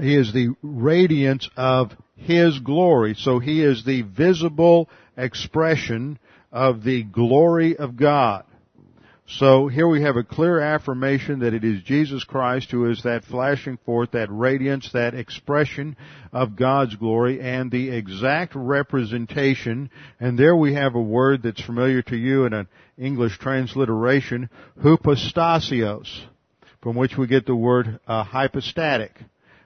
he 0.00 0.16
is 0.16 0.32
the 0.32 0.54
radiance 0.62 1.48
of 1.56 1.92
His 2.16 2.58
glory. 2.58 3.14
So 3.14 3.38
He 3.38 3.62
is 3.62 3.84
the 3.84 4.02
visible 4.02 4.88
expression 5.16 6.18
of 6.50 6.82
the 6.82 7.02
glory 7.02 7.76
of 7.76 7.96
God. 7.96 8.44
So 9.38 9.66
here 9.66 9.88
we 9.88 10.02
have 10.02 10.16
a 10.16 10.24
clear 10.24 10.60
affirmation 10.60 11.38
that 11.38 11.54
it 11.54 11.64
is 11.64 11.82
Jesus 11.84 12.22
Christ 12.22 12.70
who 12.70 12.90
is 12.90 13.02
that 13.04 13.24
flashing 13.24 13.78
forth, 13.78 14.10
that 14.10 14.28
radiance, 14.30 14.90
that 14.92 15.14
expression 15.14 15.96
of 16.32 16.54
God's 16.54 16.96
glory 16.96 17.40
and 17.40 17.70
the 17.70 17.90
exact 17.90 18.52
representation. 18.54 19.88
And 20.20 20.38
there 20.38 20.54
we 20.54 20.74
have 20.74 20.96
a 20.96 21.00
word 21.00 21.42
that's 21.42 21.62
familiar 21.62 22.02
to 22.02 22.16
you 22.16 22.44
in 22.44 22.52
an 22.52 22.68
English 22.98 23.38
transliteration, 23.38 24.50
hypostaseos, 24.78 26.08
from 26.82 26.96
which 26.96 27.16
we 27.16 27.26
get 27.26 27.46
the 27.46 27.56
word 27.56 28.00
uh, 28.06 28.24
hypostatic. 28.24 29.18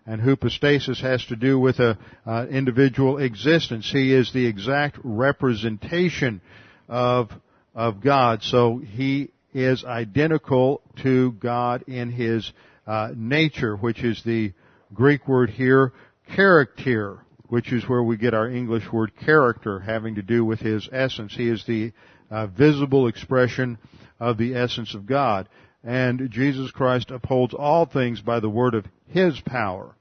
And 0.07 0.21
hypostasis 0.21 1.01
has 1.01 1.27
to 1.27 1.35
do 1.35 1.59
with 1.59 1.81
a 1.81 1.99
uh, 2.25 2.47
individual 2.49 3.19
existence. 3.19 3.91
He 3.91 4.15
is 4.15 4.33
the 4.33 4.47
exact 4.47 4.99
representation 5.03 6.41
of 6.89 7.33
of 7.75 8.01
God. 8.01 8.43
So 8.43 8.79
he 8.79 9.31
is 9.57 9.85
identical 9.85 10.83
to 11.03 11.33
God 11.33 11.83
in 11.89 12.11
his 12.11 12.53
uh, 12.87 13.09
nature, 13.17 13.75
which 13.75 14.05
is 14.05 14.23
the 14.23 14.53
Greek 14.93 15.27
word 15.27 15.49
here, 15.49 15.95
character, 16.35 17.21
which 17.49 17.73
is 17.73 17.89
where 17.89 18.03
we 18.03 18.19
get 18.19 18.35
our 18.35 18.51
English 18.51 18.85
word 18.93 19.13
character, 19.17 19.81
having 19.81 20.17
to 20.17 20.23
do 20.23 20.45
with 20.45 20.61
his 20.61 20.87
essence. 20.93 21.35
He 21.35 21.49
is 21.49 21.65
the 21.65 21.93
uh, 22.31 22.49
visible 22.49 23.09
expression 23.09 23.79
of 24.21 24.37
the 24.37 24.55
essence 24.55 24.95
of 24.95 25.07
God. 25.07 25.49
And 25.83 26.31
Jesus 26.31 26.71
Christ 26.71 27.11
upholds 27.11 27.55
all 27.55 27.87
things 27.87 28.21
by 28.21 28.41
the 28.41 28.51
word 28.51 28.75
of 28.75 28.85
his 29.09 29.41
power. 29.41 29.95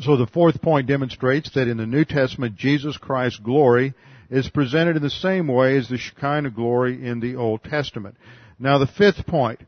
So 0.00 0.16
the 0.16 0.28
fourth 0.28 0.62
point 0.62 0.86
demonstrates 0.86 1.50
that 1.54 1.66
in 1.66 1.78
the 1.78 1.86
New 1.86 2.04
Testament, 2.04 2.54
Jesus 2.54 2.96
Christ's 2.96 3.40
glory 3.40 3.94
is 4.34 4.48
presented 4.50 4.96
in 4.96 5.02
the 5.02 5.10
same 5.10 5.46
way 5.46 5.76
as 5.76 5.88
the 5.88 5.96
Shekinah 5.96 6.50
glory 6.50 7.06
in 7.06 7.20
the 7.20 7.36
Old 7.36 7.62
Testament. 7.62 8.16
Now 8.58 8.78
the 8.78 8.88
fifth 8.88 9.26
point, 9.28 9.60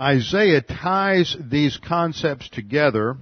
Isaiah 0.00 0.62
ties 0.62 1.36
these 1.40 1.76
concepts 1.76 2.48
together 2.48 3.16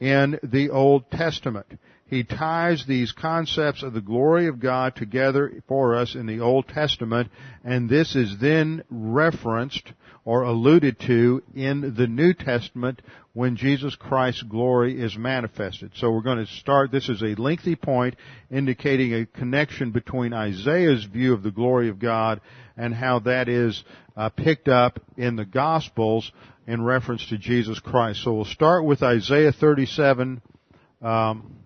in 0.00 0.40
the 0.42 0.70
Old 0.70 1.08
Testament. 1.12 1.66
He 2.06 2.24
ties 2.24 2.84
these 2.88 3.12
concepts 3.12 3.84
of 3.84 3.92
the 3.92 4.00
glory 4.00 4.48
of 4.48 4.58
God 4.58 4.96
together 4.96 5.62
for 5.68 5.94
us 5.94 6.16
in 6.16 6.26
the 6.26 6.40
Old 6.40 6.66
Testament, 6.66 7.30
and 7.62 7.88
this 7.88 8.16
is 8.16 8.36
then 8.40 8.82
referenced 8.90 9.92
or 10.30 10.42
alluded 10.42 10.96
to 11.00 11.42
in 11.56 11.92
the 11.96 12.06
New 12.06 12.32
Testament 12.32 13.02
when 13.32 13.56
Jesus 13.56 13.96
Christ's 13.96 14.44
glory 14.44 15.02
is 15.02 15.16
manifested. 15.16 15.90
So 15.96 16.12
we're 16.12 16.20
going 16.20 16.38
to 16.38 16.46
start, 16.46 16.92
this 16.92 17.08
is 17.08 17.20
a 17.20 17.34
lengthy 17.34 17.74
point 17.74 18.14
indicating 18.48 19.12
a 19.12 19.26
connection 19.26 19.90
between 19.90 20.32
Isaiah's 20.32 21.02
view 21.02 21.34
of 21.34 21.42
the 21.42 21.50
glory 21.50 21.88
of 21.88 21.98
God 21.98 22.40
and 22.76 22.94
how 22.94 23.18
that 23.18 23.48
is 23.48 23.82
uh, 24.16 24.28
picked 24.28 24.68
up 24.68 25.00
in 25.16 25.34
the 25.34 25.44
Gospels 25.44 26.30
in 26.64 26.80
reference 26.80 27.26
to 27.30 27.36
Jesus 27.36 27.80
Christ. 27.80 28.22
So 28.22 28.32
we'll 28.32 28.44
start 28.44 28.84
with 28.84 29.02
Isaiah 29.02 29.50
37, 29.50 30.40
um, 31.02 31.56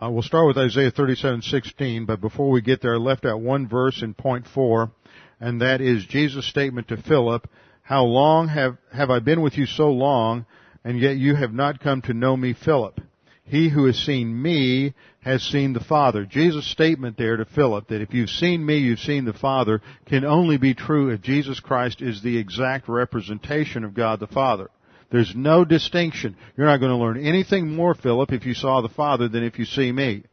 Uh, 0.00 0.08
we'll 0.08 0.22
start 0.22 0.46
with 0.46 0.56
Isaiah 0.56 0.92
37:16, 0.92 2.06
but 2.06 2.20
before 2.20 2.50
we 2.50 2.60
get 2.60 2.80
there, 2.80 2.94
I 2.94 2.98
left 2.98 3.24
out 3.24 3.40
one 3.40 3.66
verse 3.66 4.00
in 4.00 4.14
point 4.14 4.46
four, 4.46 4.92
and 5.40 5.60
that 5.60 5.80
is 5.80 6.04
Jesus' 6.04 6.46
statement 6.46 6.88
to 6.88 6.96
Philip, 6.96 7.48
"How 7.82 8.04
long 8.04 8.48
have 8.48 8.76
have 8.92 9.10
I 9.10 9.18
been 9.20 9.40
with 9.40 9.56
you 9.56 9.66
so 9.66 9.90
long, 9.90 10.46
and 10.84 10.98
yet 10.98 11.16
you 11.16 11.34
have 11.34 11.52
not 11.52 11.80
come 11.80 12.02
to 12.02 12.14
know 12.14 12.36
me, 12.36 12.52
Philip? 12.52 13.00
He 13.44 13.70
who 13.70 13.86
has 13.86 13.96
seen 13.96 14.42
me 14.42 14.94
has 15.20 15.42
seen 15.42 15.72
the 15.72 15.80
Father." 15.80 16.24
Jesus' 16.24 16.66
statement 16.66 17.16
there 17.16 17.36
to 17.36 17.44
Philip 17.44 17.88
that 17.88 18.02
if 18.02 18.12
you've 18.12 18.30
seen 18.30 18.64
me, 18.64 18.78
you've 18.78 19.00
seen 19.00 19.24
the 19.24 19.32
Father, 19.32 19.80
can 20.06 20.24
only 20.24 20.58
be 20.58 20.74
true 20.74 21.08
if 21.08 21.22
Jesus 21.22 21.60
Christ 21.60 22.02
is 22.02 22.20
the 22.20 22.36
exact 22.36 22.88
representation 22.88 23.84
of 23.84 23.94
God 23.94 24.20
the 24.20 24.26
Father. 24.26 24.68
There's 25.10 25.34
no 25.34 25.64
distinction. 25.64 26.36
You're 26.56 26.66
not 26.66 26.80
going 26.80 26.92
to 26.92 27.02
learn 27.02 27.18
anything 27.18 27.74
more, 27.74 27.94
Philip, 27.94 28.30
if 28.32 28.44
you 28.44 28.52
saw 28.52 28.82
the 28.82 28.90
Father 28.90 29.28
than 29.28 29.42
if 29.42 29.58
you 29.58 29.64
see 29.64 29.90
me. 29.90 30.24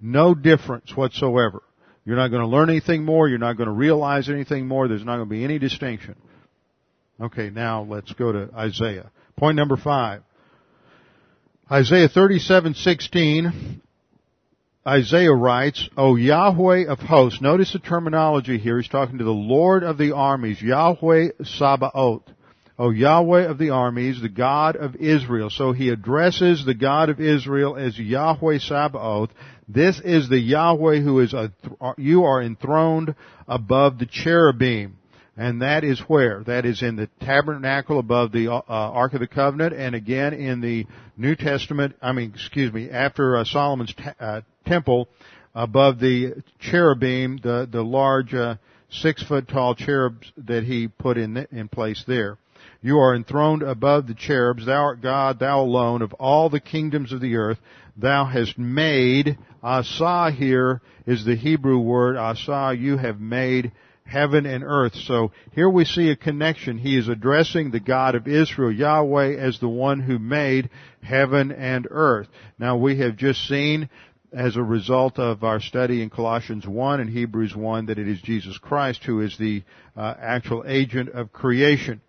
No 0.00 0.34
difference 0.34 0.96
whatsoever. 0.96 1.62
You're 2.04 2.16
not 2.16 2.28
going 2.28 2.42
to 2.42 2.48
learn 2.48 2.68
anything 2.68 3.04
more. 3.04 3.28
You're 3.28 3.38
not 3.38 3.56
going 3.56 3.68
to 3.68 3.74
realize 3.74 4.28
anything 4.28 4.66
more. 4.66 4.88
There's 4.88 5.04
not 5.04 5.16
going 5.16 5.28
to 5.28 5.34
be 5.34 5.44
any 5.44 5.58
distinction. 5.58 6.16
Okay, 7.20 7.50
now 7.50 7.82
let's 7.82 8.12
go 8.12 8.32
to 8.32 8.50
Isaiah. 8.54 9.10
Point 9.36 9.56
number 9.56 9.76
five. 9.76 10.22
Isaiah 11.70 12.08
37:16. 12.08 13.80
Isaiah 14.86 15.32
writes, 15.32 15.88
"O 15.96 16.16
Yahweh 16.16 16.86
of 16.88 16.98
hosts." 16.98 17.40
Notice 17.40 17.72
the 17.72 17.78
terminology 17.78 18.58
here. 18.58 18.78
He's 18.78 18.88
talking 18.88 19.16
to 19.18 19.24
the 19.24 19.30
Lord 19.30 19.82
of 19.82 19.96
the 19.96 20.12
armies, 20.12 20.60
Yahweh 20.60 21.28
Sabaoth. 21.42 22.30
O 22.76 22.90
Yahweh 22.90 23.44
of 23.44 23.56
the 23.56 23.70
armies, 23.70 24.20
the 24.20 24.28
God 24.28 24.74
of 24.76 24.96
Israel. 24.96 25.48
So 25.48 25.72
he 25.72 25.90
addresses 25.90 26.64
the 26.64 26.74
God 26.74 27.08
of 27.08 27.20
Israel 27.20 27.76
as 27.76 27.98
Yahweh 27.98 28.58
Sabaoth. 28.58 29.30
This 29.68 30.00
is 30.04 30.28
the 30.28 30.38
Yahweh 30.38 31.00
who 31.00 31.20
is, 31.20 31.32
a, 31.32 31.52
you 31.96 32.24
are 32.24 32.42
enthroned 32.42 33.14
above 33.48 33.98
the 33.98 34.06
cherubim. 34.06 34.98
And 35.36 35.62
that 35.62 35.82
is 35.82 35.98
where? 36.00 36.44
That 36.44 36.64
is 36.64 36.82
in 36.82 36.94
the 36.94 37.08
tabernacle 37.20 37.98
above 37.98 38.30
the 38.30 38.52
uh, 38.52 38.62
Ark 38.68 39.14
of 39.14 39.20
the 39.20 39.26
Covenant 39.26 39.74
and 39.74 39.94
again 39.94 40.32
in 40.32 40.60
the 40.60 40.86
New 41.16 41.34
Testament, 41.34 41.96
I 42.00 42.12
mean, 42.12 42.32
excuse 42.34 42.72
me, 42.72 42.90
after 42.90 43.36
uh, 43.36 43.44
Solomon's 43.44 43.92
t- 43.94 44.04
uh, 44.20 44.42
temple 44.66 45.08
above 45.54 45.98
the 45.98 46.42
cherubim, 46.60 47.40
the, 47.42 47.68
the 47.70 47.82
large 47.82 48.32
uh, 48.32 48.56
six 48.90 49.22
foot 49.24 49.48
tall 49.48 49.74
cherubs 49.74 50.30
that 50.36 50.64
he 50.64 50.86
put 50.86 51.18
in, 51.18 51.36
in 51.50 51.68
place 51.68 52.04
there. 52.06 52.38
You 52.80 52.98
are 52.98 53.14
enthroned 53.14 53.62
above 53.62 54.06
the 54.06 54.14
cherubs. 54.14 54.66
Thou 54.66 54.82
art 54.82 55.00
God, 55.02 55.38
thou 55.38 55.62
alone, 55.62 56.02
of 56.02 56.12
all 56.14 56.50
the 56.50 56.60
kingdoms 56.60 57.12
of 57.12 57.20
the 57.20 57.36
earth. 57.36 57.58
Thou 57.96 58.24
hast 58.24 58.58
made, 58.58 59.38
asa 59.62 60.30
here 60.30 60.80
is 61.06 61.24
the 61.24 61.36
Hebrew 61.36 61.78
word, 61.78 62.16
asa, 62.16 62.74
you 62.76 62.96
have 62.96 63.20
made 63.20 63.72
heaven 64.04 64.46
and 64.46 64.64
earth. 64.64 64.94
So 64.94 65.32
here 65.52 65.70
we 65.70 65.84
see 65.84 66.10
a 66.10 66.16
connection. 66.16 66.78
He 66.78 66.98
is 66.98 67.08
addressing 67.08 67.70
the 67.70 67.80
God 67.80 68.14
of 68.14 68.28
Israel, 68.28 68.72
Yahweh, 68.72 69.36
as 69.36 69.58
the 69.58 69.68
one 69.68 70.00
who 70.00 70.18
made 70.18 70.70
heaven 71.02 71.52
and 71.52 71.86
earth. 71.90 72.28
Now 72.58 72.76
we 72.76 72.98
have 72.98 73.16
just 73.16 73.46
seen 73.48 73.88
as 74.32 74.56
a 74.56 74.62
result 74.62 75.18
of 75.18 75.44
our 75.44 75.60
study 75.60 76.02
in 76.02 76.10
Colossians 76.10 76.66
1 76.66 77.00
and 77.00 77.08
Hebrews 77.08 77.54
1 77.54 77.86
that 77.86 77.98
it 77.98 78.08
is 78.08 78.20
Jesus 78.20 78.58
Christ 78.58 79.04
who 79.04 79.20
is 79.20 79.38
the 79.38 79.62
uh, 79.96 80.14
actual 80.18 80.64
agent 80.66 81.10
of 81.10 81.32
creation. 81.32 82.00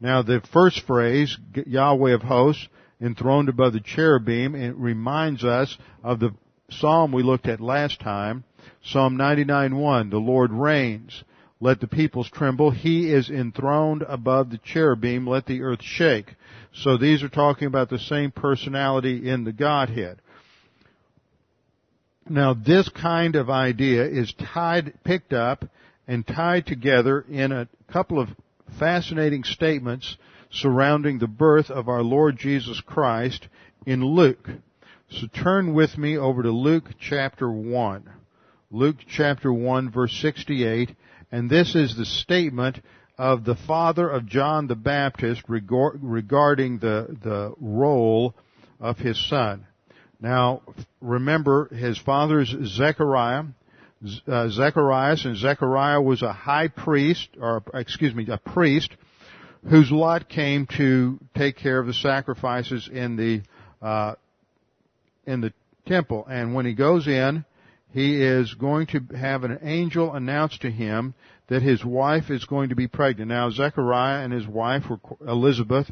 Now 0.00 0.22
the 0.22 0.40
first 0.52 0.80
phrase, 0.86 1.36
Yahweh 1.54 2.14
of 2.14 2.22
hosts, 2.22 2.66
enthroned 3.00 3.48
above 3.48 3.72
the 3.72 3.80
cherubim, 3.80 4.54
it 4.54 4.74
reminds 4.76 5.44
us 5.44 5.76
of 6.02 6.20
the 6.20 6.34
psalm 6.70 7.12
we 7.12 7.22
looked 7.22 7.46
at 7.46 7.60
last 7.60 8.00
time, 8.00 8.44
Psalm 8.82 9.16
99:1, 9.16 10.10
the 10.10 10.18
Lord 10.18 10.52
reigns. 10.52 11.24
Let 11.60 11.80
the 11.80 11.88
peoples 11.88 12.28
tremble. 12.28 12.70
He 12.70 13.10
is 13.10 13.30
enthroned 13.30 14.02
above 14.06 14.50
the 14.50 14.58
cherubim. 14.58 15.26
Let 15.26 15.46
the 15.46 15.62
earth 15.62 15.82
shake. 15.82 16.34
So 16.72 16.96
these 16.96 17.22
are 17.22 17.28
talking 17.28 17.66
about 17.66 17.88
the 17.88 17.98
same 17.98 18.30
personality 18.30 19.28
in 19.28 19.44
the 19.44 19.52
Godhead. 19.52 20.20
Now 22.28 22.54
this 22.54 22.88
kind 22.88 23.34
of 23.34 23.48
idea 23.48 24.04
is 24.04 24.32
tied, 24.34 24.92
picked 25.02 25.32
up 25.32 25.64
and 26.06 26.26
tied 26.26 26.66
together 26.66 27.24
in 27.28 27.52
a 27.52 27.68
couple 27.88 28.20
of 28.20 28.28
fascinating 28.78 29.42
statements 29.44 30.16
surrounding 30.60 31.18
the 31.18 31.26
birth 31.26 31.70
of 31.70 31.88
our 31.88 32.02
Lord 32.02 32.38
Jesus 32.38 32.80
Christ 32.80 33.48
in 33.86 34.04
Luke. 34.04 34.48
So 35.10 35.26
turn 35.28 35.74
with 35.74 35.96
me 35.96 36.16
over 36.16 36.42
to 36.42 36.50
Luke 36.50 36.88
chapter 36.98 37.50
1. 37.50 38.10
Luke 38.70 38.96
chapter 39.08 39.52
1 39.52 39.90
verse 39.90 40.12
68, 40.20 40.94
and 41.30 41.48
this 41.48 41.74
is 41.74 41.96
the 41.96 42.04
statement 42.04 42.80
of 43.16 43.44
the 43.44 43.54
father 43.54 44.08
of 44.08 44.26
John 44.26 44.66
the 44.66 44.74
Baptist 44.74 45.42
regarding 45.48 46.78
the, 46.78 47.16
the 47.22 47.54
role 47.60 48.34
of 48.80 48.98
his 48.98 49.18
son. 49.28 49.66
Now, 50.20 50.62
remember, 51.00 51.68
his 51.68 51.98
father 51.98 52.40
is 52.40 52.54
Zechariah 52.76 53.44
uh, 54.26 54.48
Zacharias, 54.48 55.24
and 55.24 55.36
Zechariah 55.36 56.00
was 56.00 56.22
a 56.22 56.32
high 56.32 56.68
priest, 56.68 57.28
or 57.40 57.62
excuse 57.74 58.14
me, 58.14 58.26
a 58.30 58.36
priest, 58.38 58.90
whose 59.68 59.90
lot 59.90 60.28
came 60.28 60.66
to 60.76 61.18
take 61.36 61.56
care 61.56 61.78
of 61.78 61.86
the 61.86 61.94
sacrifices 61.94 62.88
in 62.92 63.16
the 63.16 63.42
uh, 63.84 64.14
in 65.26 65.40
the 65.40 65.52
temple. 65.86 66.26
And 66.28 66.54
when 66.54 66.66
he 66.66 66.74
goes 66.74 67.06
in, 67.06 67.44
he 67.92 68.22
is 68.22 68.54
going 68.54 68.86
to 68.88 69.00
have 69.16 69.44
an 69.44 69.58
angel 69.62 70.12
announce 70.12 70.58
to 70.58 70.70
him 70.70 71.14
that 71.48 71.62
his 71.62 71.84
wife 71.84 72.30
is 72.30 72.44
going 72.44 72.70
to 72.70 72.76
be 72.76 72.88
pregnant. 72.88 73.28
Now, 73.28 73.50
Zechariah 73.50 74.24
and 74.24 74.32
his 74.32 74.46
wife, 74.46 74.82
were, 74.90 75.00
Elizabeth, 75.26 75.90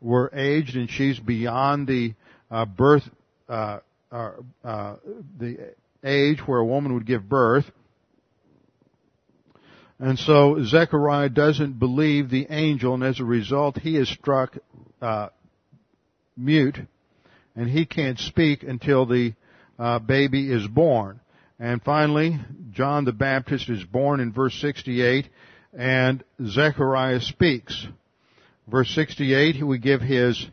were 0.00 0.30
aged, 0.34 0.76
and 0.76 0.90
she's 0.90 1.18
beyond 1.18 1.86
the 1.86 2.14
uh, 2.50 2.64
birth, 2.64 3.08
uh, 3.48 3.78
uh, 4.10 4.32
uh, 4.64 4.96
the 5.38 5.74
age 6.04 6.40
where 6.40 6.58
a 6.58 6.64
woman 6.64 6.94
would 6.94 7.06
give 7.06 7.28
birth. 7.28 7.64
And 9.98 10.18
so 10.18 10.62
Zechariah 10.62 11.30
doesn't 11.30 11.78
believe 11.78 12.28
the 12.28 12.46
angel, 12.50 12.94
and 12.94 13.02
as 13.02 13.18
a 13.18 13.24
result, 13.24 13.78
he 13.78 13.96
is 13.96 14.08
struck 14.10 14.56
uh, 15.00 15.28
mute, 16.36 16.78
and 17.54 17.68
he 17.68 17.86
can't 17.86 18.18
speak 18.18 18.62
until 18.62 19.06
the 19.06 19.34
uh, 19.78 19.98
baby 19.98 20.52
is 20.52 20.66
born. 20.66 21.20
And 21.58 21.82
finally, 21.82 22.38
John 22.72 23.06
the 23.06 23.12
Baptist 23.12 23.70
is 23.70 23.82
born 23.84 24.20
in 24.20 24.32
verse 24.32 24.54
68, 24.60 25.28
and 25.72 26.22
Zechariah 26.44 27.20
speaks. 27.20 27.86
Verse 28.68 28.90
68, 28.94 29.64
we 29.64 29.78
give 29.78 30.02
his 30.02 30.46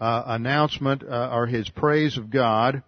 uh, 0.00 0.22
announcement 0.26 1.04
uh, 1.04 1.30
or 1.32 1.46
his 1.46 1.68
praise 1.68 2.16
of 2.16 2.30
God. 2.30 2.82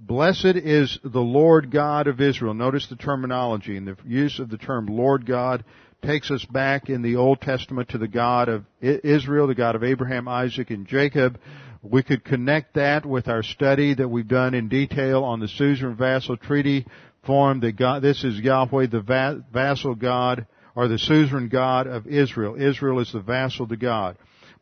Blessed 0.00 0.44
is 0.44 0.96
the 1.02 1.20
Lord 1.20 1.72
God 1.72 2.06
of 2.06 2.20
Israel. 2.20 2.54
Notice 2.54 2.86
the 2.86 2.94
terminology 2.94 3.76
and 3.76 3.86
the 3.86 3.96
use 4.06 4.38
of 4.38 4.48
the 4.48 4.56
term 4.56 4.86
Lord 4.86 5.26
God 5.26 5.64
takes 6.04 6.30
us 6.30 6.44
back 6.44 6.88
in 6.88 7.02
the 7.02 7.16
Old 7.16 7.40
Testament 7.40 7.88
to 7.88 7.98
the 7.98 8.06
God 8.06 8.48
of 8.48 8.64
Israel, 8.80 9.48
the 9.48 9.56
God 9.56 9.74
of 9.74 9.82
Abraham, 9.82 10.28
Isaac, 10.28 10.70
and 10.70 10.86
Jacob. 10.86 11.40
We 11.82 12.04
could 12.04 12.24
connect 12.24 12.74
that 12.74 13.04
with 13.04 13.26
our 13.26 13.42
study 13.42 13.94
that 13.94 14.08
we've 14.08 14.28
done 14.28 14.54
in 14.54 14.68
detail 14.68 15.24
on 15.24 15.40
the 15.40 15.48
suzerain 15.48 15.96
vassal 15.96 16.36
treaty 16.36 16.86
form 17.26 17.58
that 17.60 17.76
God, 17.76 18.00
this 18.00 18.22
is 18.22 18.38
Yahweh, 18.38 18.86
the 18.86 19.42
vassal 19.52 19.96
God, 19.96 20.46
or 20.76 20.86
the 20.86 20.98
suzerain 20.98 21.48
God 21.48 21.88
of 21.88 22.06
Israel. 22.06 22.54
Israel 22.54 23.00
is 23.00 23.12
the 23.12 23.20
vassal 23.20 23.66
to 23.66 23.76
God. 23.76 24.16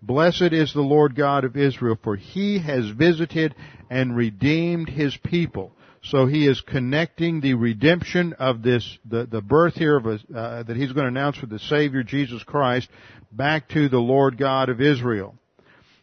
Blessed 0.07 0.53
is 0.53 0.73
the 0.73 0.83
Lord 0.83 1.17
God 1.17 1.45
of 1.45 1.57
Israel, 1.57 1.99
for 2.01 2.15
he 2.15 2.61
has 2.61 2.89
visited 2.91 3.55
and 3.91 4.17
redeemed 4.17 4.89
his 4.89 5.17
people. 5.17 5.73
So 6.05 6.27
he 6.27 6.47
is 6.47 6.61
connecting 6.61 7.41
the 7.41 7.55
redemption 7.55 8.33
of 8.35 8.63
this, 8.63 8.99
the, 9.05 9.27
the 9.27 9.41
birth 9.41 9.75
here 9.75 9.97
of 9.97 10.07
a, 10.07 10.21
uh, 10.33 10.63
that 10.63 10.77
he's 10.77 10.93
going 10.93 11.05
to 11.05 11.09
announce 11.09 11.41
with 11.41 11.51
the 11.51 11.59
Savior 11.59 12.05
Jesus 12.05 12.45
Christ 12.45 12.89
back 13.33 13.69
to 13.71 13.89
the 13.89 13.99
Lord 13.99 14.39
God 14.39 14.69
of 14.69 14.81
Israel. 14.81 15.35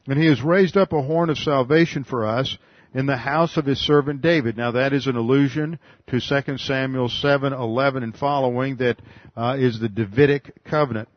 And 0.08 0.20
he 0.20 0.28
has 0.28 0.42
raised 0.42 0.76
up 0.76 0.92
a 0.92 1.02
horn 1.02 1.30
of 1.30 1.38
salvation 1.38 2.04
for 2.04 2.26
us 2.26 2.58
in 2.94 3.06
the 3.06 3.16
house 3.16 3.56
of 3.56 3.66
his 3.66 3.80
servant 3.80 4.22
David. 4.22 4.58
Now 4.58 4.72
that 4.72 4.92
is 4.92 5.08
an 5.08 5.16
allusion 5.16 5.80
to 6.08 6.20
2 6.20 6.58
Samuel 6.58 7.08
7, 7.08 7.54
11 7.54 8.04
and 8.04 8.16
following 8.16 8.76
that 8.78 8.98
uh, 9.38 9.56
is 9.58 9.80
the 9.80 9.88
Davidic 9.88 10.66
covenant. 10.66 11.08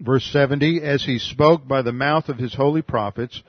Verse 0.00 0.24
70, 0.26 0.82
as 0.82 1.04
he 1.04 1.18
spoke 1.18 1.66
by 1.66 1.82
the 1.82 1.92
mouth 1.92 2.28
of 2.28 2.38
his 2.38 2.54
holy 2.54 2.82
prophets, 2.82 3.42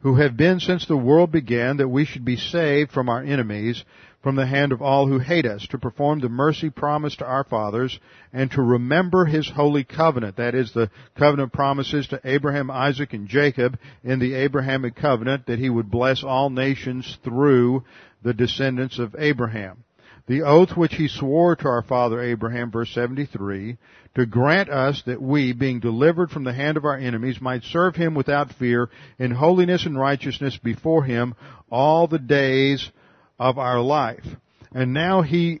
who 0.00 0.16
have 0.16 0.36
been 0.36 0.60
since 0.60 0.86
the 0.86 0.96
world 0.96 1.32
began, 1.32 1.78
that 1.78 1.88
we 1.88 2.04
should 2.04 2.24
be 2.24 2.36
saved 2.36 2.92
from 2.92 3.08
our 3.08 3.22
enemies, 3.22 3.84
from 4.22 4.36
the 4.36 4.46
hand 4.46 4.72
of 4.72 4.82
all 4.82 5.06
who 5.06 5.18
hate 5.18 5.46
us, 5.46 5.66
to 5.68 5.78
perform 5.78 6.20
the 6.20 6.28
mercy 6.28 6.68
promised 6.68 7.18
to 7.18 7.26
our 7.26 7.44
fathers, 7.44 7.98
and 8.32 8.50
to 8.50 8.62
remember 8.62 9.24
his 9.24 9.48
holy 9.50 9.84
covenant. 9.84 10.36
That 10.36 10.54
is 10.54 10.72
the 10.72 10.90
covenant 11.16 11.52
promises 11.52 12.06
to 12.08 12.20
Abraham, 12.24 12.70
Isaac, 12.70 13.12
and 13.12 13.28
Jacob 13.28 13.78
in 14.02 14.18
the 14.18 14.34
Abrahamic 14.34 14.96
covenant 14.96 15.46
that 15.46 15.58
he 15.58 15.70
would 15.70 15.90
bless 15.90 16.22
all 16.22 16.50
nations 16.50 17.18
through 17.24 17.84
the 18.22 18.34
descendants 18.34 18.98
of 18.98 19.14
Abraham. 19.18 19.83
The 20.26 20.42
oath 20.42 20.76
which 20.76 20.94
he 20.94 21.08
swore 21.08 21.54
to 21.56 21.68
our 21.68 21.82
father 21.82 22.20
Abraham, 22.20 22.70
verse 22.70 22.90
73, 22.94 23.76
to 24.14 24.26
grant 24.26 24.70
us 24.70 25.02
that 25.06 25.20
we, 25.20 25.52
being 25.52 25.80
delivered 25.80 26.30
from 26.30 26.44
the 26.44 26.52
hand 26.52 26.78
of 26.78 26.86
our 26.86 26.96
enemies, 26.96 27.42
might 27.42 27.62
serve 27.64 27.94
him 27.96 28.14
without 28.14 28.52
fear 28.54 28.88
in 29.18 29.32
holiness 29.32 29.84
and 29.84 29.98
righteousness 29.98 30.56
before 30.56 31.04
him 31.04 31.34
all 31.70 32.06
the 32.06 32.18
days 32.18 32.90
of 33.38 33.58
our 33.58 33.80
life. 33.80 34.24
And 34.72 34.94
now 34.94 35.20
he 35.20 35.60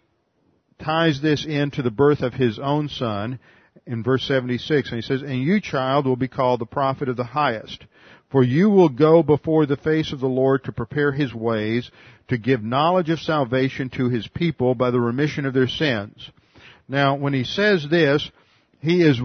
ties 0.82 1.20
this 1.20 1.44
into 1.44 1.82
the 1.82 1.90
birth 1.90 2.22
of 2.22 2.32
his 2.32 2.58
own 2.58 2.88
son 2.88 3.38
in 3.86 4.02
verse 4.02 4.24
76, 4.26 4.88
and 4.88 4.96
he 4.96 5.02
says, 5.02 5.22
And 5.22 5.42
you, 5.42 5.60
child, 5.60 6.06
will 6.06 6.16
be 6.16 6.28
called 6.28 6.60
the 6.60 6.66
prophet 6.66 7.10
of 7.10 7.16
the 7.16 7.24
highest. 7.24 7.84
For 8.30 8.42
you 8.42 8.70
will 8.70 8.88
go 8.88 9.22
before 9.22 9.66
the 9.66 9.76
face 9.76 10.12
of 10.12 10.20
the 10.20 10.28
Lord 10.28 10.64
to 10.64 10.72
prepare 10.72 11.12
his 11.12 11.32
ways, 11.32 11.90
to 12.28 12.38
give 12.38 12.62
knowledge 12.62 13.10
of 13.10 13.20
salvation 13.20 13.90
to 13.90 14.08
his 14.08 14.26
people 14.26 14.74
by 14.74 14.90
the 14.90 15.00
remission 15.00 15.46
of 15.46 15.54
their 15.54 15.68
sins. 15.68 16.30
Now, 16.88 17.14
when 17.16 17.32
he 17.32 17.44
says 17.44 17.86
this, 17.88 18.28
he 18.80 19.02
is 19.02 19.20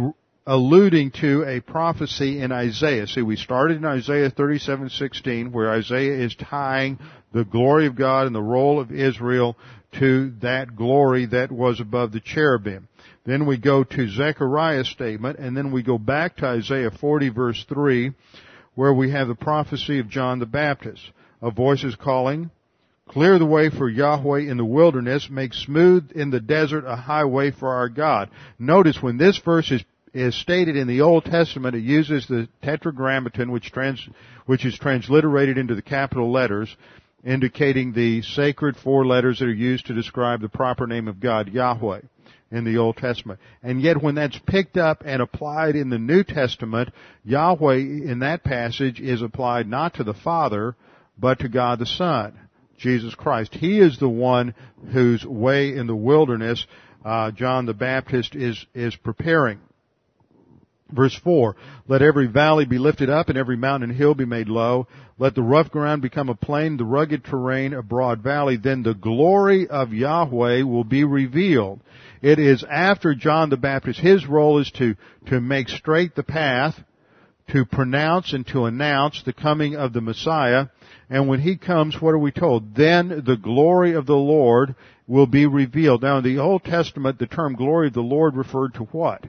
alluding 0.45 1.11
to 1.11 1.43
a 1.43 1.59
prophecy 1.59 2.41
in 2.41 2.51
Isaiah. 2.51 3.07
See, 3.07 3.21
we 3.21 3.35
started 3.35 3.77
in 3.77 3.85
Isaiah 3.85 4.31
37:16 4.31 5.51
where 5.51 5.71
Isaiah 5.71 6.23
is 6.23 6.33
tying 6.35 6.97
the 7.31 7.45
glory 7.45 7.85
of 7.85 7.95
God 7.95 8.25
and 8.25 8.35
the 8.35 8.41
role 8.41 8.79
of 8.79 8.91
Israel 8.91 9.57
to 9.99 10.31
that 10.41 10.75
glory 10.75 11.25
that 11.27 11.51
was 11.51 11.79
above 11.79 12.11
the 12.11 12.19
cherubim. 12.19 12.87
Then 13.25 13.45
we 13.45 13.57
go 13.57 13.83
to 13.83 14.09
Zechariah's 14.09 14.87
statement 14.87 15.37
and 15.39 15.55
then 15.55 15.71
we 15.71 15.83
go 15.83 15.97
back 15.97 16.37
to 16.37 16.47
Isaiah 16.47 16.91
40 16.91 17.29
verse 17.29 17.65
3 17.69 18.13
where 18.75 18.93
we 18.93 19.11
have 19.11 19.27
the 19.27 19.35
prophecy 19.35 19.99
of 19.99 20.09
John 20.09 20.39
the 20.39 20.45
Baptist. 20.45 21.01
A 21.41 21.51
voice 21.51 21.83
is 21.83 21.95
calling, 21.95 22.51
Clear 23.09 23.39
the 23.39 23.45
way 23.45 23.71
for 23.71 23.89
Yahweh 23.89 24.41
in 24.41 24.57
the 24.57 24.65
wilderness. 24.65 25.29
Make 25.31 25.55
smooth 25.55 26.11
in 26.13 26.29
the 26.29 26.39
desert 26.39 26.85
a 26.85 26.95
highway 26.95 27.49
for 27.49 27.73
our 27.73 27.89
God. 27.89 28.29
Notice 28.59 29.01
when 29.01 29.17
this 29.17 29.41
verse 29.43 29.71
is, 29.71 29.83
is 30.13 30.39
stated 30.39 30.75
in 30.75 30.87
the 30.87 31.01
Old 31.01 31.25
Testament, 31.25 31.75
it 31.75 31.81
uses 31.81 32.27
the 32.27 32.47
tetragrammaton, 32.61 33.51
which, 33.51 33.71
trans, 33.71 34.07
which 34.45 34.63
is 34.63 34.77
transliterated 34.77 35.57
into 35.57 35.73
the 35.73 35.81
capital 35.81 36.31
letters, 36.31 36.75
indicating 37.25 37.93
the 37.93 38.21
sacred 38.21 38.77
four 38.77 39.07
letters 39.07 39.39
that 39.39 39.45
are 39.45 39.53
used 39.53 39.87
to 39.87 39.95
describe 39.95 40.41
the 40.41 40.49
proper 40.49 40.85
name 40.85 41.07
of 41.07 41.19
God, 41.19 41.49
Yahweh, 41.49 42.01
in 42.51 42.63
the 42.63 42.77
Old 42.77 42.97
Testament. 42.97 43.39
And 43.61 43.81
yet 43.81 44.01
when 44.01 44.15
that's 44.15 44.39
picked 44.47 44.77
up 44.77 45.03
and 45.05 45.21
applied 45.21 45.75
in 45.75 45.89
the 45.89 45.99
New 45.99 46.23
Testament, 46.23 46.89
Yahweh 47.23 47.75
in 47.75 48.19
that 48.19 48.43
passage 48.43 48.99
is 48.99 49.21
applied 49.21 49.67
not 49.67 49.95
to 49.95 50.03
the 50.03 50.13
Father, 50.13 50.75
but 51.17 51.39
to 51.39 51.49
God 51.49 51.79
the 51.79 51.85
Son. 51.85 52.37
Jesus 52.77 53.13
Christ. 53.13 53.53
He 53.53 53.79
is 53.79 53.99
the 53.99 54.09
one 54.09 54.55
whose 54.93 55.25
way 55.25 55.75
in 55.75 55.85
the 55.85 55.95
wilderness 55.95 56.65
uh, 57.03 57.31
John 57.31 57.65
the 57.65 57.73
Baptist 57.73 58.35
is 58.35 58.65
is 58.73 58.95
preparing. 58.95 59.59
Verse 60.91 61.17
4, 61.23 61.55
let 61.87 62.01
every 62.01 62.25
valley 62.25 62.65
be 62.65 62.79
lifted 62.79 63.11
up 63.11 63.29
and 63.29 63.37
every 63.37 63.55
mountain 63.55 63.91
and 63.91 63.97
hill 63.97 64.15
be 64.15 64.25
made 64.25 64.49
low. 64.49 64.87
Let 65.19 65.35
the 65.35 65.43
rough 65.43 65.69
ground 65.69 66.01
become 66.01 66.29
a 66.29 66.35
plain, 66.35 66.77
the 66.77 66.85
rugged 66.85 67.23
terrain 67.23 67.73
a 67.73 67.83
broad 67.83 68.23
valley. 68.23 68.57
Then 68.57 68.81
the 68.81 68.95
glory 68.95 69.67
of 69.67 69.93
Yahweh 69.93 70.63
will 70.63 70.83
be 70.83 71.03
revealed. 71.03 71.81
It 72.21 72.39
is 72.39 72.63
after 72.63 73.15
John 73.15 73.49
the 73.49 73.57
Baptist. 73.57 73.99
His 73.99 74.27
role 74.27 74.59
is 74.59 74.69
to, 74.71 74.95
to 75.27 75.39
make 75.39 75.69
straight 75.69 76.15
the 76.15 76.23
path, 76.23 76.75
to 77.51 77.65
pronounce 77.65 78.33
and 78.33 78.45
to 78.47 78.65
announce 78.65 79.23
the 79.23 79.33
coming 79.33 79.75
of 79.75 79.93
the 79.93 80.01
Messiah. 80.01 80.67
And 81.09 81.27
when 81.27 81.39
he 81.39 81.57
comes, 81.57 81.99
what 81.99 82.13
are 82.13 82.19
we 82.19 82.31
told? 82.31 82.75
Then 82.75 83.23
the 83.25 83.37
glory 83.37 83.93
of 83.93 84.05
the 84.05 84.15
Lord 84.15 84.75
will 85.07 85.27
be 85.27 85.45
revealed. 85.45 86.03
Now 86.03 86.17
in 86.17 86.23
the 86.23 86.37
Old 86.37 86.63
Testament, 86.63 87.17
the 87.17 87.25
term 87.25 87.55
glory 87.55 87.87
of 87.87 87.93
the 87.93 88.01
Lord 88.01 88.35
referred 88.35 88.75
to 88.75 88.83
what? 88.83 89.25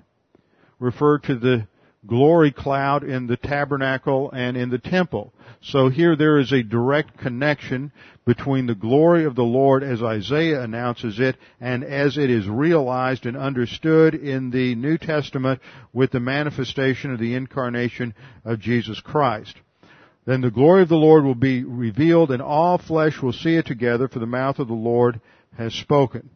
Referred 0.78 1.22
to 1.24 1.36
the 1.36 1.66
glory 2.06 2.50
cloud 2.50 3.04
in 3.04 3.26
the 3.26 3.36
tabernacle 3.36 4.30
and 4.32 4.56
in 4.56 4.70
the 4.70 4.78
temple. 4.78 5.32
So 5.62 5.88
here 5.88 6.16
there 6.16 6.38
is 6.38 6.52
a 6.52 6.62
direct 6.62 7.18
connection 7.18 7.92
between 8.24 8.66
the 8.66 8.74
glory 8.74 9.24
of 9.24 9.34
the 9.34 9.42
Lord 9.42 9.82
as 9.82 10.02
Isaiah 10.02 10.62
announces 10.62 11.20
it 11.20 11.36
and 11.60 11.84
as 11.84 12.16
it 12.16 12.30
is 12.30 12.48
realized 12.48 13.26
and 13.26 13.36
understood 13.36 14.14
in 14.14 14.50
the 14.50 14.74
New 14.74 14.96
Testament 14.96 15.60
with 15.92 16.10
the 16.10 16.20
manifestation 16.20 17.12
of 17.12 17.18
the 17.18 17.34
incarnation 17.34 18.14
of 18.44 18.60
Jesus 18.60 19.00
Christ. 19.00 19.56
Then 20.24 20.40
the 20.40 20.50
glory 20.50 20.82
of 20.82 20.88
the 20.88 20.96
Lord 20.96 21.24
will 21.24 21.34
be 21.34 21.64
revealed 21.64 22.30
and 22.30 22.40
all 22.40 22.78
flesh 22.78 23.20
will 23.20 23.32
see 23.32 23.56
it 23.56 23.66
together 23.66 24.08
for 24.08 24.18
the 24.18 24.26
mouth 24.26 24.58
of 24.58 24.68
the 24.68 24.74
Lord 24.74 25.20
has 25.56 25.74
spoken. 25.74 26.30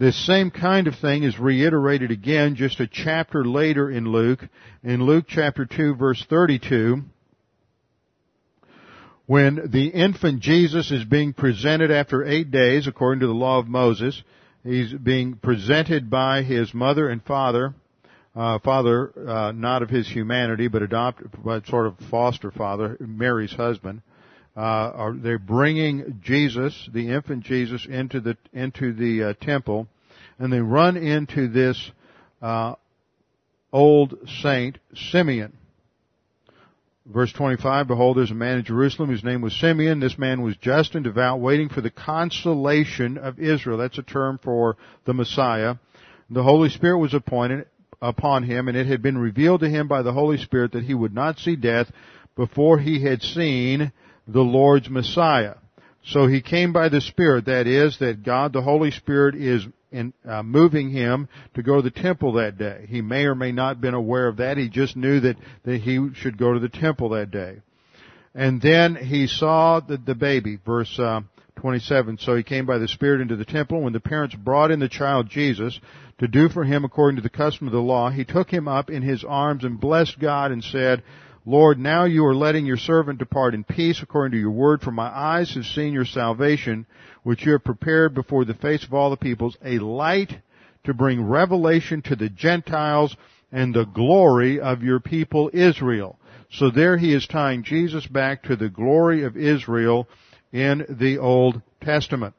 This 0.00 0.16
same 0.26 0.50
kind 0.50 0.86
of 0.86 0.94
thing 0.94 1.24
is 1.24 1.38
reiterated 1.38 2.10
again 2.10 2.54
just 2.54 2.80
a 2.80 2.86
chapter 2.86 3.44
later 3.44 3.90
in 3.90 4.06
Luke, 4.06 4.40
in 4.82 5.02
Luke 5.04 5.26
chapter 5.28 5.66
2 5.66 5.94
verse 5.94 6.24
32, 6.30 7.02
when 9.26 9.68
the 9.70 9.88
infant 9.88 10.40
Jesus 10.40 10.90
is 10.90 11.04
being 11.04 11.34
presented 11.34 11.90
after 11.90 12.24
eight 12.24 12.50
days 12.50 12.86
according 12.86 13.20
to 13.20 13.26
the 13.26 13.34
law 13.34 13.58
of 13.58 13.68
Moses. 13.68 14.22
He's 14.64 14.90
being 14.90 15.34
presented 15.36 16.08
by 16.08 16.44
his 16.44 16.72
mother 16.72 17.10
and 17.10 17.22
father 17.22 17.74
uh, 18.34 18.58
father, 18.60 19.12
uh, 19.28 19.52
not 19.52 19.82
of 19.82 19.90
his 19.90 20.08
humanity, 20.08 20.68
but 20.68 20.82
adopted, 20.82 21.30
but 21.44 21.66
sort 21.66 21.86
of 21.86 21.98
foster 22.10 22.50
father, 22.50 22.96
Mary's 23.00 23.52
husband, 23.52 24.00
are 24.56 25.14
they're 25.14 25.38
bringing 25.38 26.20
Jesus, 26.22 26.88
the 26.92 27.10
infant 27.10 27.44
Jesus, 27.44 27.86
into 27.86 28.20
the 28.20 28.36
into 28.52 28.92
the 28.92 29.30
uh, 29.30 29.34
temple, 29.40 29.86
and 30.38 30.52
they 30.52 30.60
run 30.60 30.96
into 30.96 31.48
this 31.48 31.90
uh, 32.42 32.74
old 33.72 34.16
saint 34.42 34.78
Simeon. 34.94 35.52
Verse 37.06 37.32
25, 37.32 37.88
behold, 37.88 38.16
there's 38.16 38.30
a 38.30 38.34
man 38.34 38.58
in 38.58 38.64
Jerusalem 38.64 39.08
whose 39.08 39.24
name 39.24 39.40
was 39.40 39.58
Simeon. 39.58 39.98
This 39.98 40.18
man 40.18 40.42
was 40.42 40.56
just 40.58 40.94
and 40.94 41.02
devout, 41.02 41.40
waiting 41.40 41.68
for 41.68 41.80
the 41.80 41.90
consolation 41.90 43.18
of 43.18 43.40
Israel. 43.40 43.78
That's 43.78 43.98
a 43.98 44.02
term 44.02 44.38
for 44.42 44.76
the 45.06 45.14
Messiah. 45.14 45.76
The 46.28 46.42
Holy 46.42 46.68
Spirit 46.68 46.98
was 46.98 47.14
appointed 47.14 47.66
upon 48.00 48.44
him, 48.44 48.68
and 48.68 48.76
it 48.76 48.86
had 48.86 49.02
been 49.02 49.18
revealed 49.18 49.60
to 49.60 49.68
him 49.68 49.88
by 49.88 50.02
the 50.02 50.12
Holy 50.12 50.36
Spirit 50.36 50.72
that 50.72 50.84
he 50.84 50.94
would 50.94 51.14
not 51.14 51.38
see 51.38 51.56
death 51.56 51.90
before 52.36 52.78
he 52.78 53.02
had 53.02 53.22
seen 53.22 53.92
the 54.32 54.40
Lord's 54.40 54.88
Messiah. 54.88 55.54
So 56.04 56.26
he 56.26 56.40
came 56.40 56.72
by 56.72 56.88
the 56.88 57.00
Spirit, 57.00 57.46
that 57.46 57.66
is, 57.66 57.98
that 57.98 58.22
God 58.22 58.52
the 58.52 58.62
Holy 58.62 58.90
Spirit 58.90 59.34
is 59.34 59.66
in, 59.92 60.12
uh, 60.26 60.42
moving 60.42 60.90
him 60.90 61.28
to 61.54 61.62
go 61.62 61.76
to 61.76 61.82
the 61.82 61.90
temple 61.90 62.34
that 62.34 62.56
day. 62.56 62.86
He 62.88 63.02
may 63.02 63.24
or 63.24 63.34
may 63.34 63.52
not 63.52 63.76
have 63.76 63.80
been 63.80 63.94
aware 63.94 64.28
of 64.28 64.38
that. 64.38 64.56
He 64.56 64.68
just 64.68 64.96
knew 64.96 65.20
that, 65.20 65.36
that 65.64 65.80
he 65.80 66.08
should 66.14 66.38
go 66.38 66.54
to 66.54 66.60
the 66.60 66.68
temple 66.68 67.10
that 67.10 67.30
day. 67.30 67.60
And 68.34 68.62
then 68.62 68.94
he 68.94 69.26
saw 69.26 69.80
the, 69.80 69.96
the 69.96 70.14
baby, 70.14 70.58
verse 70.64 70.98
uh, 70.98 71.20
27. 71.56 72.18
So 72.18 72.36
he 72.36 72.42
came 72.42 72.64
by 72.64 72.78
the 72.78 72.88
Spirit 72.88 73.20
into 73.20 73.36
the 73.36 73.44
temple. 73.44 73.82
When 73.82 73.92
the 73.92 74.00
parents 74.00 74.34
brought 74.34 74.70
in 74.70 74.80
the 74.80 74.88
child 74.88 75.28
Jesus 75.28 75.78
to 76.18 76.28
do 76.28 76.48
for 76.48 76.64
him 76.64 76.84
according 76.84 77.16
to 77.16 77.22
the 77.22 77.28
custom 77.28 77.66
of 77.66 77.72
the 77.72 77.80
law, 77.80 78.10
he 78.10 78.24
took 78.24 78.50
him 78.50 78.68
up 78.68 78.88
in 78.88 79.02
his 79.02 79.24
arms 79.24 79.64
and 79.64 79.80
blessed 79.80 80.18
God 80.18 80.52
and 80.52 80.62
said, 80.62 81.02
Lord, 81.46 81.78
now 81.78 82.04
you 82.04 82.24
are 82.26 82.34
letting 82.34 82.66
your 82.66 82.76
servant 82.76 83.18
depart 83.18 83.54
in 83.54 83.64
peace 83.64 84.02
according 84.02 84.32
to 84.32 84.38
your 84.38 84.50
word, 84.50 84.82
for 84.82 84.90
my 84.90 85.08
eyes 85.08 85.54
have 85.54 85.64
seen 85.64 85.92
your 85.92 86.04
salvation, 86.04 86.86
which 87.22 87.46
you 87.46 87.52
have 87.52 87.64
prepared 87.64 88.14
before 88.14 88.44
the 88.44 88.54
face 88.54 88.84
of 88.84 88.92
all 88.92 89.10
the 89.10 89.16
peoples, 89.16 89.56
a 89.64 89.78
light 89.78 90.38
to 90.84 90.92
bring 90.92 91.22
revelation 91.22 92.02
to 92.02 92.16
the 92.16 92.28
Gentiles 92.28 93.16
and 93.52 93.74
the 93.74 93.84
glory 93.84 94.60
of 94.60 94.82
your 94.82 95.00
people 95.00 95.50
Israel. 95.52 96.18
So 96.52 96.70
there 96.70 96.98
he 96.98 97.14
is 97.14 97.26
tying 97.26 97.62
Jesus 97.62 98.06
back 98.06 98.42
to 98.44 98.56
the 98.56 98.68
glory 98.68 99.24
of 99.24 99.36
Israel 99.36 100.08
in 100.52 100.84
the 100.88 101.18
Old 101.18 101.62
Testament. 101.80 102.34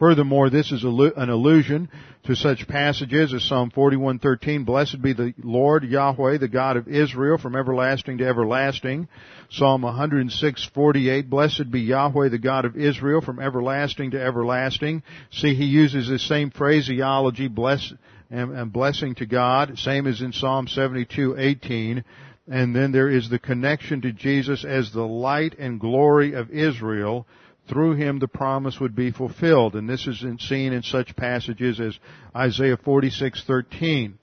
Furthermore, 0.00 0.48
this 0.48 0.72
is 0.72 0.82
an 0.82 1.28
allusion 1.28 1.90
to 2.24 2.34
such 2.34 2.66
passages 2.66 3.34
as 3.34 3.44
Psalm 3.44 3.70
41:13, 3.70 4.64
"Blessed 4.64 5.02
be 5.02 5.12
the 5.12 5.34
Lord 5.42 5.84
Yahweh, 5.84 6.38
the 6.38 6.48
God 6.48 6.78
of 6.78 6.88
Israel, 6.88 7.36
from 7.36 7.54
everlasting 7.54 8.16
to 8.16 8.26
everlasting." 8.26 9.08
Psalm 9.50 9.82
106:48, 9.82 11.28
"Blessed 11.28 11.70
be 11.70 11.82
Yahweh, 11.82 12.30
the 12.30 12.38
God 12.38 12.64
of 12.64 12.78
Israel, 12.78 13.20
from 13.20 13.38
everlasting 13.38 14.12
to 14.12 14.20
everlasting." 14.20 15.02
See, 15.32 15.52
he 15.52 15.66
uses 15.66 16.08
the 16.08 16.18
same 16.18 16.48
phraseology, 16.48 17.46
bless 17.46 17.92
and, 18.30 18.52
and 18.52 18.72
blessing 18.72 19.14
to 19.16 19.26
God, 19.26 19.78
same 19.78 20.06
as 20.06 20.22
in 20.22 20.32
Psalm 20.32 20.66
72:18. 20.66 22.04
And 22.50 22.74
then 22.74 22.92
there 22.92 23.10
is 23.10 23.28
the 23.28 23.38
connection 23.38 24.00
to 24.00 24.12
Jesus 24.12 24.64
as 24.64 24.92
the 24.92 25.06
light 25.06 25.56
and 25.58 25.78
glory 25.78 26.32
of 26.32 26.50
Israel 26.50 27.26
through 27.70 27.94
him 27.94 28.18
the 28.18 28.28
promise 28.28 28.80
would 28.80 28.94
be 28.94 29.12
fulfilled. 29.12 29.76
And 29.76 29.88
this 29.88 30.06
is 30.06 30.24
seen 30.40 30.72
in 30.72 30.82
such 30.82 31.16
passages 31.16 31.80
as 31.80 31.98
Isaiah 32.34 32.76
46:13, 32.76 34.14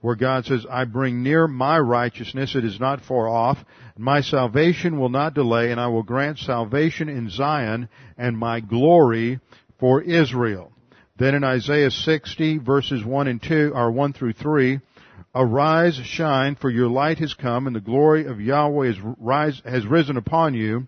where 0.00 0.16
God 0.16 0.46
says, 0.46 0.66
"I 0.70 0.84
bring 0.84 1.22
near 1.22 1.46
my 1.46 1.78
righteousness; 1.78 2.56
it 2.56 2.64
is 2.64 2.80
not 2.80 3.02
far 3.02 3.28
off. 3.28 3.64
My 3.98 4.22
salvation 4.22 4.98
will 4.98 5.10
not 5.10 5.34
delay, 5.34 5.70
and 5.70 5.80
I 5.80 5.88
will 5.88 6.02
grant 6.02 6.38
salvation 6.38 7.08
in 7.08 7.28
Zion 7.28 7.88
and 8.16 8.38
my 8.38 8.60
glory 8.60 9.38
for 9.78 10.00
Israel." 10.00 10.72
Then 11.16 11.34
in 11.34 11.44
Isaiah 11.44 11.90
60 11.90 12.58
verses 12.58 13.04
1 13.04 13.28
and 13.28 13.40
2, 13.40 13.72
or 13.74 13.92
1 13.92 14.14
through 14.14 14.32
3, 14.32 14.80
Arise, 15.36 15.96
shine, 15.96 16.54
for 16.54 16.70
your 16.70 16.88
light 16.88 17.18
has 17.18 17.34
come, 17.34 17.66
and 17.66 17.74
the 17.74 17.80
glory 17.80 18.24
of 18.24 18.40
Yahweh 18.40 18.86
has, 18.86 19.00
rise, 19.18 19.62
has 19.64 19.84
risen 19.86 20.16
upon 20.16 20.54
you. 20.54 20.86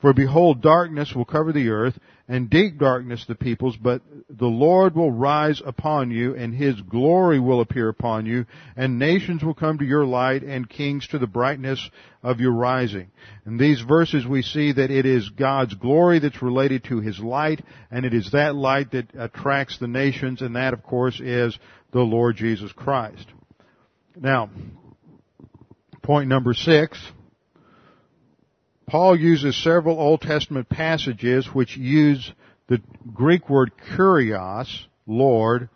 For 0.00 0.14
behold, 0.14 0.62
darkness 0.62 1.14
will 1.14 1.26
cover 1.26 1.52
the 1.52 1.68
earth, 1.68 1.98
and 2.26 2.48
deep 2.48 2.78
darkness 2.78 3.24
the 3.26 3.34
peoples, 3.34 3.76
but 3.76 4.00
the 4.30 4.46
Lord 4.46 4.94
will 4.94 5.10
rise 5.10 5.60
upon 5.64 6.10
you, 6.10 6.34
and 6.34 6.54
His 6.54 6.80
glory 6.80 7.38
will 7.38 7.60
appear 7.60 7.88
upon 7.88 8.24
you, 8.24 8.46
and 8.76 8.98
nations 8.98 9.44
will 9.44 9.52
come 9.52 9.78
to 9.78 9.84
your 9.84 10.06
light, 10.06 10.42
and 10.42 10.68
kings 10.68 11.06
to 11.08 11.18
the 11.18 11.26
brightness 11.26 11.90
of 12.22 12.40
your 12.40 12.52
rising. 12.52 13.10
In 13.44 13.58
these 13.58 13.82
verses 13.82 14.26
we 14.26 14.40
see 14.40 14.72
that 14.72 14.90
it 14.90 15.04
is 15.04 15.28
God's 15.28 15.74
glory 15.74 16.18
that's 16.18 16.40
related 16.40 16.84
to 16.84 17.00
His 17.00 17.18
light, 17.18 17.62
and 17.90 18.06
it 18.06 18.14
is 18.14 18.30
that 18.30 18.54
light 18.54 18.92
that 18.92 19.08
attracts 19.18 19.78
the 19.78 19.88
nations, 19.88 20.40
and 20.40 20.56
that 20.56 20.72
of 20.72 20.82
course 20.82 21.20
is 21.20 21.58
the 21.92 22.00
Lord 22.00 22.36
Jesus 22.36 22.72
Christ. 22.72 23.26
Now, 24.16 24.48
point 26.02 26.28
number 26.28 26.54
six, 26.54 26.98
Paul 28.90 29.14
uses 29.14 29.54
several 29.54 30.00
Old 30.00 30.20
Testament 30.20 30.68
passages 30.68 31.46
which 31.46 31.76
use 31.76 32.32
the 32.66 32.82
Greek 33.14 33.48
word 33.48 33.70
kurios, 33.94 34.86
Lord, 35.06 35.68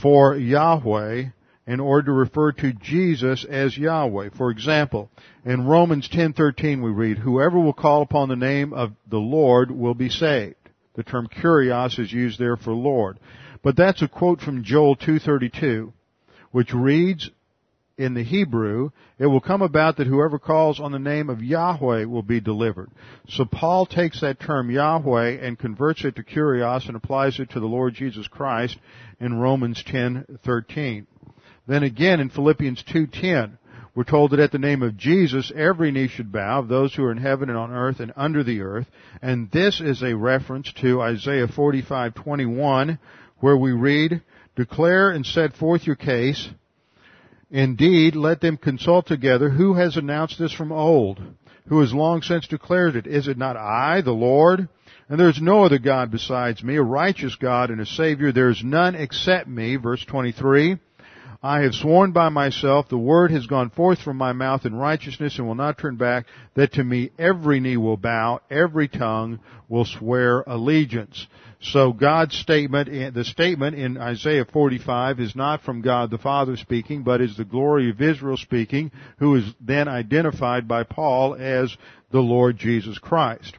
for 0.00 0.34
Yahweh 0.34 1.24
in 1.66 1.80
order 1.80 2.06
to 2.06 2.12
refer 2.12 2.52
to 2.52 2.72
Jesus 2.72 3.44
as 3.44 3.76
Yahweh. 3.76 4.30
For 4.38 4.50
example, 4.50 5.10
in 5.44 5.66
Romans 5.66 6.08
10:13 6.08 6.80
we 6.80 6.90
read, 6.90 7.18
"Whoever 7.18 7.60
will 7.60 7.74
call 7.74 8.00
upon 8.00 8.30
the 8.30 8.36
name 8.36 8.72
of 8.72 8.92
the 9.06 9.20
Lord 9.20 9.70
will 9.70 9.94
be 9.94 10.08
saved." 10.08 10.54
The 10.94 11.02
term 11.02 11.28
kurios 11.28 11.98
is 11.98 12.10
used 12.10 12.38
there 12.38 12.56
for 12.56 12.72
Lord. 12.72 13.18
But 13.62 13.76
that's 13.76 14.00
a 14.00 14.08
quote 14.08 14.40
from 14.40 14.64
Joel 14.64 14.96
2:32, 14.96 15.92
which 16.52 16.72
reads, 16.72 17.30
in 18.00 18.14
the 18.14 18.22
Hebrew, 18.24 18.92
it 19.18 19.26
will 19.26 19.42
come 19.42 19.60
about 19.60 19.98
that 19.98 20.06
whoever 20.06 20.38
calls 20.38 20.80
on 20.80 20.90
the 20.90 20.98
name 20.98 21.28
of 21.28 21.42
Yahweh 21.42 22.06
will 22.06 22.22
be 22.22 22.40
delivered. 22.40 22.88
So 23.28 23.44
Paul 23.44 23.84
takes 23.84 24.22
that 24.22 24.40
term 24.40 24.70
Yahweh 24.70 25.32
and 25.32 25.58
converts 25.58 26.02
it 26.06 26.16
to 26.16 26.22
kurios 26.22 26.86
and 26.86 26.96
applies 26.96 27.38
it 27.38 27.50
to 27.50 27.60
the 27.60 27.66
Lord 27.66 27.92
Jesus 27.92 28.26
Christ 28.26 28.78
in 29.20 29.38
Romans 29.38 29.82
10:13. 29.82 31.06
Then 31.66 31.82
again 31.82 32.20
in 32.20 32.30
Philippians 32.30 32.82
2:10, 32.84 33.58
we're 33.94 34.04
told 34.04 34.30
that 34.30 34.40
at 34.40 34.50
the 34.50 34.58
name 34.58 34.82
of 34.82 34.96
Jesus 34.96 35.52
every 35.54 35.90
knee 35.90 36.08
should 36.08 36.32
bow 36.32 36.60
of 36.60 36.68
those 36.68 36.94
who 36.94 37.04
are 37.04 37.12
in 37.12 37.18
heaven 37.18 37.50
and 37.50 37.58
on 37.58 37.70
earth 37.70 38.00
and 38.00 38.14
under 38.16 38.42
the 38.42 38.62
earth, 38.62 38.90
and 39.20 39.50
this 39.50 39.78
is 39.78 40.02
a 40.02 40.16
reference 40.16 40.72
to 40.72 41.02
Isaiah 41.02 41.48
45:21 41.48 42.98
where 43.40 43.58
we 43.58 43.72
read, 43.72 44.22
"Declare 44.56 45.10
and 45.10 45.26
set 45.26 45.52
forth 45.52 45.86
your 45.86 45.96
case, 45.96 46.48
Indeed, 47.50 48.14
let 48.14 48.40
them 48.40 48.56
consult 48.56 49.06
together 49.06 49.50
who 49.50 49.74
has 49.74 49.96
announced 49.96 50.38
this 50.38 50.52
from 50.52 50.70
old, 50.70 51.20
who 51.66 51.80
has 51.80 51.92
long 51.92 52.22
since 52.22 52.46
declared 52.46 52.96
it. 52.96 53.06
Is 53.06 53.26
it 53.26 53.38
not 53.38 53.56
I, 53.56 54.02
the 54.02 54.12
Lord? 54.12 54.68
And 55.08 55.18
there 55.18 55.28
is 55.28 55.42
no 55.42 55.64
other 55.64 55.78
God 55.78 56.12
besides 56.12 56.62
me, 56.62 56.76
a 56.76 56.82
righteous 56.82 57.34
God 57.34 57.70
and 57.70 57.80
a 57.80 57.86
Savior. 57.86 58.30
There 58.30 58.50
is 58.50 58.62
none 58.62 58.94
except 58.94 59.48
me. 59.48 59.74
Verse 59.76 60.04
23. 60.04 60.78
I 61.42 61.62
have 61.62 61.74
sworn 61.74 62.12
by 62.12 62.28
myself, 62.28 62.88
the 62.88 62.98
word 62.98 63.30
has 63.30 63.46
gone 63.46 63.70
forth 63.70 64.02
from 64.02 64.18
my 64.18 64.34
mouth 64.34 64.66
in 64.66 64.74
righteousness 64.74 65.38
and 65.38 65.46
will 65.46 65.54
not 65.54 65.78
turn 65.78 65.96
back, 65.96 66.26
that 66.54 66.74
to 66.74 66.84
me 66.84 67.12
every 67.18 67.60
knee 67.60 67.78
will 67.78 67.96
bow, 67.96 68.40
every 68.50 68.88
tongue 68.88 69.40
will 69.66 69.86
swear 69.86 70.42
allegiance. 70.46 71.26
So 71.62 71.92
God's 71.92 72.34
statement, 72.36 73.14
the 73.14 73.24
statement 73.24 73.76
in 73.76 73.98
Isaiah 73.98 74.46
45 74.46 75.20
is 75.20 75.36
not 75.36 75.62
from 75.62 75.82
God 75.82 76.10
the 76.10 76.16
Father 76.16 76.56
speaking, 76.56 77.02
but 77.02 77.20
is 77.20 77.36
the 77.36 77.44
glory 77.44 77.90
of 77.90 78.00
Israel 78.00 78.38
speaking, 78.38 78.90
who 79.18 79.36
is 79.36 79.44
then 79.60 79.86
identified 79.86 80.66
by 80.66 80.84
Paul 80.84 81.34
as 81.34 81.76
the 82.10 82.20
Lord 82.20 82.56
Jesus 82.56 82.98
Christ. 82.98 83.58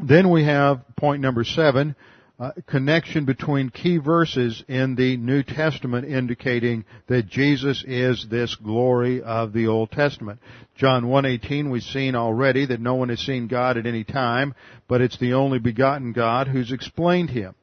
Then 0.00 0.30
we 0.30 0.44
have 0.44 0.82
point 0.96 1.22
number 1.22 1.44
seven, 1.44 1.94
uh, 2.38 2.50
connection 2.66 3.24
between 3.24 3.70
key 3.70 3.98
verses 3.98 4.64
in 4.66 4.96
the 4.96 5.16
New 5.16 5.42
Testament 5.44 6.06
indicating 6.06 6.84
that 7.06 7.28
Jesus 7.28 7.84
is 7.86 8.26
this 8.28 8.56
glory 8.56 9.22
of 9.22 9.52
the 9.52 9.68
Old 9.68 9.92
Testament. 9.92 10.40
John 10.74 11.04
1:18 11.04 11.70
we've 11.70 11.82
seen 11.82 12.16
already 12.16 12.66
that 12.66 12.80
no 12.80 12.96
one 12.96 13.08
has 13.10 13.20
seen 13.20 13.46
God 13.46 13.76
at 13.76 13.86
any 13.86 14.02
time, 14.02 14.54
but 14.88 15.00
it's 15.00 15.18
the 15.18 15.34
only 15.34 15.60
begotten 15.60 16.12
God 16.12 16.48
who's 16.48 16.72
explained 16.72 17.30
him. 17.30 17.54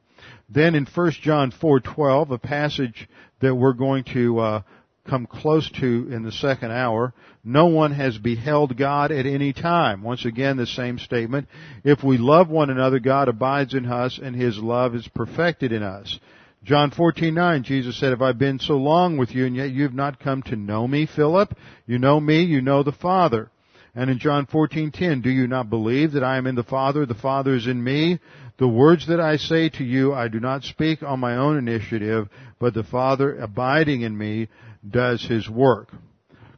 Then 0.48 0.74
in 0.74 0.86
1 0.86 1.10
John 1.20 1.50
4:12, 1.50 2.30
a 2.30 2.38
passage 2.38 3.08
that 3.40 3.54
we're 3.54 3.74
going 3.74 4.04
to 4.14 4.38
uh, 4.38 4.62
come 5.08 5.26
close 5.26 5.68
to 5.80 6.08
in 6.10 6.22
the 6.22 6.32
second 6.32 6.70
hour. 6.70 7.12
No 7.44 7.66
one 7.66 7.92
has 7.92 8.18
beheld 8.18 8.76
God 8.76 9.10
at 9.10 9.26
any 9.26 9.52
time. 9.52 10.02
Once 10.02 10.24
again, 10.24 10.56
the 10.56 10.66
same 10.66 10.98
statement. 10.98 11.48
If 11.84 12.04
we 12.04 12.18
love 12.18 12.48
one 12.48 12.70
another, 12.70 13.00
God 13.00 13.28
abides 13.28 13.74
in 13.74 13.86
us 13.86 14.18
and 14.22 14.36
His 14.36 14.58
love 14.58 14.94
is 14.94 15.08
perfected 15.08 15.72
in 15.72 15.82
us. 15.82 16.18
John 16.64 16.92
14:9 16.92 17.64
Jesus 17.64 17.96
said, 17.96 18.10
"Have 18.10 18.22
I 18.22 18.30
been 18.30 18.60
so 18.60 18.76
long 18.76 19.16
with 19.16 19.34
you 19.34 19.46
and 19.46 19.56
yet 19.56 19.72
you 19.72 19.82
have 19.82 19.94
not 19.94 20.20
come 20.20 20.42
to 20.42 20.54
know 20.54 20.86
me, 20.86 21.06
Philip? 21.06 21.56
You 21.86 21.98
know 21.98 22.20
me, 22.20 22.42
you 22.42 22.62
know 22.62 22.84
the 22.84 22.92
Father." 22.92 23.50
And 23.96 24.08
in 24.08 24.18
John 24.20 24.46
14:10, 24.46 25.20
do 25.20 25.28
you 25.28 25.48
not 25.48 25.68
believe 25.68 26.12
that 26.12 26.22
I 26.22 26.36
am 26.36 26.46
in 26.46 26.54
the 26.54 26.62
Father, 26.62 27.04
the 27.04 27.14
Father 27.14 27.54
is 27.54 27.66
in 27.66 27.82
me? 27.82 28.20
The 28.58 28.68
words 28.68 29.06
that 29.08 29.18
I 29.18 29.36
say 29.36 29.70
to 29.70 29.84
you, 29.84 30.14
I 30.14 30.28
do 30.28 30.38
not 30.38 30.62
speak 30.62 31.02
on 31.02 31.18
my 31.18 31.36
own 31.36 31.58
initiative, 31.58 32.28
but 32.60 32.74
the 32.74 32.84
Father 32.84 33.36
abiding 33.36 34.02
in 34.02 34.16
me 34.16 34.46
does 34.88 35.24
his 35.24 35.48
work. 35.48 35.90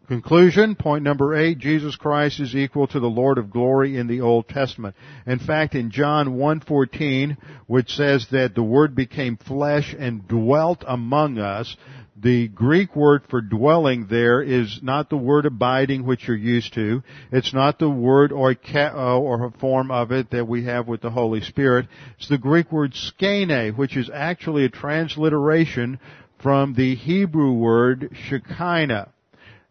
Conclusion, 0.06 0.74
point 0.74 1.02
number 1.02 1.34
eight, 1.34 1.58
Jesus 1.58 1.96
Christ 1.96 2.38
is 2.38 2.54
equal 2.54 2.86
to 2.88 3.00
the 3.00 3.06
Lord 3.06 3.38
of 3.38 3.50
glory 3.50 3.96
in 3.96 4.06
the 4.06 4.20
Old 4.20 4.48
Testament. 4.48 4.94
In 5.26 5.38
fact, 5.38 5.74
in 5.74 5.90
John 5.90 6.36
1.14, 6.36 7.38
which 7.66 7.90
says 7.94 8.26
that 8.30 8.54
the 8.54 8.62
Word 8.62 8.94
became 8.94 9.38
flesh 9.38 9.94
and 9.98 10.28
dwelt 10.28 10.84
among 10.86 11.38
us, 11.38 11.74
the 12.16 12.48
Greek 12.48 12.94
word 12.94 13.22
for 13.28 13.40
dwelling 13.40 14.06
there 14.08 14.40
is 14.40 14.80
not 14.82 15.10
the 15.10 15.16
word 15.16 15.46
abiding 15.46 16.06
which 16.06 16.28
you're 16.28 16.36
used 16.36 16.72
to. 16.74 17.02
It's 17.32 17.52
not 17.52 17.78
the 17.78 17.90
word 17.90 18.30
oikeo 18.30 19.20
or 19.20 19.44
a 19.44 19.50
form 19.50 19.90
of 19.90 20.12
it 20.12 20.30
that 20.30 20.46
we 20.46 20.64
have 20.64 20.86
with 20.86 21.00
the 21.00 21.10
Holy 21.10 21.40
Spirit. 21.40 21.86
It's 22.18 22.28
the 22.28 22.38
Greek 22.38 22.70
word 22.70 22.94
skene, 22.94 23.74
which 23.74 23.96
is 23.96 24.10
actually 24.12 24.64
a 24.64 24.70
transliteration 24.70 25.98
from 26.44 26.74
the 26.74 26.94
Hebrew 26.94 27.54
word 27.54 28.10
shekinah. 28.28 29.08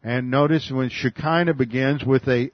And 0.03 0.31
notice 0.31 0.71
when 0.71 0.89
Shekinah 0.89 1.53
begins 1.53 2.03
with 2.03 2.27
a 2.27 2.49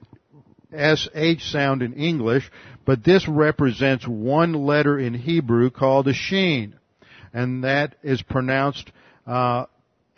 SH 0.70 1.50
sound 1.50 1.80
in 1.80 1.94
English, 1.94 2.48
but 2.84 3.02
this 3.02 3.26
represents 3.26 4.06
one 4.06 4.52
letter 4.52 4.98
in 4.98 5.14
Hebrew 5.14 5.70
called 5.70 6.06
a 6.06 6.12
sheen. 6.12 6.74
And 7.32 7.64
that 7.64 7.94
is 8.02 8.20
pronounced 8.20 8.92
uh, 9.26 9.64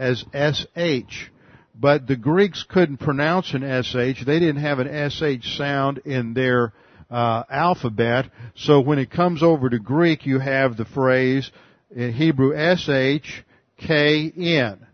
as 0.01 0.25
SH. 0.35 1.31
But 1.73 2.09
the 2.09 2.17
Greeks 2.17 2.65
couldn't 2.69 2.97
pronounce 2.97 3.55
an 3.55 3.63
SH. 3.85 4.25
They 4.25 4.41
didn't 4.41 4.63
have 4.63 4.81
an 4.81 5.11
SH 5.11 5.57
sound 5.57 5.99
in 5.99 6.35
their 6.35 6.73
uh, 7.09 7.45
alphabet. 7.49 8.33
So 8.57 8.81
when 8.81 8.99
it 8.99 9.13
comes 9.13 9.45
over 9.45 9.71
to 9.71 9.79
Greek, 9.79 10.27
you 10.27 10.41
have 10.41 10.77
the 10.77 10.87
phrase 10.87 11.49
in 11.95 12.13
Hebrew 12.13 12.53
SH, 12.57 13.45
K, 13.87 14.33
N. 14.37 14.87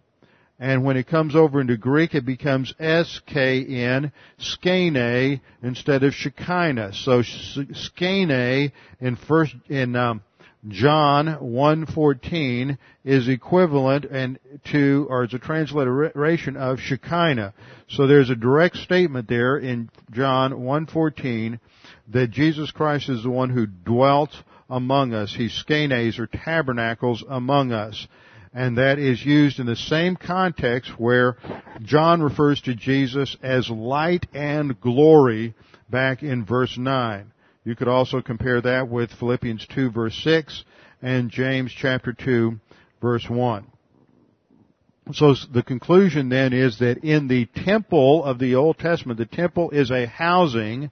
And 0.61 0.85
when 0.85 0.97
it 0.97 1.07
comes 1.07 1.37
over 1.37 1.61
into 1.61 1.77
Greek, 1.77 2.15
it 2.17 2.25
becomes 2.25 2.75
S-K-N, 2.81 4.11
skene, 4.39 5.41
instead 5.63 6.03
of 6.03 6.15
Shekinah. 6.15 6.95
So 6.95 7.23
skene 7.23 8.73
in 9.01 9.17
first, 9.17 9.55
in, 9.69 9.95
um, 9.95 10.23
John 10.67 11.27
1:14 11.41 12.77
is 13.05 13.29
equivalent 13.29 14.05
and 14.07 14.41
to 14.73 15.07
or 15.09 15.23
is 15.23 15.33
a 15.33 15.39
transliteration 15.39 16.57
of 16.57 16.81
Shekinah. 16.81 17.55
So 17.89 18.09
there's 18.09 18.31
a 18.31 18.35
direct 18.35 18.79
statement 18.79 19.29
there 19.29 19.57
in 19.57 19.89
John 20.11 20.53
1:14 20.65 21.61
that 22.09 22.33
Jesus 22.33 22.73
Christ 22.73 23.09
is 23.09 23.23
the 23.23 23.31
one 23.31 23.51
who 23.51 23.67
dwelt 23.67 24.43
among 24.69 25.15
us. 25.15 25.33
He 25.33 25.49
skenes 25.49 26.19
or 26.19 26.27
tabernacles 26.27 27.23
among 27.29 27.71
us 27.71 28.09
and 28.53 28.79
that 28.79 28.99
is 28.99 29.25
used 29.25 29.59
in 29.59 29.67
the 29.67 29.77
same 29.77 30.17
context 30.17 30.99
where 30.99 31.37
John 31.83 32.23
refers 32.23 32.61
to 32.63 32.75
Jesus 32.75 33.37
as 33.43 33.69
light 33.69 34.27
and 34.33 34.81
glory 34.81 35.55
back 35.91 36.23
in 36.23 36.45
verse 36.45 36.77
9. 36.77 37.33
You 37.65 37.77
could 37.77 37.89
also 37.89 38.23
compare 38.23 38.61
that 38.63 38.89
with 38.89 39.13
Philippians 39.13 39.67
2 39.75 39.91
verse 39.91 40.19
6 40.25 40.65
and 41.03 41.31
James 41.31 41.73
chapter 41.77 42.13
2 42.13 42.59
verse 43.01 43.29
1. 43.29 43.67
So 45.13 45.35
the 45.53 45.63
conclusion 45.63 46.29
then 46.29 46.53
is 46.53 46.79
that 46.81 46.99
in 46.99 47.29
the 47.29 47.47
temple 47.65 48.25
of 48.25 48.39
the 48.39 48.57
Old 48.57 48.79
Testament, 48.79 49.19
the 49.19 49.25
temple 49.27 49.71
is 49.71 49.91
a 49.91 50.07
housing 50.07 50.91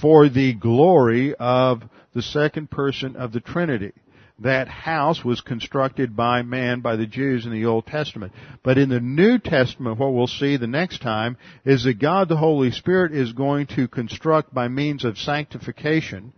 for 0.00 0.28
the 0.28 0.54
glory 0.54 1.34
of 1.34 1.82
the 2.14 2.22
second 2.22 2.70
person 2.70 3.16
of 3.16 3.32
the 3.32 3.40
Trinity 3.40 3.92
that 4.40 4.68
house 4.68 5.22
was 5.24 5.40
constructed 5.40 6.16
by 6.16 6.42
man, 6.42 6.80
by 6.80 6.96
the 6.96 7.06
Jews 7.06 7.44
in 7.44 7.52
the 7.52 7.66
Old 7.66 7.86
Testament. 7.86 8.32
But 8.62 8.78
in 8.78 8.88
the 8.88 9.00
New 9.00 9.38
Testament, 9.38 9.98
what 9.98 10.14
we'll 10.14 10.26
see 10.26 10.56
the 10.56 10.66
next 10.66 11.02
time 11.02 11.36
is 11.64 11.84
that 11.84 11.98
God 11.98 12.28
the 12.28 12.36
Holy 12.36 12.70
Spirit 12.70 13.12
is 13.12 13.32
going 13.32 13.66
to 13.76 13.86
construct 13.86 14.54
by 14.54 14.68
means 14.68 15.04
of 15.04 15.18
sanctification 15.18 16.32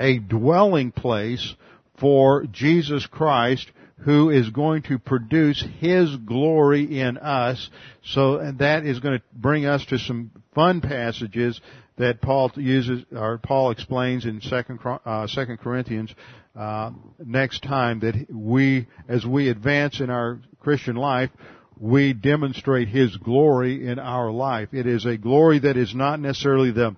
a 0.00 0.18
dwelling 0.18 0.92
place 0.92 1.54
for 1.98 2.44
Jesus 2.50 3.06
Christ 3.06 3.70
who 4.00 4.30
is 4.30 4.50
going 4.50 4.82
to 4.82 4.98
produce 4.98 5.64
His 5.80 6.16
glory 6.16 7.00
in 7.00 7.16
us. 7.18 7.70
So 8.04 8.52
that 8.58 8.84
is 8.84 9.00
going 9.00 9.18
to 9.18 9.24
bring 9.34 9.66
us 9.66 9.84
to 9.86 9.98
some 9.98 10.30
fun 10.54 10.80
passages 10.80 11.60
that 11.96 12.20
Paul 12.20 12.52
uses, 12.56 13.04
or 13.10 13.38
Paul 13.38 13.70
explains 13.70 14.26
in 14.26 14.42
Second, 14.42 14.80
uh, 14.84 15.26
Corinthians 15.62 16.14
uh, 16.56 16.90
next 17.24 17.62
time 17.62 18.00
that 18.00 18.26
we, 18.30 18.86
as 19.08 19.26
we 19.26 19.48
advance 19.48 20.00
in 20.00 20.10
our 20.10 20.40
Christian 20.60 20.96
life, 20.96 21.30
we 21.78 22.14
demonstrate 22.14 22.88
His 22.88 23.16
glory 23.18 23.86
in 23.86 23.98
our 23.98 24.30
life. 24.30 24.70
It 24.72 24.86
is 24.86 25.04
a 25.04 25.18
glory 25.18 25.58
that 25.60 25.76
is 25.76 25.94
not 25.94 26.20
necessarily 26.20 26.70
the 26.70 26.96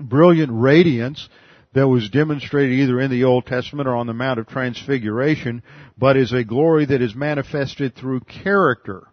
brilliant 0.00 0.50
radiance 0.52 1.28
that 1.74 1.86
was 1.86 2.08
demonstrated 2.10 2.78
either 2.80 2.98
in 3.00 3.10
the 3.10 3.24
Old 3.24 3.46
Testament 3.46 3.86
or 3.86 3.94
on 3.94 4.06
the 4.06 4.14
Mount 4.14 4.40
of 4.40 4.48
Transfiguration, 4.48 5.62
but 5.96 6.16
is 6.16 6.32
a 6.32 6.42
glory 6.42 6.86
that 6.86 7.02
is 7.02 7.14
manifested 7.14 7.94
through 7.94 8.20
character. 8.20 9.06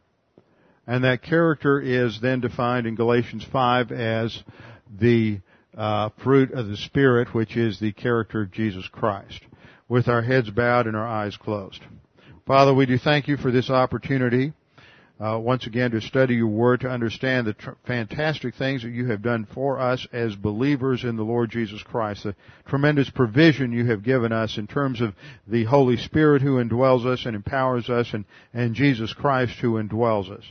And 0.87 1.03
that 1.03 1.21
character 1.21 1.79
is 1.81 2.19
then 2.21 2.39
defined 2.39 2.87
in 2.87 2.95
Galatians 2.95 3.45
5 3.51 3.91
as 3.91 4.43
the 4.89 5.41
uh, 5.77 6.09
fruit 6.23 6.51
of 6.51 6.67
the 6.67 6.77
Spirit, 6.77 7.33
which 7.33 7.55
is 7.55 7.79
the 7.79 7.93
character 7.93 8.41
of 8.41 8.51
Jesus 8.51 8.87
Christ, 8.91 9.41
with 9.87 10.07
our 10.07 10.23
heads 10.23 10.49
bowed 10.49 10.87
and 10.87 10.97
our 10.97 11.07
eyes 11.07 11.37
closed. 11.37 11.81
Father, 12.45 12.73
we 12.73 12.85
do 12.85 12.97
thank 12.97 13.27
you 13.27 13.37
for 13.37 13.51
this 13.51 13.69
opportunity. 13.69 14.53
Uh, 15.19 15.39
once 15.39 15.65
again 15.65 15.89
to 15.89 15.99
study 15.99 16.35
your 16.35 16.47
word 16.47 16.79
to 16.81 16.87
understand 16.87 17.47
the 17.47 17.53
tr- 17.53 17.71
fantastic 17.87 18.53
things 18.53 18.83
that 18.83 18.91
you 18.91 19.07
have 19.07 19.23
done 19.23 19.47
for 19.51 19.79
us 19.79 20.05
as 20.13 20.35
believers 20.35 21.03
in 21.03 21.15
the 21.15 21.23
Lord 21.23 21.49
Jesus 21.49 21.81
Christ, 21.81 22.23
the 22.23 22.35
tremendous 22.67 23.09
provision 23.09 23.71
you 23.71 23.85
have 23.87 24.03
given 24.03 24.31
us 24.31 24.59
in 24.59 24.67
terms 24.67 25.01
of 25.01 25.15
the 25.47 25.63
Holy 25.63 25.97
Spirit 25.97 26.43
who 26.43 26.63
indwells 26.63 27.03
us 27.07 27.25
and 27.25 27.35
empowers 27.35 27.89
us 27.89 28.13
and, 28.13 28.25
and 28.53 28.75
Jesus 28.75 29.11
Christ 29.11 29.53
who 29.59 29.81
indwells 29.81 30.29
us. 30.29 30.43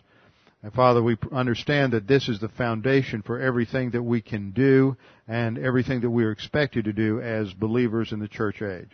And 0.63 0.73
Father, 0.73 1.03
we 1.03 1.17
understand 1.33 1.93
that 1.93 2.09
this 2.09 2.29
is 2.29 2.41
the 2.41 2.49
foundation 2.49 3.23
for 3.23 3.41
everything 3.41 3.91
that 3.91 4.03
we 4.03 4.21
can 4.21 4.51
do 4.51 4.97
and 5.29 5.59
everything 5.59 6.01
that 6.01 6.11
we 6.11 6.25
are 6.25 6.33
expected 6.33 6.87
to 6.87 6.93
do 6.93 7.21
as 7.21 7.53
believers 7.53 8.13
in 8.13 8.19
the 8.19 8.29
church 8.29 8.63
age. 8.63 8.91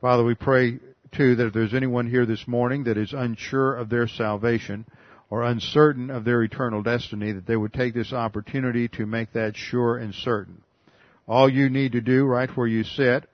Father, 0.00 0.24
we 0.24 0.34
pray 0.34 0.78
too 1.12 1.36
that 1.36 1.46
if 1.48 1.52
there's 1.52 1.74
anyone 1.74 2.08
here 2.08 2.26
this 2.26 2.46
morning 2.46 2.84
that 2.84 2.98
is 2.98 3.12
unsure 3.12 3.74
of 3.74 3.88
their 3.88 4.06
salvation 4.08 4.86
or 5.30 5.44
uncertain 5.44 6.10
of 6.10 6.24
their 6.24 6.42
eternal 6.42 6.82
destiny, 6.82 7.32
that 7.32 7.46
they 7.46 7.56
would 7.56 7.72
take 7.72 7.94
this 7.94 8.12
opportunity 8.12 8.88
to 8.88 9.06
make 9.06 9.32
that 9.32 9.56
sure 9.56 9.96
and 9.96 10.14
certain. 10.14 10.62
All 11.26 11.48
you 11.48 11.70
need 11.70 11.92
to 11.92 12.00
do 12.00 12.24
right 12.24 12.50
where 12.56 12.66
you 12.66 12.84
sit 12.84 13.28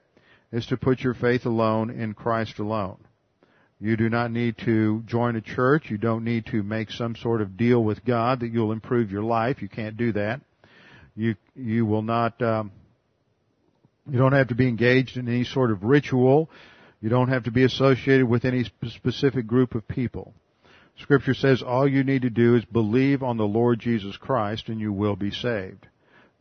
is 0.51 0.65
to 0.67 0.77
put 0.77 1.01
your 1.01 1.13
faith 1.13 1.45
alone 1.45 1.89
in 1.89 2.13
Christ 2.13 2.59
alone. 2.59 2.97
You 3.81 3.95
do 3.95 4.09
not 4.09 4.31
need 4.31 4.57
to 4.65 5.01
join 5.05 5.37
a 5.37 5.41
church. 5.41 5.89
You 5.89 5.97
don't 5.97 6.25
need 6.25 6.47
to 6.47 6.63
make 6.63 6.91
some 6.91 7.15
sort 7.15 7.41
of 7.41 7.55
deal 7.55 7.81
with 7.81 8.03
God 8.03 8.41
that 8.41 8.51
you'll 8.51 8.73
improve 8.73 9.09
your 9.09 9.23
life. 9.23 9.61
You 9.61 9.69
can't 9.69 9.95
do 9.95 10.11
that. 10.13 10.41
You 11.15 11.35
you 11.55 11.85
will 11.85 12.01
not. 12.01 12.41
Um, 12.41 12.71
you 14.09 14.17
don't 14.17 14.33
have 14.33 14.49
to 14.49 14.55
be 14.55 14.67
engaged 14.67 15.17
in 15.17 15.27
any 15.27 15.45
sort 15.45 15.71
of 15.71 15.83
ritual. 15.83 16.49
You 16.99 17.09
don't 17.09 17.29
have 17.29 17.43
to 17.43 17.51
be 17.51 17.63
associated 17.63 18.27
with 18.27 18.43
any 18.43 18.65
specific 18.87 19.47
group 19.47 19.75
of 19.75 19.87
people. 19.87 20.33
Scripture 20.97 21.33
says 21.33 21.61
all 21.61 21.87
you 21.87 22.03
need 22.03 22.23
to 22.23 22.29
do 22.29 22.55
is 22.55 22.65
believe 22.65 23.23
on 23.23 23.37
the 23.37 23.47
Lord 23.47 23.79
Jesus 23.79 24.17
Christ 24.17 24.67
and 24.67 24.81
you 24.81 24.91
will 24.91 25.15
be 25.15 25.31
saved. 25.31 25.87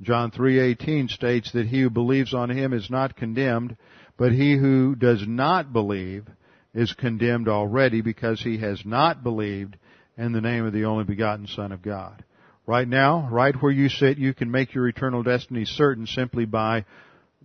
John 0.01 0.33
3:18 0.33 1.09
states 1.09 1.53
that 1.53 1.69
he 1.69 1.83
who 1.83 1.91
believes 1.91 2.35
on 2.35 2.51
him 2.51 2.73
is 2.73 2.91
not 2.91 3.17
condemned, 3.17 3.77
but 4.17 4.33
he 4.33 4.57
who 4.57 4.97
does 4.97 5.27
not 5.27 5.73
believe 5.73 6.27
is 6.75 6.93
condemned 6.93 7.49
already 7.49 8.01
because 8.01 8.41
he 8.41 8.59
has 8.59 8.83
not 8.85 9.23
believed 9.23 9.77
in 10.17 10.33
the 10.33 10.41
name 10.41 10.67
of 10.67 10.73
the 10.73 10.85
only 10.85 11.05
begotten 11.05 11.47
Son 11.47 11.73
of 11.73 11.83
God. 11.83 12.25
Right 12.67 12.87
now, 12.87 13.29
right 13.31 13.55
where 13.63 13.73
you 13.73 13.89
sit, 13.89 14.19
you 14.19 14.35
can 14.35 14.51
make 14.51 14.75
your 14.75 14.89
eternal 14.89 15.23
destiny 15.23 15.65
certain 15.65 16.07
simply 16.07 16.45
by 16.45 16.85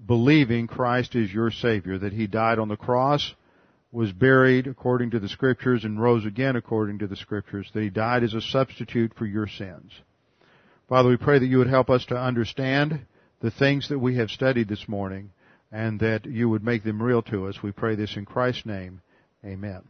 believing 0.05 0.67
Christ 0.67 1.15
is 1.15 1.33
your 1.33 1.51
Savior, 1.51 1.97
that 1.99 2.13
He 2.13 2.27
died 2.27 2.59
on 2.59 2.67
the 2.67 2.75
cross, 2.75 3.33
was 3.91 4.11
buried 4.11 4.67
according 4.67 5.11
to 5.11 5.19
the 5.19 5.29
Scriptures, 5.29 5.85
and 5.85 6.01
rose 6.01 6.25
again 6.25 6.55
according 6.55 6.99
to 6.99 7.07
the 7.07 7.15
Scriptures, 7.15 7.69
that 7.73 7.83
He 7.83 7.89
died 7.89 8.23
as 8.23 8.33
a 8.33 8.41
substitute 8.41 9.13
for 9.17 9.25
your 9.25 9.47
sins. 9.47 9.91
Father, 10.89 11.09
we 11.09 11.17
pray 11.17 11.39
that 11.39 11.45
you 11.45 11.59
would 11.59 11.67
help 11.67 11.89
us 11.89 12.05
to 12.07 12.17
understand 12.17 13.05
the 13.39 13.51
things 13.51 13.89
that 13.89 13.99
we 13.99 14.17
have 14.17 14.29
studied 14.29 14.67
this 14.67 14.87
morning 14.87 15.31
and 15.71 15.99
that 16.01 16.25
you 16.25 16.49
would 16.49 16.63
make 16.63 16.83
them 16.83 17.01
real 17.01 17.21
to 17.23 17.47
us. 17.47 17.63
We 17.63 17.71
pray 17.71 17.95
this 17.95 18.15
in 18.17 18.25
Christ's 18.25 18.65
name. 18.65 19.01
Amen. 19.45 19.83